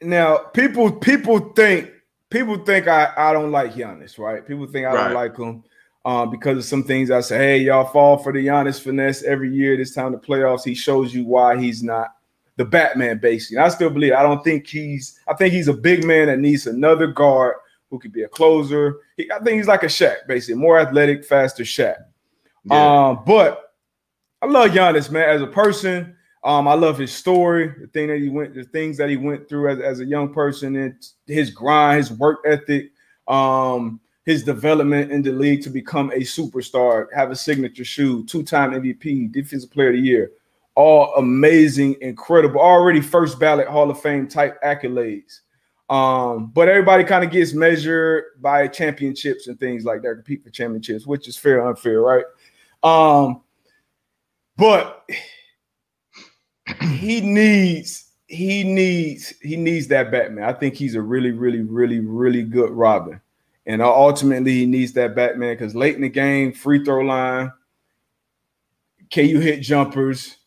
Now, 0.02 0.38
people 0.38 0.92
people 0.92 1.40
think 1.40 1.92
people 2.30 2.58
think 2.58 2.88
I, 2.88 3.12
I 3.18 3.34
don't 3.34 3.52
like 3.52 3.74
Giannis, 3.74 4.20
right? 4.20 4.46
People 4.46 4.68
think 4.68 4.86
I 4.86 4.94
right. 4.94 5.04
don't 5.06 5.14
like 5.14 5.38
him 5.38 5.64
um, 6.06 6.30
because 6.30 6.58
of 6.58 6.66
some 6.66 6.84
things 6.84 7.10
I 7.10 7.22
say. 7.22 7.38
Hey, 7.38 7.58
y'all 7.60 7.86
fall 7.86 8.18
for 8.18 8.32
the 8.32 8.46
Giannis 8.46 8.80
finesse 8.80 9.24
every 9.24 9.52
year. 9.52 9.76
This 9.76 9.96
time 9.96 10.12
the 10.12 10.20
playoffs, 10.20 10.64
he 10.64 10.76
shows 10.76 11.14
you 11.14 11.26
why 11.26 11.60
he's 11.60 11.82
not 11.82 12.10
the 12.58 12.66
Batman 12.66 13.20
basically. 13.20 13.58
I 13.58 13.70
still 13.70 13.90
believe. 13.90 14.14
I 14.14 14.24
don't 14.24 14.44
think 14.44 14.68
he's. 14.68 15.20
I 15.28 15.34
think 15.34 15.54
he's 15.54 15.68
a 15.68 15.74
big 15.74 16.04
man 16.04 16.28
that 16.28 16.40
needs 16.40 16.68
another 16.68 17.08
guard 17.08 17.56
who 17.90 17.98
could 17.98 18.12
be 18.12 18.24
a 18.24 18.30
closer. 18.30 18.98
He, 19.16 19.32
I 19.32 19.40
think 19.40 19.58
he's 19.58 19.68
like 19.68 19.84
a 19.84 19.88
Shaq, 19.88 20.28
basically, 20.28 20.62
more 20.62 20.80
athletic, 20.80 21.26
faster 21.26 21.64
Shaq. 21.64 21.96
Yeah. 22.70 23.08
Um, 23.10 23.24
but 23.26 23.74
I 24.42 24.46
love 24.46 24.72
Giannis, 24.72 25.10
man, 25.12 25.30
as 25.30 25.42
a 25.42 25.48
person. 25.48 26.16
Um, 26.44 26.68
I 26.68 26.76
love 26.76 26.98
his 26.98 27.12
story, 27.12 27.74
the 27.80 27.88
thing 27.88 28.08
that 28.08 28.20
he 28.20 28.30
went, 28.30 28.54
the 28.54 28.64
things 28.64 28.96
that 28.98 29.10
he 29.10 29.18
went 29.18 29.50
through 29.50 29.70
as, 29.70 29.80
as 29.80 30.00
a 30.00 30.06
young 30.06 30.34
person, 30.34 30.76
and 30.76 30.96
his 31.26 31.50
grind, 31.50 31.98
his 31.98 32.12
work 32.12 32.40
ethic, 32.46 32.92
um, 33.28 34.00
his 34.26 34.44
development 34.44 35.12
in 35.12 35.22
the 35.22 35.32
league 35.32 35.64
to 35.64 35.70
become 35.70 36.12
a 36.12 36.20
superstar, 36.20 37.08
have 37.14 37.32
a 37.32 37.36
signature 37.36 37.84
shoe, 37.84 38.24
two-time 38.26 38.72
MVP, 38.72 39.32
defensive 39.32 39.72
player 39.72 39.90
of 39.90 39.96
the 39.96 40.02
year 40.02 40.32
all 40.78 41.12
amazing, 41.16 41.96
incredible, 42.02 42.62
already 42.62 43.02
first 43.02 43.40
ballot 43.40 43.68
Hall 43.68 43.90
of 43.90 44.00
Fame 44.00 44.28
type 44.28 44.62
accolades. 44.62 45.40
Um, 45.90 46.52
but 46.54 46.70
everybody 46.70 47.04
kind 47.04 47.24
of 47.24 47.32
gets 47.32 47.54
measured 47.54 48.26
by 48.42 48.68
championships 48.68 49.48
and 49.48 49.60
things 49.60 49.86
like 49.86 50.04
that, 50.04 50.14
compete 50.14 50.44
for 50.44 50.52
championships, 50.52 51.08
which 51.08 51.28
is 51.28 51.36
fair, 51.36 51.68
unfair, 51.68 52.02
right? 52.02 52.26
Um, 52.84 53.42
but 54.56 55.08
he 56.82 57.22
needs, 57.22 58.06
he 58.28 58.64
needs, 58.64 59.34
he 59.42 59.56
needs 59.56 59.88
that 59.88 60.12
Batman. 60.12 60.44
I 60.44 60.54
think 60.54 60.76
he's 60.76 60.96
a 60.96 61.02
really, 61.02 61.32
really, 61.32 61.62
really, 61.62 62.00
really 62.00 62.44
good 62.44 62.72
Robin. 62.72 63.22
And 63.66 63.82
ultimately, 63.82 64.60
he 64.60 64.66
needs 64.66 64.94
that 64.94 65.16
Batman 65.16 65.54
because 65.54 65.76
late 65.76 65.96
in 65.96 66.02
the 66.02 66.10
game, 66.10 66.54
free 66.54 66.84
throw 66.84 67.02
line, 67.02 67.52
can 69.10 69.28
you 69.28 69.40
hit 69.40 69.62
jumpers? 69.62 70.38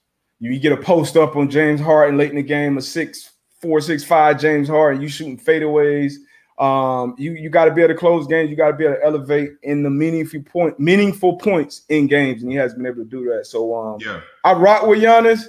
you 0.40 0.58
get 0.58 0.72
a 0.72 0.76
post 0.76 1.16
up 1.16 1.36
on 1.36 1.50
James 1.50 1.80
Harden 1.80 2.16
late 2.16 2.30
in 2.30 2.36
the 2.36 2.42
game, 2.42 2.78
a 2.78 2.82
six 2.82 3.32
four 3.60 3.80
six 3.80 4.02
five 4.02 4.40
James 4.40 4.68
Harden, 4.68 5.02
you 5.02 5.08
shooting 5.08 5.38
fadeaways. 5.38 6.14
Um, 6.60 7.14
you 7.16 7.32
you 7.32 7.48
got 7.48 7.64
to 7.64 7.70
be 7.70 7.80
able 7.80 7.94
to 7.94 7.98
close 7.98 8.26
games. 8.26 8.50
You 8.50 8.56
got 8.56 8.70
to 8.70 8.76
be 8.76 8.84
able 8.84 8.96
to 8.96 9.04
elevate 9.04 9.52
in 9.62 9.82
the 9.82 9.88
meaningful 9.88 10.42
point, 10.42 10.78
meaningful 10.78 11.38
points 11.38 11.86
in 11.88 12.06
games, 12.06 12.42
and 12.42 12.52
he 12.52 12.56
has 12.58 12.74
been 12.74 12.84
able 12.84 12.96
to 12.96 13.04
do 13.06 13.24
that. 13.34 13.46
So 13.46 13.74
um, 13.74 13.98
Yeah. 13.98 14.20
I 14.44 14.52
rock 14.52 14.86
with 14.86 15.00
Giannis, 15.00 15.46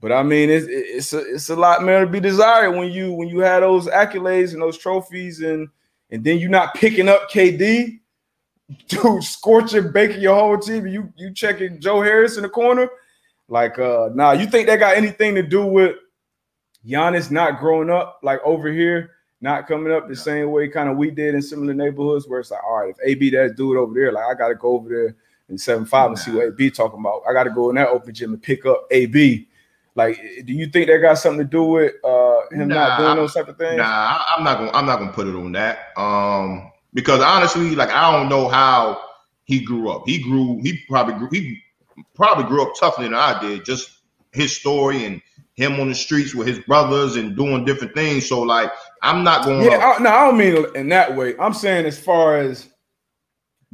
but 0.00 0.12
I 0.12 0.22
mean 0.22 0.48
it's 0.48 0.66
it's 0.66 1.12
a, 1.12 1.34
it's 1.34 1.50
a 1.50 1.56
lot 1.56 1.84
more 1.84 2.00
to 2.00 2.06
be 2.06 2.20
desired 2.20 2.70
when 2.70 2.90
you 2.90 3.12
when 3.12 3.28
you 3.28 3.40
have 3.40 3.60
those 3.60 3.86
accolades 3.86 4.54
and 4.54 4.62
those 4.62 4.78
trophies, 4.78 5.42
and 5.42 5.68
and 6.10 6.24
then 6.24 6.38
you're 6.38 6.48
not 6.48 6.74
picking 6.74 7.10
up 7.10 7.30
KD, 7.30 8.00
dude, 8.88 9.22
scorching, 9.22 9.92
baking 9.92 10.22
your 10.22 10.36
whole 10.36 10.56
team. 10.58 10.86
You 10.86 11.12
you 11.16 11.34
checking 11.34 11.82
Joe 11.82 12.00
Harris 12.00 12.38
in 12.38 12.44
the 12.44 12.48
corner, 12.48 12.88
like 13.48 13.78
uh, 13.78 14.08
nah. 14.14 14.32
You 14.32 14.46
think 14.46 14.68
that 14.68 14.78
got 14.78 14.96
anything 14.96 15.34
to 15.34 15.42
do 15.42 15.66
with 15.66 15.96
Giannis 16.86 17.30
not 17.30 17.60
growing 17.60 17.90
up 17.90 18.20
like 18.22 18.40
over 18.42 18.72
here? 18.72 19.10
Not 19.40 19.66
coming 19.66 19.92
up 19.92 20.08
the 20.08 20.16
same 20.16 20.50
way 20.50 20.68
kind 20.68 20.88
of 20.88 20.96
we 20.96 21.10
did 21.10 21.34
in 21.34 21.40
similar 21.40 21.72
neighborhoods 21.72 22.28
where 22.28 22.40
it's 22.40 22.50
like, 22.50 22.62
all 22.62 22.80
right, 22.80 22.90
if 22.90 22.96
AB 23.02 23.30
that 23.30 23.56
dude 23.56 23.78
over 23.78 23.94
there, 23.94 24.12
like 24.12 24.24
I 24.24 24.34
gotta 24.34 24.54
go 24.54 24.72
over 24.72 24.88
there 24.88 25.16
in 25.50 25.58
seven 25.58 25.84
five 25.84 26.08
and 26.08 26.18
see 26.18 26.30
what 26.30 26.46
AB 26.46 26.70
talking 26.70 27.00
about. 27.00 27.22
I 27.28 27.32
got 27.32 27.44
to 27.44 27.50
go 27.50 27.68
in 27.70 27.76
that 27.76 27.88
open 27.88 28.14
gym 28.14 28.32
and 28.32 28.42
pick 28.42 28.64
up 28.64 28.86
AB. 28.90 29.48
Like, 29.96 30.16
do 30.44 30.52
you 30.52 30.66
think 30.66 30.86
that 30.86 30.98
got 30.98 31.18
something 31.18 31.40
to 31.40 31.44
do 31.44 31.64
with 31.64 31.92
uh, 32.04 32.42
him 32.52 32.68
Nah, 32.68 32.74
not 32.74 32.98
doing 32.98 33.16
those 33.16 33.34
type 33.34 33.48
of 33.48 33.58
things? 33.58 33.76
Nah, 33.76 34.22
I'm 34.28 34.44
not 34.44 34.58
gonna 34.58 34.70
I'm 34.72 34.86
not 34.86 35.00
gonna 35.00 35.12
put 35.12 35.26
it 35.26 35.34
on 35.34 35.52
that. 35.52 35.88
Um, 35.96 36.70
because 36.94 37.20
honestly, 37.20 37.74
like 37.74 37.90
I 37.90 38.12
don't 38.12 38.28
know 38.28 38.48
how 38.48 39.02
he 39.44 39.60
grew 39.60 39.90
up. 39.90 40.04
He 40.06 40.22
grew, 40.22 40.60
he 40.62 40.80
probably 40.88 41.14
grew, 41.14 41.28
he 41.32 41.60
probably 42.14 42.44
grew 42.44 42.62
up 42.62 42.72
tougher 42.78 43.02
than 43.02 43.14
I 43.14 43.40
did. 43.40 43.64
Just 43.64 43.90
his 44.32 44.56
story 44.56 45.04
and 45.04 45.20
him 45.54 45.80
on 45.80 45.88
the 45.88 45.94
streets 45.94 46.34
with 46.34 46.46
his 46.46 46.60
brothers 46.60 47.16
and 47.16 47.36
doing 47.36 47.64
different 47.64 47.94
things. 47.94 48.28
So 48.28 48.42
like, 48.42 48.70
I'm 49.02 49.24
not 49.24 49.44
going 49.44 49.64
to 49.64 49.70
Yeah, 49.70 49.78
I, 49.78 50.02
no, 50.02 50.10
I 50.10 50.26
don't 50.26 50.36
mean 50.38 50.64
in 50.74 50.88
that 50.90 51.14
way. 51.16 51.34
I'm 51.38 51.54
saying 51.54 51.86
as 51.86 51.98
far 51.98 52.36
as 52.36 52.68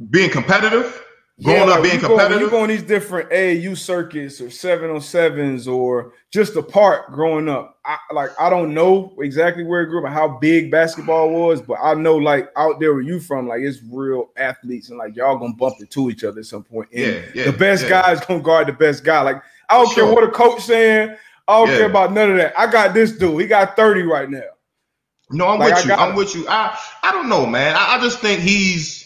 being 0.09 0.29
competitive, 0.29 1.03
yeah, 1.39 1.53
growing 1.65 1.69
like 1.69 1.77
up 1.77 1.83
being 1.83 1.95
you 1.95 2.01
go, 2.01 2.07
competitive. 2.09 2.41
you 2.41 2.49
go 2.49 2.61
on 2.61 2.69
these 2.69 2.81
different 2.83 3.29
AAU 3.29 3.77
circuits 3.77 4.41
or 4.41 4.49
seven 4.49 4.89
on 4.89 5.01
sevens 5.01 5.67
or 5.67 6.13
just 6.31 6.55
apart 6.55 7.11
growing 7.11 7.47
up. 7.49 7.77
I 7.85 7.97
like 8.13 8.31
I 8.39 8.49
don't 8.49 8.73
know 8.73 9.13
exactly 9.19 9.63
where 9.63 9.81
it 9.81 9.87
grew 9.87 9.99
up 9.99 10.05
and 10.05 10.13
how 10.13 10.37
big 10.39 10.71
basketball 10.71 11.29
was, 11.29 11.61
but 11.61 11.77
I 11.81 11.93
know 11.93 12.15
like 12.15 12.49
out 12.55 12.79
there 12.79 12.93
where 12.93 13.03
you 13.03 13.19
from, 13.19 13.47
like 13.47 13.61
it's 13.61 13.79
real 13.91 14.29
athletes 14.37 14.89
and 14.89 14.97
like 14.97 15.15
y'all 15.15 15.37
gonna 15.37 15.53
bump 15.53 15.75
into 15.79 16.09
each 16.09 16.23
other 16.23 16.39
at 16.39 16.45
some 16.45 16.63
point. 16.63 16.89
And 16.93 17.01
yeah, 17.05 17.21
yeah, 17.33 17.51
the 17.51 17.57
best 17.57 17.83
yeah. 17.83 17.89
guy 17.89 18.11
is 18.13 18.19
gonna 18.21 18.41
guard 18.41 18.67
the 18.67 18.73
best 18.73 19.03
guy. 19.03 19.21
Like 19.21 19.41
I 19.69 19.77
don't 19.77 19.91
Sure. 19.93 20.05
care 20.05 20.13
what 20.15 20.23
a 20.23 20.31
coach 20.31 20.61
saying. 20.61 21.15
I 21.47 21.57
don't 21.59 21.69
Yeah. 21.69 21.77
care 21.77 21.89
about 21.89 22.13
none 22.13 22.31
of 22.31 22.37
that. 22.37 22.57
I 22.59 22.69
got 22.71 22.93
this 22.93 23.11
dude. 23.11 23.39
He 23.41 23.47
got 23.47 23.75
30 23.75 24.01
right 24.03 24.29
now. 24.29 24.41
No, 25.31 25.47
I'm 25.47 25.59
Like, 25.59 25.73
I 25.73 25.75
with 25.77 25.85
you. 25.85 25.93
I'm 25.93 26.15
with 26.15 26.35
you. 26.35 26.47
I 26.49 26.77
I 27.03 27.11
don't 27.11 27.29
know, 27.29 27.45
man. 27.45 27.75
I, 27.75 27.97
I 27.97 28.01
just 28.01 28.19
think 28.19 28.41
he's. 28.41 29.05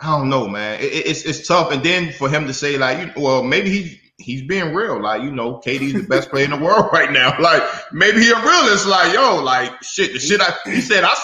I 0.00 0.18
don't 0.18 0.28
know, 0.28 0.48
man. 0.48 0.80
It, 0.80 0.92
it- 0.92 1.06
it's 1.06 1.22
it's 1.24 1.46
tough, 1.48 1.72
and 1.72 1.82
then 1.82 2.12
for 2.12 2.28
him 2.28 2.46
to 2.48 2.54
say 2.54 2.78
like, 2.78 2.98
you, 3.16 3.22
well, 3.22 3.42
maybe 3.42 3.70
he 3.70 4.00
he's 4.18 4.42
being 4.42 4.74
real. 4.74 5.00
Like, 5.02 5.22
you 5.22 5.30
know, 5.32 5.60
KD's 5.64 5.94
the 5.94 6.02
best 6.08 6.30
player 6.30 6.44
in 6.44 6.50
the 6.50 6.58
world 6.58 6.88
right 6.92 7.10
now. 7.12 7.36
Like, 7.40 7.62
maybe 7.92 8.20
he 8.20 8.30
a 8.30 8.36
realist. 8.36 8.86
Like, 8.86 9.14
yo, 9.14 9.42
like 9.42 9.82
shit. 9.82 10.12
The 10.12 10.18
shit 10.18 10.40
I 10.40 10.54
he 10.66 10.80
said. 10.80 11.04
I 11.04 11.14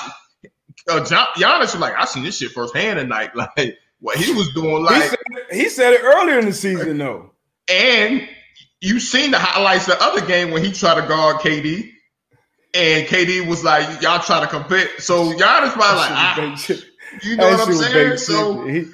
uh, 0.89 1.05
John, 1.05 1.27
Giannis 1.37 1.61
was 1.75 1.79
like, 1.79 1.95
I 1.95 2.05
seen 2.07 2.25
this 2.25 2.39
shit 2.39 2.53
firsthand 2.53 2.99
tonight. 2.99 3.31
Like, 3.37 3.79
what 4.01 4.17
he 4.19 4.33
was 4.33 4.53
doing. 4.55 4.79
He 4.79 4.83
Like, 4.85 5.03
said, 5.11 5.19
he 5.53 5.69
said 5.69 5.93
it 5.95 6.03
earlier 6.03 6.39
in 6.39 6.47
the 6.47 6.53
season, 6.55 6.99
though. 6.99 7.33
and 7.69 8.29
you 8.81 8.99
seen 9.01 9.31
the 9.31 9.39
highlights 9.39 9.89
of 9.89 9.99
the 9.99 10.05
other 10.05 10.27
game 10.27 10.51
when 10.53 10.65
he 10.65 10.73
tried 10.73 11.01
to 11.01 11.07
guard 11.09 11.37
KD. 11.39 11.91
And 12.73 13.07
KD 13.07 13.49
was 13.49 13.65
like, 13.65 14.01
y'all 14.01 14.21
try 14.23 14.41
to 14.41 14.47
compare. 14.47 14.89
So 14.99 15.33
Giannis 15.33 15.73
probably 15.73 15.97
like, 15.97 16.11
ah, 16.13 16.35
shit 16.37 16.51
was 16.51 16.67
bait 16.69 16.77
shit. 16.77 17.25
you 17.25 17.37
know 17.37 17.51
what 17.51 17.69
I'm 17.69 17.75
saying? 17.75 18.17
So. 18.19 18.65
He, 18.67 18.85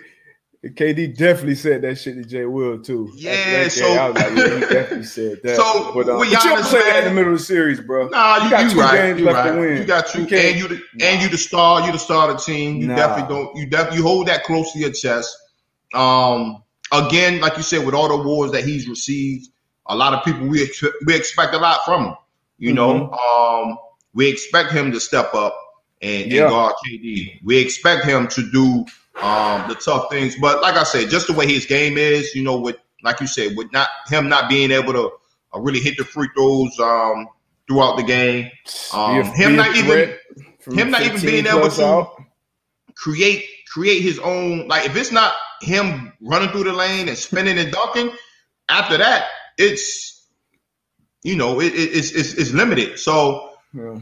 KD 0.65 1.17
definitely 1.17 1.55
said 1.55 1.83
that 1.83 1.97
shit 1.97 2.17
to 2.17 2.25
Jay 2.25 2.45
Will 2.47 2.81
too. 2.83 3.13
Yeah, 3.15 3.63
that 3.63 3.71
so- 3.73 3.87
I 3.93 4.09
was 4.09 4.17
like, 4.21 4.37
yeah, 4.37 4.55
he 4.55 4.61
definitely 4.61 5.05
said 5.05 5.41
that. 5.45 5.57
So, 5.57 5.93
but, 5.95 6.09
um, 6.09 6.19
but 6.19 6.27
you 6.29 6.33
don't 6.33 6.59
Giannis, 6.59 6.65
say 6.65 6.81
that 6.91 6.99
in 7.01 7.05
the 7.05 7.15
middle 7.15 7.35
of 7.35 7.39
the 7.39 7.45
series, 7.45 7.81
bro. 7.81 8.09
nah, 8.09 8.39
you, 8.39 8.45
You 8.45 8.51
got 8.51 8.63
you 8.65 8.71
two 8.71 8.81
right. 8.81 8.97
games 8.97 9.21
you 9.21 9.27
left 9.27 9.37
right. 9.47 9.55
to 9.55 9.61
win. 9.61 9.77
You 9.77 9.85
got 9.85 10.07
two, 10.09 10.23
You 10.25 10.37
and 10.39 10.59
you 10.59 10.69
the 10.69 10.83
and 11.03 11.23
you 11.23 11.29
the 11.29 11.39
star. 11.39 11.87
You 11.87 11.93
the 11.93 11.99
star 11.99 12.31
of 12.31 12.39
the 12.39 12.43
team. 12.43 12.81
You 12.81 12.89
Nah. 12.89 12.97
definitely 12.97 13.35
don't. 13.37 13.57
You 13.57 13.67
definitely 13.67 13.99
you 13.99 14.03
hold 14.05 14.27
that 14.29 14.43
close 14.45 14.73
to 14.73 14.79
your 14.81 14.91
chest. 14.93 15.37
Um, 15.95 16.63
again, 16.91 17.41
like 17.41 17.57
you 17.59 17.63
said, 17.63 17.85
with 17.87 17.95
all 17.95 18.09
the 18.09 18.15
awards 18.15 18.53
that 18.53 18.65
he's 18.65 18.89
received, 18.89 19.49
a 19.87 19.95
lot 19.95 20.15
of 20.15 20.25
people 20.25 20.49
we 20.49 20.65
ex- 20.65 20.83
we 21.07 21.15
expect 21.15 21.55
a 21.55 21.59
lot 21.59 21.85
from 21.85 22.07
him. 22.07 22.15
You 22.59 22.73
know, 22.73 23.11
Mm-hmm. 23.13 23.71
um, 23.71 23.79
we 24.15 24.29
expect 24.29 24.73
him 24.73 24.93
to 24.93 25.01
step 25.01 25.35
up 25.35 25.59
and, 26.01 26.33
and 26.33 26.49
guard 26.51 26.75
KD. 26.89 27.41
We 27.45 27.59
expect 27.59 28.05
him 28.07 28.29
to 28.29 28.51
do 28.51 28.85
um, 29.23 29.69
the 29.69 29.75
tough 29.75 30.11
things. 30.11 30.37
But 30.41 30.63
like 30.63 30.75
I 30.75 30.85
said, 30.85 31.11
just 31.11 31.27
the 31.27 31.33
way 31.35 31.47
his 31.47 31.67
game 31.67 31.99
is, 31.99 32.35
you 32.35 32.43
know, 32.43 32.59
with 32.59 32.77
like 33.03 33.21
you 33.21 33.27
said, 33.27 33.57
with 33.57 33.71
not 33.73 33.89
him 34.09 34.29
not 34.29 34.49
being 34.49 34.71
able 34.71 34.93
to 34.95 35.11
uh, 35.55 35.61
really 35.61 35.81
hit 35.81 35.97
the 35.99 36.05
free 36.05 36.29
throws 36.35 36.79
um, 36.81 37.29
throughout 37.69 37.97
the 37.99 38.03
game, 38.03 38.51
um, 38.95 39.23
him 39.35 39.55
not 39.57 39.77
even 39.77 40.15
him 40.75 40.91
not 40.91 41.03
even 41.03 41.19
15 41.19 41.31
being 41.31 41.47
able 41.47 41.69
to- 41.71 41.85
out. 41.85 42.23
create 42.95 43.45
create 43.73 44.01
his 44.03 44.19
own. 44.21 44.67
Like 44.69 44.87
if 44.87 44.97
it's 44.97 45.13
not 45.13 45.35
him 45.61 46.13
running 46.23 46.49
through 46.51 46.65
the 46.65 46.73
lane 46.73 47.09
and 47.09 47.17
spinning 47.19 47.59
and 47.59 47.71
dunking, 47.71 48.11
after 48.69 48.97
that, 48.97 49.29
it's 49.59 50.16
you 51.23 51.37
know 51.37 51.61
it, 51.61 51.73
it- 51.75 51.91
it's, 51.97 52.13
it's 52.13 52.35
it's 52.35 52.53
limited. 52.53 52.99
So 52.99 53.51
Yeah. 53.75 53.99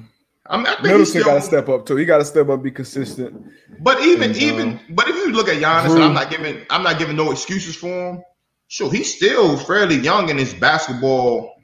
I, 0.47 0.59
mean, 0.59 0.67
I 0.67 0.73
think 0.75 0.83
Middleton 0.83 1.23
got 1.23 1.35
to 1.37 1.41
step 1.41 1.69
up 1.71 1.87
too. 1.87 1.97
He 1.97 2.05
got 2.05 2.19
to 2.19 2.25
step 2.25 2.51
up, 2.51 2.63
be 2.63 2.71
consistent. 2.71 3.51
But 3.81 4.03
even 4.03 4.33
And, 4.33 4.37
even 4.43 4.69
um, 4.73 4.81
but 4.91 5.09
if 5.09 5.17
you 5.17 5.33
look 5.33 5.49
at 5.49 5.57
Giannis, 5.57 5.87
Drew- 5.89 6.03
I'm 6.03 6.13
not 6.13 6.29
giving 6.31 6.67
I'm 6.69 6.83
not 6.83 6.99
giving 6.99 7.17
no 7.17 7.31
excuses 7.33 7.75
for 7.77 7.89
him. 7.89 8.23
Sure, 8.69 8.91
he's 8.93 9.15
still 9.15 9.57
fairly 9.57 9.97
young 9.97 10.29
in 10.29 10.37
his 10.37 10.53
basketball 10.55 11.55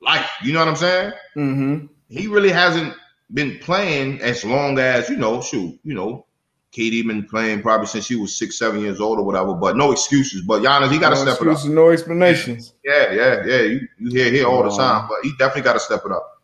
life. 0.00 0.30
You 0.44 0.52
know 0.52 0.60
what 0.60 0.68
I'm 0.68 0.76
saying? 0.76 1.12
Mm-hmm. 1.36 1.86
He 2.08 2.26
really 2.28 2.50
hasn't 2.50 2.94
been 3.32 3.58
playing 3.58 4.20
as 4.20 4.44
long 4.44 4.78
as 4.78 5.08
you 5.08 5.16
know. 5.16 5.40
Shoot, 5.42 5.78
you 5.82 5.94
know, 5.94 6.26
KD 6.72 7.06
been 7.06 7.24
playing 7.26 7.60
probably 7.62 7.86
since 7.86 8.06
she 8.06 8.16
was 8.16 8.34
six, 8.34 8.58
seven 8.58 8.80
years 8.80 9.00
old 9.00 9.18
or 9.18 9.24
whatever. 9.24 9.54
But 9.54 9.76
no 9.76 9.92
excuses. 9.92 10.42
But 10.42 10.62
Giannis, 10.62 10.90
he 10.90 10.98
got 10.98 11.10
to 11.10 11.16
no 11.16 11.20
step 11.22 11.34
it 11.42 11.48
up. 11.48 11.52
excuses, 11.52 11.68
no 11.68 11.90
explanations. 11.90 12.74
Yeah, 12.84 13.12
yeah, 13.12 13.44
yeah. 13.46 13.60
You, 13.62 13.88
you 13.98 14.10
hear 14.10 14.30
here 14.32 14.46
all 14.46 14.62
the 14.62 14.70
time, 14.76 15.06
but 15.08 15.18
he 15.22 15.30
definitely 15.38 15.62
got 15.62 15.74
to 15.74 15.80
step 15.80 16.02
it 16.06 16.12
up. 16.12 16.42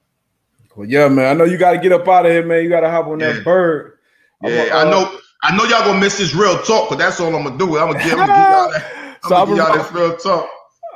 Well, 0.76 0.86
yeah, 0.88 1.08
man. 1.08 1.26
I 1.30 1.32
know 1.34 1.44
you 1.44 1.56
got 1.58 1.72
to 1.72 1.78
get 1.78 1.92
up 1.92 2.06
out 2.06 2.26
of 2.26 2.32
here, 2.32 2.44
man. 2.44 2.62
You 2.62 2.68
got 2.68 2.80
to 2.80 2.90
hop 2.90 3.06
on 3.06 3.20
Yeah. 3.20 3.32
that 3.32 3.44
bird. 3.44 3.98
I'm 4.44 4.50
Yeah, 4.52 4.64
I 4.72 4.82
uh, 4.82 4.90
know. 4.90 5.18
I 5.40 5.56
know 5.56 5.64
y'all 5.64 5.84
gonna 5.84 6.00
miss 6.00 6.18
this 6.18 6.34
real 6.34 6.58
talk, 6.62 6.88
but 6.90 6.98
that's 6.98 7.20
all 7.20 7.34
I'm 7.34 7.44
gonna 7.44 7.56
do. 7.56 7.78
I'm 7.78 7.92
gonna 7.92 8.02
give, 8.04 8.18
I'm 8.18 8.26
gonna 8.26 8.32
give 8.32 8.50
y'all 8.50 8.70
that. 8.72 9.18
I'm 9.22 9.30
so 9.30 9.30
gonna 9.30 9.46
give 9.46 9.56
y'all 9.56 9.72
this 9.78 9.92
real 9.92 10.16
talk. 10.16 10.48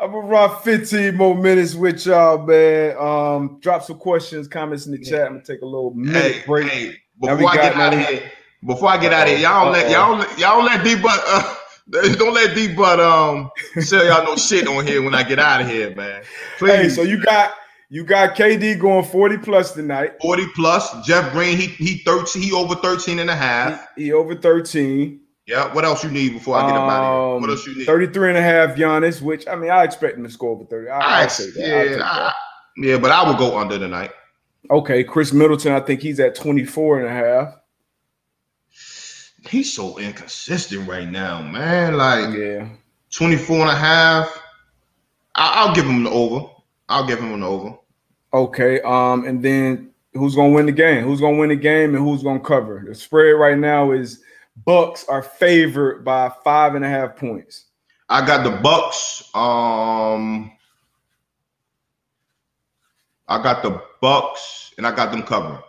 I'm 0.03 0.11
gonna 0.11 0.27
rock 0.27 0.65
15 0.65 1.15
more 1.15 1.37
minutes 1.37 1.75
with 1.77 2.05
y'all, 2.07 2.45
man. 2.45 2.97
Um, 2.99 3.61
drop 3.61 3.85
some 3.85 3.99
questions, 3.99 4.49
comments 4.49 4.87
in 4.87 4.93
the 4.93 4.99
chat. 4.99 5.27
I'm 5.27 5.35
gonna 5.35 5.45
take 5.45 5.63
a 5.63 5.65
little 5.65 5.95
minute 5.95 6.35
Hey, 6.39 6.43
break. 6.45 6.69
hey, 6.69 6.97
before 7.21 7.37
we 7.37 7.47
I 7.47 7.55
get 7.55 7.75
out 7.77 7.95
of 7.95 8.01
here, 8.01 8.33
before 8.65 8.89
I 8.89 8.99
get 8.99 9.13
out 9.13 9.27
of 9.27 9.29
here, 9.29 9.39
y'all 9.39 9.71
let 9.71 9.91
y'all 9.91 10.25
y'all 10.39 10.65
let 10.65 10.85
D 10.85 10.95
but 10.97 11.21
uh, 11.27 11.55
don't 11.91 12.35
let 12.35 12.55
D 12.55 12.75
but 12.75 13.01
um 13.13 13.51
sell 13.81 14.05
y'all 14.05 14.25
no 14.25 14.37
shit 14.37 14.67
on 14.67 14.87
here 14.87 15.03
when 15.03 15.15
I 15.15 15.23
get 15.23 15.39
out 15.39 15.61
of 15.61 15.69
here, 15.69 15.95
man. 15.95 16.23
Please. 16.59 16.71
Hey, 16.71 16.89
so 16.89 17.03
you 17.03 17.23
got 17.23 17.55
you 17.93 18.05
got 18.05 18.35
KD 18.35 18.79
going 18.79 19.05
40 19.05 19.37
plus 19.39 19.73
tonight. 19.73 20.15
40 20.23 20.47
plus. 20.55 21.07
Jeff 21.07 21.31
Green, 21.33 21.59
he 21.59 21.67
he 21.67 21.99
13, 21.99 22.43
he 22.43 22.53
over 22.53 22.75
13 22.75 23.19
and 23.19 23.29
a 23.29 23.37
half. 23.37 23.87
He, 23.97 24.05
he 24.05 24.13
over 24.13 24.35
13. 24.35 25.21
Yeah. 25.47 25.75
What 25.75 25.85
else 25.85 26.03
you 26.05 26.11
need 26.11 26.33
before 26.33 26.57
I 26.57 26.69
get 26.69 26.77
up 26.77 26.91
out 26.91 27.05
of 27.05 27.29
here? 27.29 27.35
Um, 27.37 27.41
What 27.43 27.51
else 27.51 27.67
you 27.67 27.77
need? 27.77 27.85
33 27.85 28.31
and 28.31 28.39
a 28.39 28.43
half 28.43 28.77
Giannis, 28.77 29.21
which 29.21 29.47
I 29.47 29.57
mean, 29.57 29.71
I 29.71 29.85
expect 29.85 30.17
him 30.17 30.25
to 30.25 30.31
score 30.31 30.53
over 30.53 30.65
30. 30.65 30.89
I, 30.89 31.25
I, 31.25 31.27
say 31.27 31.51
that. 31.51 31.91
Yeah. 31.91 32.03
I, 32.03 32.33
yeah, 32.79 32.97
but 32.97 33.11
I 33.11 33.29
will 33.29 33.37
go 33.37 33.59
under 33.59 33.79
tonight. 33.79 34.13
Okay, 34.71 35.05
Khris 35.05 35.33
Middleton, 35.33 35.73
I 35.73 35.81
think 35.81 36.01
he's 36.01 36.21
at 36.21 36.35
24 36.35 37.01
and 37.01 37.09
a 37.09 37.11
half. 37.11 37.55
He's 39.53 39.71
so 39.71 39.99
inconsistent 39.99 40.89
right 40.89 41.11
now, 41.11 41.43
man. 41.43 41.99
Like 41.99 42.35
Yeah. 42.35 42.69
24 43.11 43.57
and 43.59 43.69
a 43.69 43.75
half. 43.75 44.43
I, 45.35 45.53
I'll 45.57 45.75
give 45.75 45.85
him 45.85 46.05
the 46.05 46.11
over. 46.11 46.49
I'll 46.89 47.07
give 47.07 47.19
him 47.19 47.35
an 47.35 47.43
over. 47.43 47.77
Okay. 48.33 48.81
Um, 48.81 49.27
and 49.27 49.43
then 49.43 49.91
who's 50.15 50.35
gonna 50.35 50.55
win 50.55 50.65
the 50.65 50.73
game? 50.73 51.05
Who's 51.05 51.21
gonna 51.21 51.37
win 51.37 51.51
the 51.51 51.57
game 51.57 51.95
and 51.95 52.03
who's 52.03 52.23
gonna 52.23 52.41
cover? 52.41 52.83
The 52.89 52.95
spread 52.95 53.33
right 53.33 53.59
now 53.59 53.91
is 53.91 54.23
Bucks 54.65 55.05
are 55.07 55.23
favored 55.23 56.03
by 56.03 56.33
five 56.43 56.75
and 56.75 56.83
a 56.83 56.89
half 56.89 57.17
points. 57.17 57.67
I 58.09 58.27
got 58.27 58.45
the 58.45 58.57
Bucks. 58.63 59.23
Um, 59.35 60.51
I 63.29 63.43
got 63.43 63.63
the 63.63 63.83
Bucks, 64.01 64.73
and 64.79 64.87
I 64.87 64.97
got 64.97 65.11
them 65.13 65.25
covering. 65.25 65.61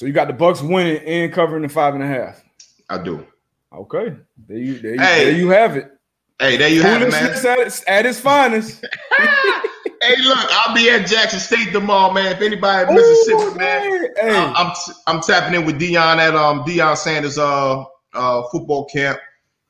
So 0.00 0.06
you 0.06 0.14
got 0.14 0.28
the 0.28 0.32
Bucks 0.32 0.62
winning 0.62 0.96
and 1.04 1.30
covering 1.30 1.60
the 1.60 1.68
five 1.68 1.92
and 1.92 2.02
a 2.02 2.06
half. 2.06 2.42
I 2.88 3.02
do. 3.02 3.26
Okay. 3.70 4.16
There 4.48 4.56
you 4.56 4.78
there 4.78 4.94
you, 4.94 4.98
Hey. 4.98 5.24
there 5.26 5.36
you 5.36 5.48
have 5.50 5.76
it. 5.76 5.92
Hey, 6.38 6.56
there 6.56 6.70
you 6.70 6.80
have 6.80 7.02
it, 7.02 7.10
man. 7.10 7.32
At, 7.32 7.84
at 7.86 8.04
his 8.06 8.18
finest. 8.18 8.82
hey, 9.18 10.22
look, 10.22 10.38
I'll 10.38 10.74
be 10.74 10.88
at 10.88 11.06
Jackson 11.06 11.38
State 11.38 11.72
tomorrow, 11.74 12.14
man. 12.14 12.32
If 12.34 12.40
anybody 12.40 12.88
in 12.88 12.94
Mississippi, 12.94 13.42
Ooh, 13.42 13.54
man, 13.56 14.08
hey. 14.16 14.52
I'm 14.56 14.72
I'm 15.06 15.20
tapping 15.20 15.60
in 15.60 15.66
with 15.66 15.78
Deion 15.78 16.16
at 16.16 16.34
um 16.34 16.64
Deion 16.64 16.96
Sanders 16.96 17.36
uh 17.36 17.84
uh 18.14 18.42
football 18.50 18.86
camp. 18.86 19.20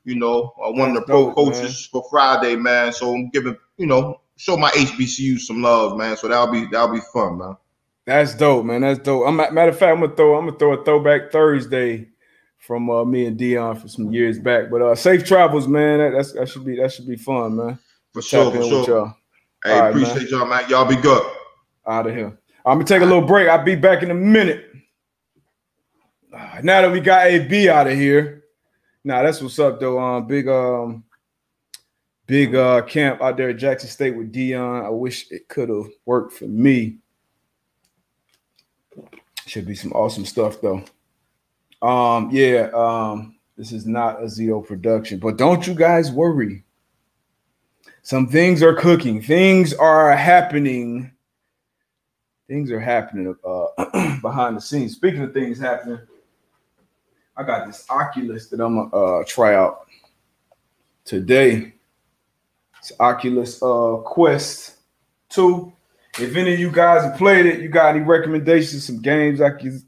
You 0.05 0.15
know, 0.15 0.53
uh, 0.63 0.71
one 0.71 0.91
of 0.91 0.95
the 0.95 1.01
pro 1.01 1.25
dope, 1.25 1.35
coaches 1.35 1.89
man. 1.93 2.01
for 2.03 2.09
Friday, 2.09 2.55
man. 2.55 2.93
So 2.93 3.13
I'm 3.13 3.29
giving 3.31 3.57
you 3.75 3.85
know 3.85 4.21
show 4.37 4.55
my 4.55 4.71
HBCU 4.71 5.39
some 5.39 5.61
love, 5.61 5.97
man. 5.97 6.15
So 6.15 6.29
that'll 6.29 6.53
be 6.53 6.67
that'll 6.71 6.93
be 6.93 7.01
fun, 7.11 7.37
man. 7.37 7.57
That's 8.11 8.35
dope, 8.35 8.65
man. 8.65 8.81
That's 8.81 8.99
dope. 8.99 9.25
I'm 9.25 9.37
matter 9.37 9.69
of 9.69 9.79
fact, 9.79 9.93
I'm 9.93 10.01
gonna 10.01 10.15
throw 10.15 10.37
I'm 10.37 10.45
gonna 10.45 10.57
throw 10.57 10.73
a 10.73 10.83
throwback 10.83 11.31
Thursday 11.31 12.09
from 12.57 12.89
uh, 12.89 13.05
me 13.05 13.25
and 13.25 13.39
Deion 13.39 13.79
for 13.79 13.87
some 13.87 14.11
years 14.11 14.37
back. 14.37 14.69
But 14.69 14.81
uh, 14.81 14.95
safe 14.95 15.25
travels, 15.25 15.67
man. 15.67 15.99
That, 15.99 16.11
that's 16.11 16.33
that 16.33 16.49
should 16.49 16.65
be 16.65 16.75
that 16.75 16.91
should 16.91 17.07
be 17.07 17.15
fun, 17.15 17.55
man. 17.55 17.79
For 18.13 18.21
sure, 18.21 18.51
for 18.51 18.63
sure. 18.63 19.15
Hey, 19.63 19.79
All 19.79 19.89
appreciate 19.89 20.17
right, 20.17 20.29
y'all, 20.29 20.45
man. 20.45 20.69
Y'all 20.69 20.85
be 20.85 20.97
good. 20.97 21.25
Out 21.87 22.07
of 22.07 22.15
here. 22.15 22.37
I'm 22.65 22.77
gonna 22.77 22.85
take 22.85 23.01
a 23.01 23.05
little 23.05 23.25
break. 23.25 23.47
I'll 23.47 23.63
be 23.63 23.75
back 23.75 24.03
in 24.03 24.11
a 24.11 24.15
minute. 24.15 24.65
Now 26.31 26.81
that 26.81 26.91
we 26.91 26.99
got 26.99 27.27
AB 27.27 27.69
out 27.69 27.87
of 27.87 27.93
here, 27.93 28.43
nah, 29.03 29.23
that's 29.23 29.41
what's 29.41 29.57
up 29.57 29.79
though. 29.79 29.99
Um, 29.99 30.27
big 30.27 30.47
um, 30.49 31.03
big 32.25 32.55
uh 32.55 32.81
camp 32.81 33.21
out 33.21 33.37
there 33.37 33.49
at 33.49 33.57
Jackson 33.57 33.89
State 33.89 34.15
with 34.15 34.33
Deion. 34.33 34.85
I 34.85 34.89
wish 34.89 35.31
it 35.31 35.47
could 35.47 35.69
have 35.69 35.87
worked 36.05 36.33
for 36.33 36.45
me. 36.45 37.00
Should 39.45 39.65
be 39.65 39.75
some 39.75 39.91
awesome 39.93 40.25
stuff 40.25 40.61
though. 40.61 40.83
Um, 41.81 42.29
yeah, 42.31 42.69
um, 42.73 43.35
this 43.57 43.71
is 43.71 43.85
not 43.85 44.21
a 44.21 44.25
Zito 44.25 44.65
production, 44.65 45.19
but 45.19 45.37
don't 45.37 45.65
you 45.65 45.73
guys 45.73 46.11
worry. 46.11 46.63
Some 48.03 48.27
things 48.27 48.63
are 48.63 48.73
cooking, 48.73 49.21
things 49.21 49.73
are 49.73 50.15
happening. 50.15 51.11
Things 52.47 52.71
are 52.71 52.79
happening 52.79 53.33
uh, 53.45 54.17
behind 54.21 54.57
the 54.57 54.61
scenes. 54.61 54.95
Speaking 54.95 55.21
of 55.21 55.33
things 55.33 55.59
happening, 55.59 55.99
I 57.37 57.43
got 57.43 57.65
this 57.65 57.85
Oculus 57.89 58.47
that 58.47 58.59
I'm 58.59 58.89
gonna 58.89 59.19
uh, 59.19 59.23
try 59.25 59.55
out 59.55 59.87
today. 61.05 61.73
It's 62.79 62.91
Oculus 62.99 63.61
uh, 63.61 63.97
Quest 64.03 64.77
2. 65.29 65.71
If 66.19 66.35
any 66.35 66.53
of 66.53 66.59
you 66.59 66.71
guys 66.71 67.03
have 67.03 67.17
played 67.17 67.45
it, 67.45 67.61
you 67.61 67.69
got 67.69 67.95
any 67.95 68.03
recommendations, 68.03 68.85
some 68.85 69.01
games 69.01 69.39
I 69.39 69.51
can 69.51 69.81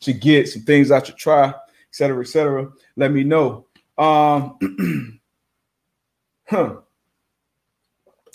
to 0.00 0.12
get, 0.12 0.48
some 0.48 0.62
things 0.62 0.90
I 0.90 1.02
should 1.02 1.16
try, 1.16 1.48
et 1.48 1.54
cetera, 1.90 2.22
et 2.22 2.28
cetera, 2.28 2.70
let 2.96 3.12
me 3.12 3.24
know. 3.24 3.66
Um, 3.98 5.20
huh. 6.46 6.76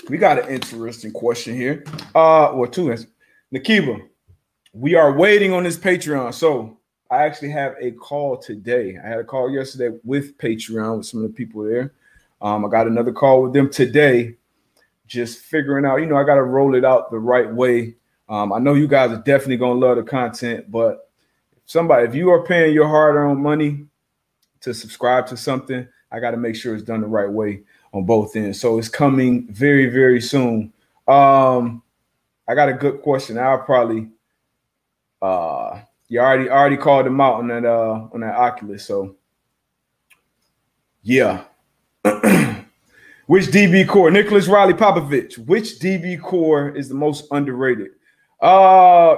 We 0.09 0.17
got 0.17 0.39
an 0.39 0.49
interesting 0.49 1.11
question 1.11 1.55
here. 1.55 1.83
Uh, 2.13 2.51
well, 2.53 2.69
two 2.69 2.91
answers. 2.91 3.09
Nakiba, 3.53 4.07
we 4.73 4.93
are 4.93 5.13
waiting 5.13 5.53
on 5.53 5.63
this 5.63 5.77
Patreon. 5.77 6.33
So 6.33 6.77
I 7.09 7.23
actually 7.23 7.49
have 7.51 7.75
a 7.79 7.91
call 7.91 8.37
today. 8.37 8.99
I 9.03 9.07
had 9.07 9.19
a 9.19 9.23
call 9.23 9.49
yesterday 9.49 9.97
with 10.03 10.37
Patreon 10.37 10.97
with 10.97 11.07
some 11.07 11.23
of 11.23 11.27
the 11.27 11.33
people 11.33 11.63
there. 11.63 11.93
Um, 12.41 12.65
I 12.65 12.69
got 12.69 12.85
another 12.85 13.13
call 13.13 13.43
with 13.43 13.53
them 13.53 13.69
today, 13.69 14.35
just 15.07 15.39
figuring 15.39 15.85
out, 15.85 15.97
you 15.97 16.05
know, 16.05 16.17
I 16.17 16.23
got 16.23 16.35
to 16.35 16.43
roll 16.43 16.75
it 16.75 16.85
out 16.85 17.11
the 17.11 17.19
right 17.19 17.51
way. 17.51 17.95
Um, 18.27 18.51
I 18.51 18.59
know 18.59 18.73
you 18.73 18.87
guys 18.87 19.11
are 19.11 19.21
definitely 19.21 19.57
going 19.57 19.79
to 19.79 19.85
love 19.85 19.97
the 19.97 20.03
content, 20.03 20.71
but 20.71 21.09
somebody, 21.65 22.07
if 22.07 22.15
you 22.15 22.29
are 22.31 22.43
paying 22.43 22.73
your 22.73 22.87
hard-earned 22.87 23.41
money 23.41 23.85
to 24.61 24.73
subscribe 24.73 25.27
to 25.27 25.37
something, 25.37 25.87
I 26.11 26.19
got 26.19 26.31
to 26.31 26.37
make 26.37 26.55
sure 26.55 26.73
it's 26.73 26.83
done 26.83 27.01
the 27.01 27.07
right 27.07 27.29
way 27.29 27.61
on 27.93 28.05
both 28.05 28.35
ends. 28.35 28.59
So 28.59 28.79
it's 28.79 28.89
coming 28.89 29.47
very, 29.51 29.87
very 29.87 30.21
soon. 30.21 30.73
Um, 31.07 31.83
I 32.47 32.55
got 32.55 32.69
a 32.69 32.73
good 32.73 33.01
question. 33.01 33.37
I'll 33.37 33.59
probably 33.59 34.09
uh 35.21 35.79
you 36.07 36.19
already 36.19 36.49
already 36.49 36.77
called 36.77 37.07
him 37.07 37.19
out 37.21 37.35
on 37.35 37.47
that 37.47 37.65
uh 37.65 38.07
on 38.13 38.19
that 38.19 38.35
Oculus. 38.35 38.85
So 38.85 39.15
yeah. 41.01 41.45
Which 43.27 43.45
DB 43.45 43.87
corps? 43.87 44.11
Nicholas 44.11 44.47
Riley 44.47 44.73
Popovich. 44.73 45.37
Which 45.39 45.79
DB 45.79 46.21
corps 46.21 46.69
is 46.69 46.89
the 46.89 46.95
most 46.95 47.25
underrated? 47.31 47.91
Uh 48.39 49.15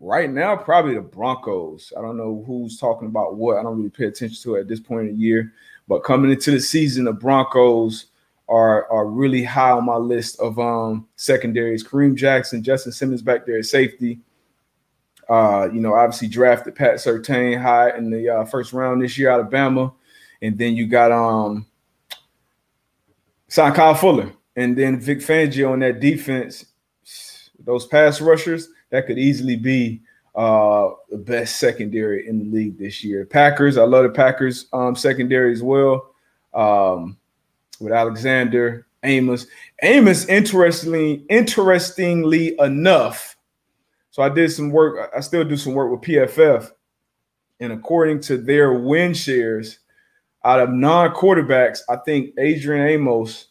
right 0.00 0.28
now, 0.28 0.56
probably 0.56 0.94
the 0.94 1.00
Broncos. 1.00 1.92
I 1.96 2.02
don't 2.02 2.16
know 2.16 2.42
who's 2.46 2.78
talking 2.78 3.06
about 3.08 3.36
what. 3.36 3.58
I 3.58 3.62
don't 3.62 3.76
really 3.76 3.90
pay 3.90 4.06
attention 4.06 4.42
to 4.42 4.56
at 4.56 4.66
this 4.66 4.80
point 4.80 5.08
in 5.08 5.14
the 5.14 5.20
year. 5.20 5.52
But 5.86 6.00
coming 6.00 6.30
into 6.30 6.50
the 6.50 6.60
season, 6.60 7.04
the 7.04 7.12
Broncos 7.12 8.06
are 8.48 8.90
are 8.90 9.06
really 9.06 9.44
high 9.44 9.70
on 9.70 9.86
my 9.86 9.96
list 9.96 10.40
of 10.40 10.58
um 10.58 11.06
secondaries. 11.14 11.84
Kareem 11.84 12.16
Jackson, 12.16 12.64
Justin 12.64 12.92
Simmons 12.92 13.22
back 13.22 13.46
there 13.46 13.58
at 13.58 13.66
safety. 13.66 14.18
Uh, 15.28 15.68
you 15.72 15.80
know, 15.80 15.94
obviously 15.94 16.28
drafted 16.28 16.74
Pat 16.74 16.96
Surtain 16.96 17.60
high 17.60 17.96
in 17.96 18.10
the 18.10 18.28
uh, 18.28 18.44
first 18.44 18.72
round 18.72 19.00
this 19.00 19.16
year, 19.16 19.30
Alabama, 19.30 19.92
and 20.42 20.58
then 20.58 20.74
you 20.74 20.86
got 20.86 21.12
um 21.12 21.66
signed 23.54 23.76
Kyle 23.76 23.94
Fuller, 23.94 24.32
and 24.56 24.76
then 24.76 24.98
Vic 24.98 25.20
Fangio 25.20 25.70
on 25.70 25.78
that 25.78 26.00
defense. 26.00 26.66
Those 27.60 27.86
pass 27.86 28.20
rushers, 28.20 28.68
that 28.90 29.06
could 29.06 29.16
easily 29.16 29.54
be 29.54 30.02
uh, 30.34 30.90
the 31.08 31.18
best 31.18 31.60
secondary 31.60 32.26
in 32.26 32.40
the 32.40 32.44
league 32.46 32.76
this 32.76 33.04
year. 33.04 33.24
Packers, 33.24 33.78
I 33.78 33.84
love 33.84 34.02
the 34.02 34.08
Packers 34.08 34.66
um, 34.72 34.96
secondary 34.96 35.52
as 35.52 35.62
well. 35.62 36.10
Um, 36.52 37.16
with 37.78 37.92
Alexander, 37.92 38.88
Amos. 39.04 39.46
Amos, 39.82 40.26
interestingly, 40.26 41.24
interestingly 41.28 42.56
enough, 42.58 43.36
so 44.10 44.24
I 44.24 44.30
did 44.30 44.50
some 44.50 44.70
work. 44.70 45.12
I 45.16 45.20
still 45.20 45.44
do 45.44 45.56
some 45.56 45.74
work 45.74 45.92
with 45.92 46.08
PFF, 46.08 46.72
and 47.60 47.72
according 47.72 48.20
to 48.22 48.36
their 48.36 48.72
win 48.72 49.14
shares, 49.14 49.78
out 50.44 50.60
of 50.60 50.70
non-quarterbacks, 50.70 51.80
I 51.88 51.96
think 51.96 52.34
Adrian 52.38 52.86
Amos 52.86 53.48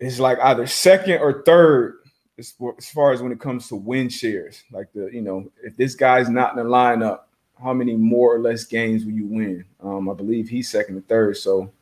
is 0.00 0.20
like 0.20 0.38
either 0.40 0.66
second 0.66 1.20
or 1.20 1.42
third 1.42 1.98
as, 2.38 2.54
far 2.92 3.12
as 3.12 3.20
when 3.20 3.32
it 3.32 3.40
comes 3.40 3.68
to 3.68 3.76
win 3.76 4.08
shares, 4.08 4.62
like 4.70 4.92
the 4.92 5.10
you 5.12 5.22
know, 5.22 5.50
if 5.62 5.76
this 5.76 5.94
guy's 5.94 6.28
not 6.28 6.56
in 6.56 6.64
the 6.64 6.70
lineup, 6.70 7.20
how 7.60 7.72
many 7.72 7.96
more 7.96 8.34
or 8.34 8.38
less 8.38 8.64
games 8.64 9.04
will 9.04 9.12
you 9.12 9.26
win? 9.26 9.64
Um, 9.80 10.08
I 10.08 10.14
believe 10.14 10.48
he's 10.48 10.70
second 10.70 10.98
or 10.98 11.00
third, 11.02 11.36
so 11.36 11.72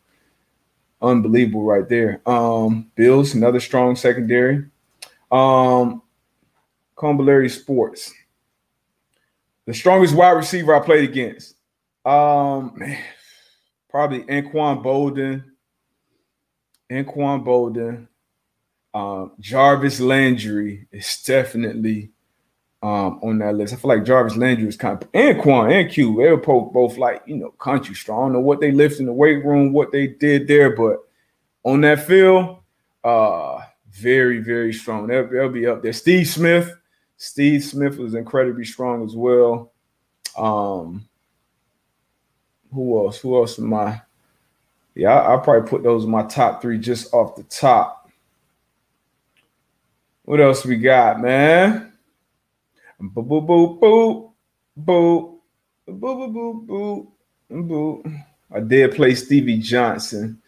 unbelievable 1.02 1.64
right 1.64 1.88
there. 1.88 2.22
Um, 2.26 2.90
Bills, 2.94 3.34
another 3.34 3.60
strong 3.60 3.96
secondary. 3.96 4.64
Um, 5.30 6.02
Sports, 7.48 8.14
the 9.66 9.74
strongest 9.74 10.14
wide 10.14 10.30
receiver 10.30 10.74
I 10.74 10.80
played 10.80 11.08
against. 11.08 11.56
Um, 12.06 12.72
man, 12.76 12.98
probably 13.88 14.22
Anquan 14.22 14.82
Boldin. 14.82 15.44
Anquan 16.90 17.44
Boldin. 17.44 18.08
Um, 18.94 19.32
Jarvis 19.40 20.00
Landry 20.00 20.88
is 20.90 21.22
definitely 21.22 22.10
um, 22.82 23.18
on 23.22 23.38
that 23.38 23.54
list. 23.54 23.74
I 23.74 23.76
feel 23.76 23.88
like 23.88 24.04
Jarvis 24.04 24.36
Landry 24.36 24.68
is 24.68 24.76
kind 24.76 25.02
of 25.02 25.08
and 25.12 25.38
and 25.38 25.90
Q. 25.90 26.16
They 26.16 26.30
were 26.30 26.36
both, 26.36 26.72
both 26.72 26.96
like 26.98 27.22
you 27.26 27.36
know 27.36 27.50
country 27.50 27.94
strong. 27.94 28.18
I 28.18 28.24
don't 28.26 28.32
know 28.34 28.40
what 28.40 28.60
they 28.60 28.70
lift 28.70 29.00
in 29.00 29.06
the 29.06 29.12
weight 29.12 29.44
room, 29.44 29.72
what 29.72 29.92
they 29.92 30.06
did 30.06 30.46
there, 30.46 30.74
but 30.74 31.00
on 31.64 31.80
that 31.82 32.06
field, 32.06 32.58
uh, 33.04 33.60
very 33.90 34.38
very 34.38 34.72
strong. 34.72 35.06
They'll, 35.06 35.28
they'll 35.28 35.48
be 35.48 35.66
up 35.66 35.82
there. 35.82 35.92
Steve 35.92 36.28
Smith, 36.28 36.72
Steve 37.16 37.64
Smith 37.64 37.98
was 37.98 38.14
incredibly 38.14 38.64
strong 38.64 39.04
as 39.04 39.16
well. 39.16 39.72
Um, 40.38 41.08
who 42.72 42.98
else? 42.98 43.18
Who 43.20 43.36
else 43.36 43.58
am 43.58 43.74
I? 43.74 44.00
Yeah, 44.94 45.10
I, 45.10 45.34
will 45.34 45.40
probably 45.40 45.68
put 45.68 45.82
those 45.82 46.04
in 46.04 46.10
my 46.10 46.22
top 46.22 46.62
three 46.62 46.78
just 46.78 47.12
off 47.12 47.36
the 47.36 47.42
top. 47.44 48.10
What 50.24 50.40
else 50.40 50.64
we 50.64 50.76
got, 50.76 51.20
man? 51.20 51.92
Boop, 53.00 53.28
boop, 53.28 53.46
boop, 53.46 53.78
boop, 53.78 54.32
boop, 54.78 55.38
boop, 55.88 56.00
boop, 56.00 56.66
boop, 56.66 57.06
boop, 57.50 57.68
boop. 57.68 58.24
I 58.54 58.60
did 58.60 58.94
play 58.94 59.14
Stevie 59.14 59.58
Johnson. 59.58 60.40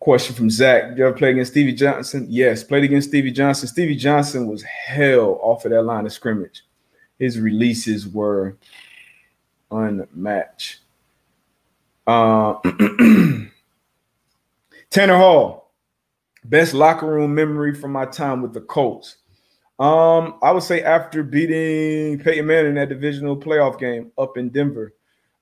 Question 0.00 0.34
from 0.36 0.50
Zach. 0.50 0.90
Did 0.90 0.98
you 0.98 1.06
ever 1.06 1.16
play 1.16 1.30
against 1.30 1.52
Stevie 1.52 1.72
Johnson? 1.72 2.26
Yes, 2.28 2.62
played 2.62 2.84
against 2.84 3.08
Stevie 3.08 3.32
Johnson. 3.32 3.68
Stevie 3.68 3.96
Johnson 3.96 4.46
was 4.46 4.62
hell 4.62 5.40
off 5.42 5.64
of 5.64 5.72
that 5.72 5.82
line 5.82 6.06
of 6.06 6.12
scrimmage. 6.12 6.62
His 7.18 7.40
releases 7.40 8.06
were 8.06 8.56
unmatched. 9.70 10.80
Uh, 12.08 12.54
Tanner 14.90 15.16
Hall. 15.16 15.70
Best 16.44 16.72
locker 16.72 17.06
room 17.06 17.34
memory 17.34 17.74
from 17.74 17.92
my 17.92 18.06
time 18.06 18.40
with 18.40 18.54
the 18.54 18.62
Colts. 18.62 19.16
Um, 19.78 20.38
I 20.42 20.50
would 20.50 20.62
say 20.62 20.82
after 20.82 21.22
beating 21.22 22.18
Peyton 22.20 22.46
Manning 22.46 22.70
in 22.70 22.74
that 22.76 22.88
divisional 22.88 23.36
playoff 23.36 23.78
game 23.78 24.10
up 24.16 24.38
in 24.38 24.48
Denver, 24.48 24.94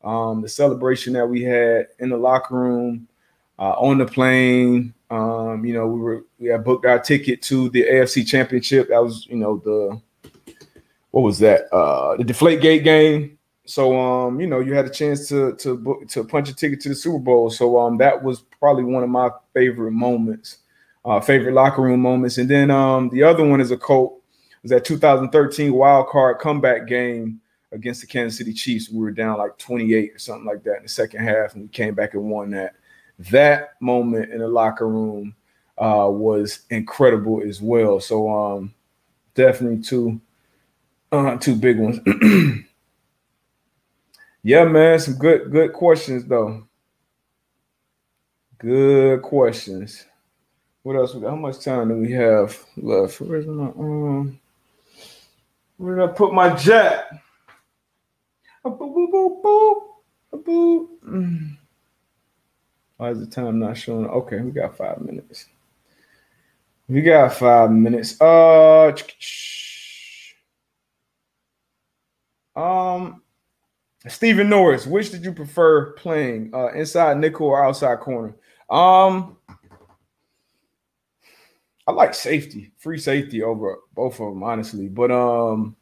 um, 0.02 0.42
the 0.42 0.48
celebration 0.48 1.12
that 1.12 1.26
we 1.26 1.42
had 1.42 1.86
in 2.00 2.10
the 2.10 2.16
locker 2.16 2.56
room, 2.56 3.06
uh, 3.58 3.74
on 3.78 3.98
the 3.98 4.06
plane. 4.06 4.92
Um, 5.10 5.64
you 5.64 5.74
know, 5.74 5.86
we 5.86 6.00
were 6.00 6.24
we 6.38 6.48
had 6.48 6.64
booked 6.64 6.84
our 6.84 6.98
ticket 6.98 7.40
to 7.42 7.68
the 7.70 7.84
AFC 7.84 8.26
Championship. 8.26 8.88
That 8.88 9.02
was, 9.02 9.26
you 9.28 9.36
know, 9.36 9.58
the 9.64 10.00
what 11.12 11.22
was 11.22 11.38
that? 11.38 11.72
Uh, 11.72 12.16
the 12.16 12.24
Deflate 12.24 12.60
Gate 12.60 12.82
game. 12.82 13.35
So, 13.66 13.98
um, 13.98 14.40
you 14.40 14.46
know, 14.46 14.60
you 14.60 14.74
had 14.74 14.86
a 14.86 14.90
chance 14.90 15.28
to 15.28 15.54
to 15.56 15.76
book 15.76 16.08
to 16.08 16.24
punch 16.24 16.48
a 16.48 16.54
ticket 16.54 16.80
to 16.82 16.88
the 16.90 16.94
Super 16.94 17.18
Bowl. 17.18 17.50
So, 17.50 17.78
um, 17.78 17.98
that 17.98 18.22
was 18.22 18.42
probably 18.60 18.84
one 18.84 19.02
of 19.02 19.10
my 19.10 19.30
favorite 19.54 19.92
moments, 19.92 20.58
uh, 21.04 21.20
favorite 21.20 21.54
locker 21.54 21.82
room 21.82 22.00
moments. 22.00 22.38
And 22.38 22.48
then, 22.48 22.70
um, 22.70 23.08
the 23.10 23.22
other 23.22 23.44
one 23.44 23.60
is 23.60 23.70
a 23.70 23.76
Colt 23.76 24.20
was 24.62 24.70
that 24.70 24.84
2013 24.84 25.72
wild 25.72 26.08
card 26.08 26.38
comeback 26.38 26.86
game 26.88 27.40
against 27.72 28.00
the 28.00 28.06
Kansas 28.06 28.38
City 28.38 28.52
Chiefs. 28.52 28.90
We 28.90 29.00
were 29.00 29.12
down 29.12 29.38
like 29.38 29.58
28 29.58 30.14
or 30.14 30.18
something 30.18 30.46
like 30.46 30.64
that 30.64 30.78
in 30.78 30.82
the 30.84 30.88
second 30.88 31.24
half, 31.24 31.54
and 31.54 31.62
we 31.62 31.68
came 31.68 31.94
back 31.94 32.14
and 32.14 32.30
won 32.30 32.50
that. 32.50 32.74
That 33.30 33.80
moment 33.80 34.32
in 34.32 34.40
the 34.40 34.48
locker 34.48 34.88
room 34.88 35.34
uh, 35.78 36.08
was 36.10 36.60
incredible 36.70 37.42
as 37.46 37.62
well. 37.62 38.00
So 38.00 38.28
um, 38.28 38.74
definitely 39.34 39.82
two 39.82 40.20
uh, 41.12 41.36
two 41.36 41.54
big 41.54 41.78
ones. 41.78 41.98
yeah, 44.46 44.64
man, 44.64 44.96
some 45.00 45.14
good 45.14 45.50
good 45.50 45.72
questions 45.72 46.24
though. 46.24 46.64
Good 48.58 49.20
questions. 49.22 50.06
What 50.84 50.94
else? 50.94 51.14
How 51.14 51.34
much 51.34 51.64
time 51.64 51.88
do 51.88 51.96
we 51.96 52.12
have 52.12 52.56
left? 52.76 53.20
Where's 53.20 53.44
my 53.44 53.70
um? 53.70 54.38
Where 55.78 55.96
did 55.96 56.04
I 56.04 56.12
put 56.12 56.32
my 56.32 56.54
jet? 56.54 57.08
Mm. 61.04 61.56
Why 62.98 63.10
is 63.10 63.18
the 63.18 63.26
time 63.26 63.58
not 63.58 63.76
showing? 63.76 64.06
Okay, 64.06 64.40
we 64.42 64.52
got 64.52 64.76
five 64.76 65.00
minutes. 65.00 65.46
We 66.86 67.02
got 67.02 67.34
five 67.34 67.72
minutes. 67.72 68.20
Uh, 68.20 68.92
um, 72.56 73.22
Stephen 74.08 74.48
Norris, 74.48 74.86
which 74.86 75.10
did 75.10 75.24
you 75.24 75.32
prefer 75.32 75.92
playing, 75.92 76.50
uh, 76.54 76.72
inside 76.72 77.18
nickel 77.18 77.46
or 77.46 77.64
outside 77.64 78.00
corner? 78.00 78.34
Um, 78.70 79.36
I 81.86 81.92
like 81.92 82.14
safety, 82.14 82.72
free 82.78 82.98
safety 82.98 83.42
over 83.42 83.78
both 83.94 84.14
of 84.20 84.34
them, 84.34 84.42
honestly. 84.42 84.88
But 84.88 85.10
um, 85.10 85.76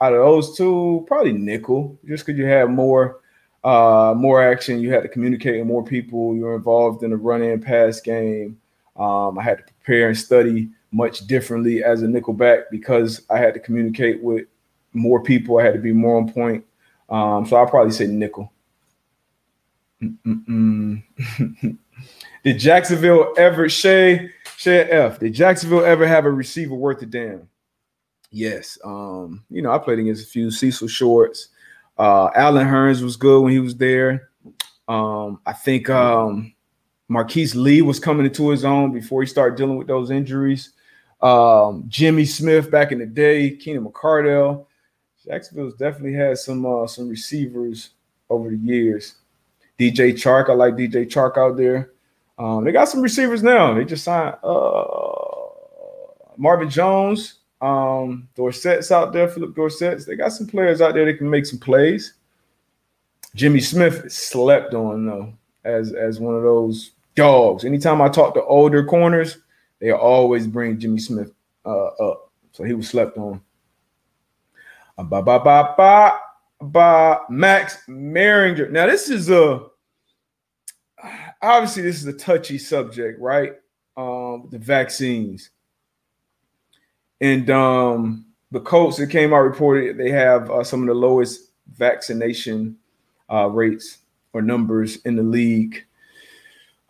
out 0.00 0.12
of 0.12 0.20
those 0.20 0.56
two, 0.56 1.04
probably 1.08 1.32
nickel, 1.32 1.98
just 2.06 2.24
because 2.24 2.38
you 2.38 2.46
have 2.46 2.70
more 2.70 3.20
uh, 3.64 4.14
more 4.16 4.42
action. 4.42 4.80
You 4.80 4.92
had 4.92 5.02
to 5.02 5.08
communicate 5.08 5.58
with 5.58 5.68
more 5.68 5.84
people. 5.84 6.34
You 6.34 6.42
were 6.42 6.56
involved 6.56 7.02
in 7.02 7.10
the 7.10 7.16
run 7.16 7.42
in 7.42 7.60
pass 7.60 8.00
game. 8.00 8.58
Um, 8.96 9.38
I 9.38 9.42
had 9.42 9.58
to 9.58 9.64
prepare 9.64 10.08
and 10.08 10.18
study 10.18 10.68
much 10.90 11.26
differently 11.26 11.82
as 11.82 12.02
a 12.02 12.06
nickelback 12.06 12.64
because 12.70 13.22
I 13.30 13.38
had 13.38 13.54
to 13.54 13.60
communicate 13.60 14.22
with 14.22 14.46
more 14.92 15.22
people. 15.22 15.58
I 15.58 15.64
had 15.64 15.74
to 15.74 15.80
be 15.80 15.92
more 15.92 16.16
on 16.16 16.30
point. 16.30 16.64
Um, 17.12 17.46
so 17.46 17.56
I'll 17.56 17.68
probably 17.68 17.92
say 17.92 18.06
nickel. 18.06 18.50
Did 20.00 21.02
Jacksonville 22.58 23.34
ever 23.36 23.68
Shay 23.68 24.30
Shay 24.56 24.90
F? 24.90 25.20
Did 25.20 25.34
Jacksonville 25.34 25.84
ever 25.84 26.08
have 26.08 26.24
a 26.24 26.30
receiver 26.30 26.74
worth 26.74 27.02
a 27.02 27.06
damn? 27.06 27.48
Yes. 28.30 28.78
Um, 28.82 29.44
you 29.50 29.62
know, 29.62 29.70
I 29.70 29.78
played 29.78 30.00
against 30.00 30.24
a 30.24 30.26
few 30.26 30.50
Cecil 30.50 30.88
Shorts. 30.88 31.50
Uh, 31.98 32.30
Allen 32.34 32.66
Hurns 32.66 33.02
was 33.02 33.16
good 33.16 33.42
when 33.42 33.52
he 33.52 33.60
was 33.60 33.76
there. 33.76 34.30
Um, 34.88 35.38
I 35.44 35.52
think 35.52 35.90
um, 35.90 36.54
Marquise 37.08 37.54
Lee 37.54 37.82
was 37.82 38.00
coming 38.00 38.24
into 38.24 38.48
his 38.48 38.64
own 38.64 38.92
before 38.92 39.20
he 39.22 39.28
started 39.28 39.56
dealing 39.56 39.76
with 39.76 39.86
those 39.86 40.10
injuries. 40.10 40.72
Um, 41.20 41.84
Jimmy 41.88 42.24
Smith 42.24 42.70
back 42.70 42.90
in 42.90 42.98
the 42.98 43.06
day, 43.06 43.50
Keenan 43.50 43.84
McCardell. 43.84 44.64
Jacksonville's 45.26 45.74
definitely 45.74 46.14
had 46.14 46.38
some 46.38 46.64
uh, 46.66 46.86
some 46.86 47.08
receivers 47.08 47.90
over 48.28 48.50
the 48.50 48.56
years. 48.56 49.16
DJ 49.78 50.12
Chark, 50.12 50.48
I 50.48 50.54
like 50.54 50.74
DJ 50.74 51.06
Chark 51.06 51.36
out 51.36 51.56
there. 51.56 51.92
Um, 52.38 52.64
they 52.64 52.72
got 52.72 52.88
some 52.88 53.02
receivers 53.02 53.42
now. 53.42 53.74
They 53.74 53.84
just 53.84 54.04
signed 54.04 54.36
uh, 54.42 55.14
Marvin 56.36 56.70
Jones. 56.70 57.38
Um, 57.60 58.28
Dorsett's 58.36 58.90
out 58.90 59.12
there, 59.12 59.28
Phillip 59.28 59.54
Dorsett's. 59.54 60.04
They 60.04 60.16
got 60.16 60.32
some 60.32 60.46
players 60.46 60.80
out 60.80 60.94
there 60.94 61.04
that 61.04 61.18
can 61.18 61.30
make 61.30 61.46
some 61.46 61.60
plays. 61.60 62.14
Jimmy 63.34 63.60
Smith 63.60 64.10
slept 64.12 64.74
on 64.74 65.06
though, 65.06 65.32
as 65.64 65.92
as 65.92 66.20
one 66.20 66.34
of 66.34 66.42
those 66.42 66.92
dogs. 67.14 67.64
Anytime 67.64 68.02
I 68.02 68.08
talk 68.08 68.34
to 68.34 68.44
older 68.44 68.84
corners, 68.84 69.38
they 69.78 69.92
always 69.92 70.46
bring 70.46 70.78
Jimmy 70.78 70.98
Smith 70.98 71.32
uh, 71.64 71.86
up. 71.86 72.30
So 72.52 72.64
he 72.64 72.74
was 72.74 72.88
slept 72.88 73.16
on. 73.16 73.40
Uh, 74.98 75.02
ba 75.04 75.22
ba 75.22 75.38
ba 75.38 75.74
ba 75.76 76.18
ba 76.60 77.20
Max 77.30 77.78
Maringer. 77.88 78.70
Now 78.70 78.86
this 78.86 79.08
is 79.08 79.30
a 79.30 79.66
obviously 81.40 81.82
this 81.82 81.96
is 81.96 82.06
a 82.06 82.12
touchy 82.12 82.58
subject, 82.58 83.20
right? 83.20 83.54
Um, 83.96 84.48
the 84.50 84.58
vaccines. 84.58 85.50
And 87.20 87.48
um, 87.50 88.26
the 88.50 88.60
Colts, 88.60 88.98
it 88.98 89.10
came 89.10 89.32
out 89.32 89.40
reported 89.40 89.96
they 89.96 90.10
have 90.10 90.50
uh, 90.50 90.64
some 90.64 90.82
of 90.82 90.88
the 90.88 90.94
lowest 90.94 91.52
vaccination 91.74 92.76
uh, 93.32 93.48
rates 93.48 93.98
or 94.32 94.42
numbers 94.42 94.96
in 95.04 95.16
the 95.16 95.22
league, 95.22 95.84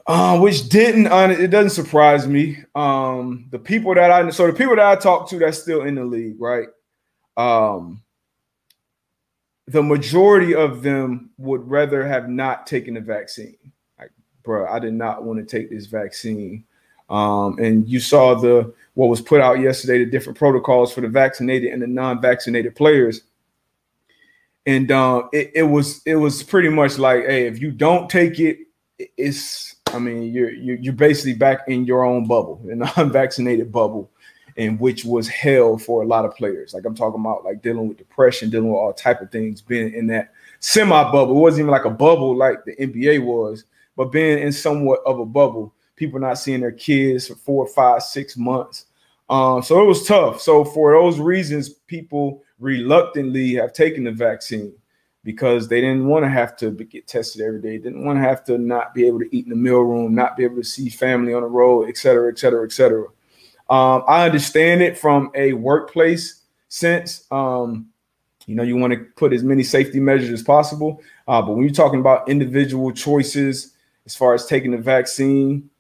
uh, 0.07 0.39
which 0.39 0.69
didn't, 0.69 1.07
it 1.33 1.49
doesn't 1.49 1.71
surprise 1.71 2.27
me. 2.27 2.59
Um, 2.75 3.47
the 3.51 3.59
people 3.59 3.95
that 3.95 4.11
I, 4.11 4.31
so 4.31 4.47
the 4.47 4.53
people 4.53 4.77
that 4.77 4.87
I 4.87 4.97
talk 4.97 5.29
to 5.31 5.39
that's 5.39 5.61
still 5.61 5.83
in 5.83 5.97
the 5.97 6.05
league, 6.05 6.41
right? 6.41 6.69
Um, 7.37 8.03
the 9.67 9.83
majority 9.83 10.55
of 10.55 10.83
them 10.83 11.31
would 11.39 11.69
rather 11.69 12.07
have 12.07 12.29
not 12.29 12.67
taken 12.67 12.95
the 12.95 13.01
vaccine. 13.01 13.57
Like, 13.99 14.11
bro, 14.43 14.67
I 14.67 14.79
did 14.79 14.95
not 14.95 15.25
want 15.25 15.39
to 15.39 15.45
take 15.45 15.71
this 15.71 15.87
vaccine. 15.87 16.65
Um, 17.09 17.59
and 17.59 17.89
you 17.89 18.01
saw 18.01 18.35
the 18.35 18.73
what 18.95 19.09
was 19.09 19.21
put 19.21 19.41
out 19.41 19.61
yesterday, 19.61 20.05
the 20.05 20.11
different 20.11 20.39
protocols 20.39 20.93
for 20.93 21.01
the 21.01 21.09
vaccinated 21.09 21.73
and 21.73 21.83
the 21.83 21.87
non-vaccinated 21.87 22.75
players. 22.75 23.23
And 24.67 24.91
uh, 24.91 25.25
it, 25.33 25.53
it 25.55 25.63
was 25.63 26.03
it 26.07 26.17
was 26.17 26.43
pretty 26.43 26.69
much 26.69 26.99
like, 26.99 27.25
hey, 27.27 27.47
if 27.47 27.61
you 27.61 27.71
don't 27.71 28.09
take 28.09 28.39
it, 28.39 28.59
it's 28.99 29.77
I 29.89 29.99
mean, 29.99 30.33
you're 30.33 30.53
you're, 30.53 30.93
basically 30.93 31.35
back 31.35 31.61
in 31.69 31.85
your 31.85 32.05
own 32.05 32.27
bubble, 32.27 32.65
an 32.71 32.83
unvaccinated 32.97 33.71
bubble, 33.71 34.11
and 34.57 34.79
which 34.79 35.05
was 35.05 35.29
hell 35.29 35.79
for 35.79 36.03
a 36.03 36.07
lot 36.07 36.25
of 36.25 36.35
players. 36.35 36.75
Like 36.75 36.85
I'm 36.85 36.95
talking 36.95 37.21
about, 37.21 37.45
like 37.45 37.63
dealing 37.63 37.89
with 37.89 37.99
depression, 37.99 38.51
dealing 38.51 38.69
with 38.69 38.79
all 38.79 38.93
type 38.93 39.21
of 39.21 39.31
things, 39.31 39.61
being 39.61 39.95
in 39.95 40.07
that 40.09 40.33
semi 40.61 41.03
bubble. 41.11 41.37
It 41.37 41.41
wasn't 41.41 41.61
even 41.61 41.71
like 41.71 41.85
a 41.85 41.91
bubble 41.91 42.37
like 42.37 42.65
the 42.65 42.77
NBA 42.77 43.25
was, 43.25 43.65
but 43.97 44.13
being 44.13 44.39
in 44.39 44.53
somewhat 44.53 45.01
of 45.07 45.19
a 45.19 45.27
bubble 45.27 45.75
people 46.03 46.19
not 46.19 46.37
seeing 46.37 46.61
their 46.61 46.73
kids 46.73 47.29
for 47.29 47.37
four, 47.37 47.67
five, 47.67 48.03
six 48.03 48.37
months. 48.37 48.87
Um, 49.31 49.63
so 49.63 49.81
it 49.81 49.87
was 49.87 50.05
tough. 50.05 50.41
So 50.41 50.65
for 50.65 50.93
those 50.93 51.21
reasons, 51.21 51.69
people 51.69 52.43
reluctantly 52.59 53.55
have 53.55 53.73
taken 53.73 54.03
the 54.05 54.11
vaccine 54.11 54.73
because 55.25 55.69
they 55.69 55.81
didn't 55.81 56.07
want 56.09 56.25
to 56.25 56.29
have 56.29 56.57
to 56.57 56.73
get 56.73 57.07
tested 57.07 57.41
every 57.41 57.63
day, 57.63 57.79
didn't 57.79 58.05
want 58.05 58.17
to 58.17 58.23
have 58.23 58.43
to 58.45 58.59
not 58.59 58.95
be 58.95 59.07
able 59.07 59.21
to 59.21 59.37
eat 59.37 59.45
in 59.45 59.51
the 59.51 59.57
meal 59.57 59.83
room, 59.83 60.13
not 60.13 60.37
be 60.37 60.43
able 60.43 60.57
to 60.57 60.65
see 60.65 60.89
family 60.89 61.33
on 61.33 61.43
the 61.43 61.49
road, 61.49 61.89
et 61.89 61.97
cetera, 61.97 62.31
et 62.33 62.39
cetera, 62.39 62.65
et 62.65 62.73
cetera. 62.73 63.07
Um, 63.73 64.05
I 64.07 64.27
understand 64.27 64.83
it 64.83 64.99
from 64.99 65.31
a 65.35 65.55
workplace 65.55 66.43
sense. 66.69 67.25
Um, 67.31 67.89
you 68.47 68.55
know, 68.55 68.63
you 68.63 68.77
want 68.77 68.93
to 68.93 68.99
put 69.17 69.33
as 69.33 69.43
many 69.43 69.63
safety 69.63 69.99
measures 69.99 70.29
as 70.29 70.43
possible. 70.43 71.01
Uh, 71.27 71.41
but 71.41 71.53
when 71.53 71.65
you're 71.65 71.73
talking 71.73 71.99
about 71.99 72.29
individual 72.29 72.93
choices 72.93 73.73
as 74.05 74.15
far 74.15 74.35
as 74.35 74.45
taking 74.45 74.73
the 74.73 74.77
vaccine, 74.77 75.71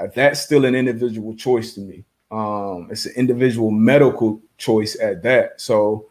uh, 0.00 0.08
that's 0.12 0.40
still 0.40 0.64
an 0.64 0.74
individual 0.74 1.36
choice 1.36 1.74
to 1.74 1.80
me. 1.82 2.04
Um, 2.32 2.88
it's 2.90 3.06
an 3.06 3.12
individual 3.14 3.70
medical 3.70 4.42
choice 4.58 4.98
at 5.00 5.22
that. 5.22 5.60
So 5.60 6.06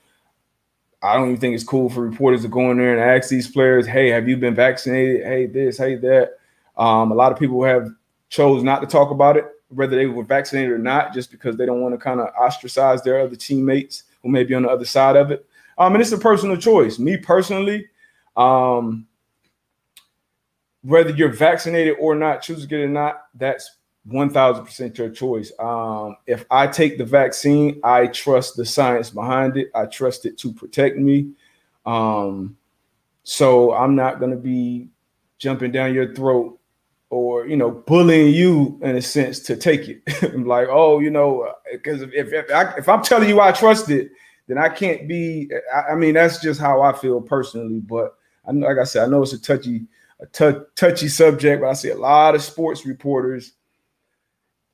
I 1.01 1.15
don't 1.15 1.27
even 1.27 1.41
think 1.41 1.55
it's 1.55 1.65
cool 1.65 1.89
for 1.89 1.99
reporters 1.99 2.43
to 2.43 2.47
go 2.47 2.71
in 2.71 2.77
there 2.77 2.93
and 2.93 3.01
ask 3.01 3.29
these 3.29 3.51
players, 3.51 3.85
"Hey, 3.85 4.07
have 4.11 4.29
you 4.29 4.37
been 4.37 4.55
vaccinated? 4.55 5.25
Hey, 5.25 5.47
this, 5.47 5.77
hey, 5.77 5.95
that." 5.95 6.37
Um, 6.77 7.11
a 7.11 7.15
lot 7.15 7.33
of 7.33 7.37
people 7.37 7.61
have 7.65 7.89
chose 8.29 8.63
not 8.63 8.79
to 8.79 8.87
talk 8.87 9.11
about 9.11 9.35
it, 9.35 9.45
whether 9.73 9.95
they 9.95 10.05
were 10.05 10.23
vaccinated 10.23 10.71
or 10.71 10.77
not, 10.77 11.13
just 11.13 11.31
because 11.31 11.55
they 11.57 11.65
don't 11.65 11.81
want 11.81 11.93
to 11.93 11.97
kind 11.97 12.19
of 12.19 12.27
ostracize 12.35 13.01
their 13.03 13.21
other 13.21 13.35
teammates 13.35 14.03
who 14.21 14.29
may 14.29 14.43
be 14.43 14.53
on 14.55 14.63
the 14.63 14.69
other 14.69 14.85
side 14.85 15.15
of 15.15 15.31
it. 15.31 15.45
Um, 15.77 15.93
and 15.93 16.01
it's 16.01 16.11
a 16.11 16.17
personal 16.17 16.57
choice. 16.57 16.99
Me 16.99 17.17
personally, 17.17 17.87
um, 18.37 19.07
whether 20.81 21.11
you're 21.11 21.29
vaccinated 21.29 21.95
or 21.99 22.15
not, 22.15 22.41
choose 22.41 22.61
to 22.61 22.67
get 22.67 22.79
it 22.79 22.85
or 22.85 22.89
not, 22.89 23.23
that's 23.35 23.77
1000% 24.07 24.97
your 24.97 25.09
choice. 25.09 25.51
Um, 25.59 26.17
if 26.27 26.45
I 26.51 26.67
take 26.67 26.97
the 26.97 27.05
vaccine, 27.05 27.79
I 27.83 28.07
trust 28.07 28.57
the 28.57 28.65
science 28.65 29.09
behind 29.09 29.57
it. 29.57 29.69
I 29.73 29.85
trust 29.85 30.25
it 30.25 30.37
to 30.39 30.53
protect 30.53 30.97
me. 30.97 31.31
Um, 31.85 32.57
so 33.23 33.73
I'm 33.73 33.95
not 33.95 34.19
going 34.19 34.31
to 34.31 34.37
be 34.37 34.89
jumping 35.37 35.71
down 35.71 35.93
your 35.93 36.13
throat 36.13 36.59
or 37.13 37.45
you 37.45 37.55
know 37.55 37.69
bullying 37.69 38.33
you 38.33 38.79
in 38.81 38.95
a 38.95 39.01
sense 39.01 39.39
to 39.39 39.55
take 39.55 39.87
it. 39.87 40.01
I'm 40.33 40.45
like, 40.45 40.67
oh, 40.69 40.99
you 40.99 41.11
know, 41.11 41.53
because 41.71 42.01
if 42.01 42.11
if, 42.13 42.33
if, 42.33 42.51
I, 42.51 42.73
if 42.77 42.89
I'm 42.89 43.03
telling 43.03 43.29
you 43.29 43.39
I 43.39 43.51
trust 43.51 43.89
it, 43.89 44.11
then 44.47 44.57
I 44.57 44.69
can't 44.69 45.07
be. 45.07 45.49
I, 45.73 45.91
I, 45.91 45.95
mean, 45.95 46.15
that's 46.15 46.41
just 46.41 46.59
how 46.59 46.81
I 46.81 46.93
feel 46.93 47.21
personally. 47.21 47.79
But 47.79 48.15
I 48.47 48.51
know, 48.51 48.67
like 48.67 48.79
I 48.79 48.83
said, 48.83 49.03
I 49.03 49.11
know 49.11 49.21
it's 49.21 49.33
a 49.33 49.41
touchy, 49.41 49.85
a 50.19 50.25
t- 50.25 50.65
touchy 50.75 51.07
subject. 51.07 51.61
But 51.61 51.69
I 51.69 51.73
see 51.73 51.91
a 51.91 51.97
lot 51.97 52.35
of 52.35 52.41
sports 52.41 52.85
reporters. 52.85 53.53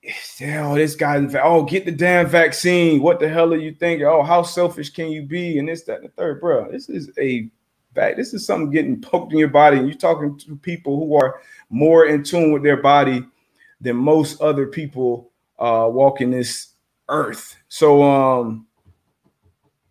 Oh, 0.41 0.75
this 0.75 0.95
guy, 0.95 1.21
oh, 1.43 1.63
get 1.63 1.83
the 1.83 1.91
damn 1.91 2.25
vaccine. 2.25 3.01
What 3.01 3.19
the 3.19 3.27
hell 3.27 3.53
are 3.53 3.57
you 3.57 3.73
thinking? 3.73 4.07
Oh, 4.07 4.23
how 4.23 4.43
selfish 4.43 4.91
can 4.91 5.09
you 5.09 5.23
be? 5.23 5.59
And 5.59 5.67
this, 5.67 5.83
that, 5.83 5.97
and 5.97 6.05
the 6.05 6.11
third, 6.13 6.39
bro. 6.39 6.71
This 6.71 6.87
is 6.87 7.11
a 7.19 7.51
fact. 7.93 8.15
This 8.15 8.33
is 8.33 8.45
something 8.45 8.71
getting 8.71 9.01
poked 9.01 9.33
in 9.33 9.39
your 9.39 9.49
body, 9.49 9.77
and 9.77 9.87
you're 9.87 9.97
talking 9.97 10.37
to 10.39 10.55
people 10.57 10.97
who 10.97 11.15
are 11.15 11.41
more 11.69 12.05
in 12.05 12.23
tune 12.23 12.51
with 12.51 12.63
their 12.63 12.81
body 12.81 13.23
than 13.81 13.95
most 13.95 14.41
other 14.41 14.67
people 14.67 15.31
uh, 15.59 15.87
walking 15.89 16.31
this 16.31 16.73
earth. 17.07 17.55
So, 17.67 18.03
um, 18.03 18.67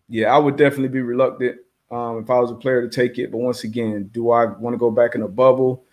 yeah, 0.07 0.33
I 0.33 0.37
would 0.37 0.57
definitely 0.57 0.89
be 0.89 1.01
reluctant 1.01 1.57
um, 1.91 2.19
if 2.19 2.29
I 2.29 2.39
was 2.39 2.51
a 2.51 2.55
player 2.55 2.81
to 2.81 2.89
take 2.89 3.17
it. 3.17 3.31
But 3.31 3.39
once 3.39 3.63
again, 3.63 4.09
do 4.11 4.31
I 4.31 4.45
want 4.45 4.73
to 4.73 4.77
go 4.77 4.91
back 4.91 5.15
in 5.15 5.21
a 5.21 5.27
bubble? 5.27 5.83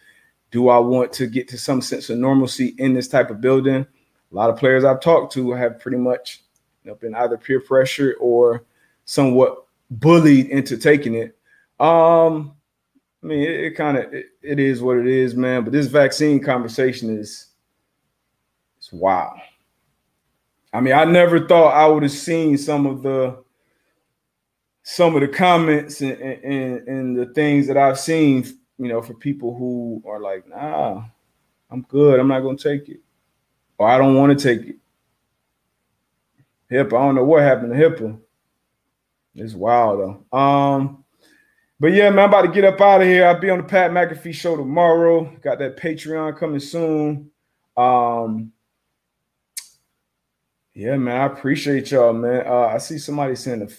Do 0.51 0.69
I 0.69 0.79
want 0.79 1.13
to 1.15 1.27
get 1.27 1.49
to 1.49 1.59
some 1.59 1.83
sense 1.83 2.09
of 2.11 2.19
normalcy 2.19 2.75
in 2.79 2.95
this 2.95 3.09
type 3.09 3.31
of 3.31 3.41
building? 3.41 3.87
A 4.33 4.35
lot 4.35 4.51
of 4.51 4.57
players 4.57 4.85
I've 4.85 5.01
talked 5.01 5.33
to 5.35 5.53
have 5.53 5.81
pretty 5.81 5.99
much 5.99 6.43
you 6.85 6.91
know, 6.91 6.97
been 6.97 7.15
either 7.15 7.37
peer 7.37 7.61
pressure 7.61 8.17
or 8.21 8.65
somewhat 9.05 9.67
bullied 9.91 10.47
into 10.47 10.77
taking 10.77 11.15
it. 11.15 11.37
Um, 11.79 12.55
I 13.27 13.29
mean, 13.29 13.43
it, 13.43 13.61
it 13.61 13.71
kind 13.73 13.99
of 13.99 14.15
it, 14.15 14.27
it 14.41 14.61
is 14.61 14.81
what 14.81 14.99
it 14.99 15.07
is, 15.09 15.35
man. 15.35 15.65
But 15.65 15.73
this 15.73 15.89
vaccine 15.89 16.41
conversation 16.41 17.19
is 17.19 17.49
it's 18.79 18.93
wild. 18.93 19.41
I 20.73 20.81
mean, 20.81 20.95
I 20.95 21.05
never 21.05 21.45
thought 21.45 21.75
I 21.75 21.89
would 21.89 22.05
have 22.05 22.13
seen 22.13 22.57
some 22.57 22.87
of 22.87 23.03
the 23.03 23.43
some 24.85 25.17
of 25.17 25.23
the 25.23 25.29
comments 25.29 26.01
and, 26.03 26.13
and, 26.21 26.87
and 26.87 27.19
the 27.19 27.27
things 27.35 27.67
that 27.67 27.77
I've 27.77 27.99
seen, 27.99 28.45
you 28.79 28.87
know, 28.87 29.03
for 29.03 29.15
people 29.15 29.57
who 29.57 30.01
are 30.09 30.21
like, 30.21 30.49
nah, 30.49 31.03
I'm 31.69 31.83
good. 31.83 32.21
I'm 32.21 32.29
not 32.29 32.43
gonna 32.43 32.57
take 32.57 32.89
it. 32.89 33.01
Or 33.77 33.89
I 33.89 33.99
don't 33.99 34.15
want 34.15 34.39
to 34.39 34.57
take 34.57 34.69
it. 34.69 34.77
HIPAA, 36.71 36.87
I 36.97 37.07
don't 37.07 37.17
know 37.17 37.25
what 37.25 37.43
happened 37.43 37.73
to 37.73 37.77
HIPAA. 37.77 38.21
It's 39.35 39.55
wild 39.55 39.99
though. 40.31 40.39
Um, 40.39 41.05
but 41.79 41.93
yeah, 41.93 42.11
man, 42.11 42.21
I'm 42.21 42.29
about 42.29 42.43
to 42.43 42.49
get 42.53 42.65
up 42.65 42.81
out 42.81 43.03
of 43.03 43.07
here. 43.07 43.27
I'll 43.27 43.39
be 43.39 43.51
on 43.51 43.59
the 43.59 43.65
Pat 43.65 43.91
McAfee 43.91 44.35
show 44.35 44.57
tomorrow. 44.57 45.25
Got 45.43 45.59
that 45.59 45.77
Patreon 45.77 46.39
coming 46.39 46.61
soon. 46.61 47.31
Um, 47.77 48.53
yeah, 50.75 50.97
man, 50.97 51.21
I 51.21 51.27
appreciate 51.27 51.91
y'all, 51.91 52.13
man. 52.13 52.47
Uh, 52.47 52.67
I 52.67 52.79
see 52.79 52.99
somebody 52.99 53.35
saying 53.35 53.61
the 53.61 53.77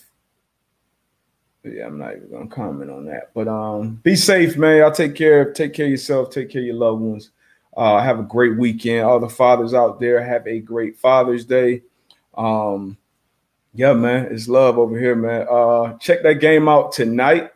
yeah, 1.63 1.85
I'm 1.87 1.97
not 1.97 2.15
even 2.15 2.29
gonna 2.31 2.47
comment 2.47 2.89
on 2.91 3.05
that. 3.05 3.31
But 3.33 3.47
um, 3.47 3.95
be 4.03 4.15
safe, 4.15 4.57
man. 4.57 4.77
Y'all 4.77 4.91
take 4.91 5.15
care. 5.15 5.51
Take 5.51 5.73
care 5.73 5.85
of 5.85 5.91
yourself. 5.91 6.29
Take 6.29 6.49
care 6.49 6.61
of 6.61 6.67
your 6.67 6.75
loved 6.75 7.01
ones. 7.01 7.31
Uh, 7.75 8.01
have 8.01 8.19
a 8.19 8.23
great 8.23 8.57
weekend. 8.57 9.05
All 9.05 9.19
the 9.19 9.29
fathers 9.29 9.73
out 9.73 9.99
there, 9.99 10.23
have 10.23 10.47
a 10.47 10.59
great 10.59 10.97
Father's 10.97 11.45
Day. 11.45 11.83
Um, 12.35 12.97
yeah, 13.73 13.93
man, 13.93 14.25
it's 14.31 14.47
love 14.47 14.79
over 14.79 14.97
here, 14.97 15.15
man. 15.15 15.45
Uh, 15.49 15.93
check 15.99 16.23
that 16.23 16.35
game 16.35 16.67
out 16.67 16.91
tonight. 16.91 17.51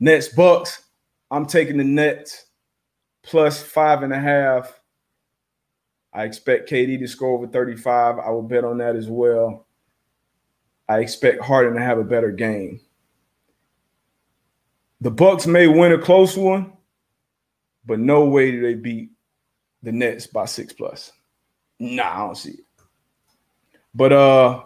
Nets 0.00 0.28
Bucks. 0.28 0.82
I'm 1.30 1.46
taking 1.46 1.76
the 1.76 1.84
Nets 1.84 2.46
plus 3.22 3.62
five 3.62 4.02
and 4.02 4.12
a 4.12 4.18
half. 4.18 4.80
I 6.12 6.24
expect 6.24 6.68
KD 6.68 6.98
to 6.98 7.06
score 7.06 7.36
over 7.36 7.46
35. 7.46 8.18
I 8.18 8.30
will 8.30 8.42
bet 8.42 8.64
on 8.64 8.78
that 8.78 8.96
as 8.96 9.08
well. 9.08 9.66
I 10.88 10.98
expect 10.98 11.44
Harden 11.44 11.74
to 11.74 11.80
have 11.80 11.98
a 11.98 12.04
better 12.04 12.32
game. 12.32 12.80
The 15.00 15.10
Bucks 15.10 15.46
may 15.46 15.68
win 15.68 15.92
a 15.92 15.98
close 15.98 16.36
one, 16.36 16.72
but 17.86 18.00
no 18.00 18.24
way 18.24 18.50
do 18.50 18.60
they 18.60 18.74
beat 18.74 19.10
the 19.82 19.92
Nets 19.92 20.26
by 20.26 20.46
six 20.46 20.72
plus. 20.72 21.12
Nah, 21.78 22.12
I 22.12 22.26
don't 22.26 22.36
see 22.36 22.50
it. 22.50 22.64
But 23.94 24.12
uh, 24.12 24.64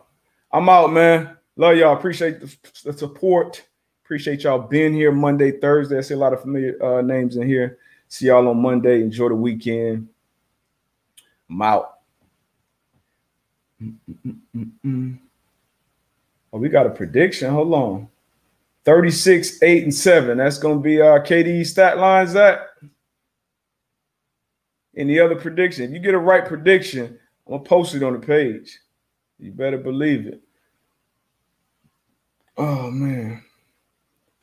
I'm 0.50 0.68
out, 0.68 0.92
man. 0.92 1.36
Love 1.56 1.76
y'all. 1.76 1.96
Appreciate 1.96 2.40
the, 2.40 2.56
the 2.84 2.92
support. 2.92 3.62
Appreciate 4.04 4.42
y'all 4.42 4.58
being 4.58 4.92
here 4.92 5.10
Monday, 5.10 5.50
Thursday. 5.50 5.96
I 5.96 6.02
see 6.02 6.12
a 6.12 6.18
lot 6.18 6.34
of 6.34 6.42
familiar 6.42 6.76
uh, 6.84 7.00
names 7.00 7.36
in 7.36 7.46
here. 7.48 7.78
See 8.06 8.26
y'all 8.26 8.46
on 8.46 8.60
Monday. 8.60 9.00
Enjoy 9.00 9.30
the 9.30 9.34
weekend. 9.34 10.08
I'm 11.48 11.62
out. 11.62 12.00
Mm-mm-mm-mm. 13.82 15.18
Oh, 16.52 16.58
we 16.58 16.68
got 16.68 16.86
a 16.86 16.90
prediction. 16.90 17.50
Hold 17.50 17.72
on. 17.72 18.08
36, 18.84 19.62
8, 19.62 19.84
and 19.84 19.94
7. 19.94 20.36
That's 20.36 20.58
going 20.58 20.76
to 20.76 20.82
be 20.82 21.00
our 21.00 21.20
KD 21.22 21.66
stat 21.66 21.96
lines 21.96 22.34
that. 22.34 22.68
Any 24.94 25.18
other 25.18 25.34
prediction? 25.34 25.84
If 25.84 25.92
you 25.92 25.98
get 25.98 26.14
a 26.14 26.18
right 26.18 26.44
prediction, 26.44 27.18
I'm 27.46 27.58
to 27.62 27.68
post 27.68 27.94
it 27.94 28.02
on 28.02 28.12
the 28.12 28.18
page. 28.18 28.78
You 29.38 29.50
better 29.50 29.78
believe 29.78 30.26
it. 30.26 30.42
Oh, 32.58 32.90
man. 32.90 33.42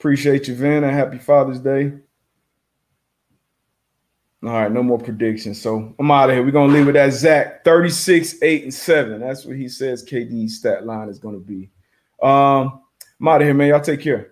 Appreciate 0.02 0.47
you, 0.47 0.56
Vanna. 0.56 0.91
Happy 0.91 1.20
Father's 1.20 1.60
Day. 1.60 1.93
All 4.43 4.49
right, 4.49 4.72
no 4.72 4.82
more 4.82 4.97
predictions. 4.97 5.62
So 5.62 5.93
I'm 5.99 6.10
out 6.10 6.32
of 6.32 6.36
here. 6.36 6.43
We're 6.43 6.49
gonna 6.49 6.74
leave 6.74 6.88
it 6.88 6.95
at 6.95 7.14
Zach 7.14 7.64
36, 7.64 8.41
8, 8.41 8.64
and 8.64 8.74
7. 8.74 9.20
That's 9.20 9.45
what 9.45 9.58
he 9.58 9.68
says 9.68 10.04
KD's 10.04 10.58
stat 10.58 10.88
line 10.88 11.08
is 11.08 11.20
gonna 11.20 11.38
be. 11.38 11.70
Um, 12.20 12.82
I'm 13.20 13.28
out 13.28 13.41
of 13.41 13.47
here, 13.47 13.54
man. 13.54 13.68
Y'all 13.68 13.80
take 13.80 14.02
care. 14.02 14.32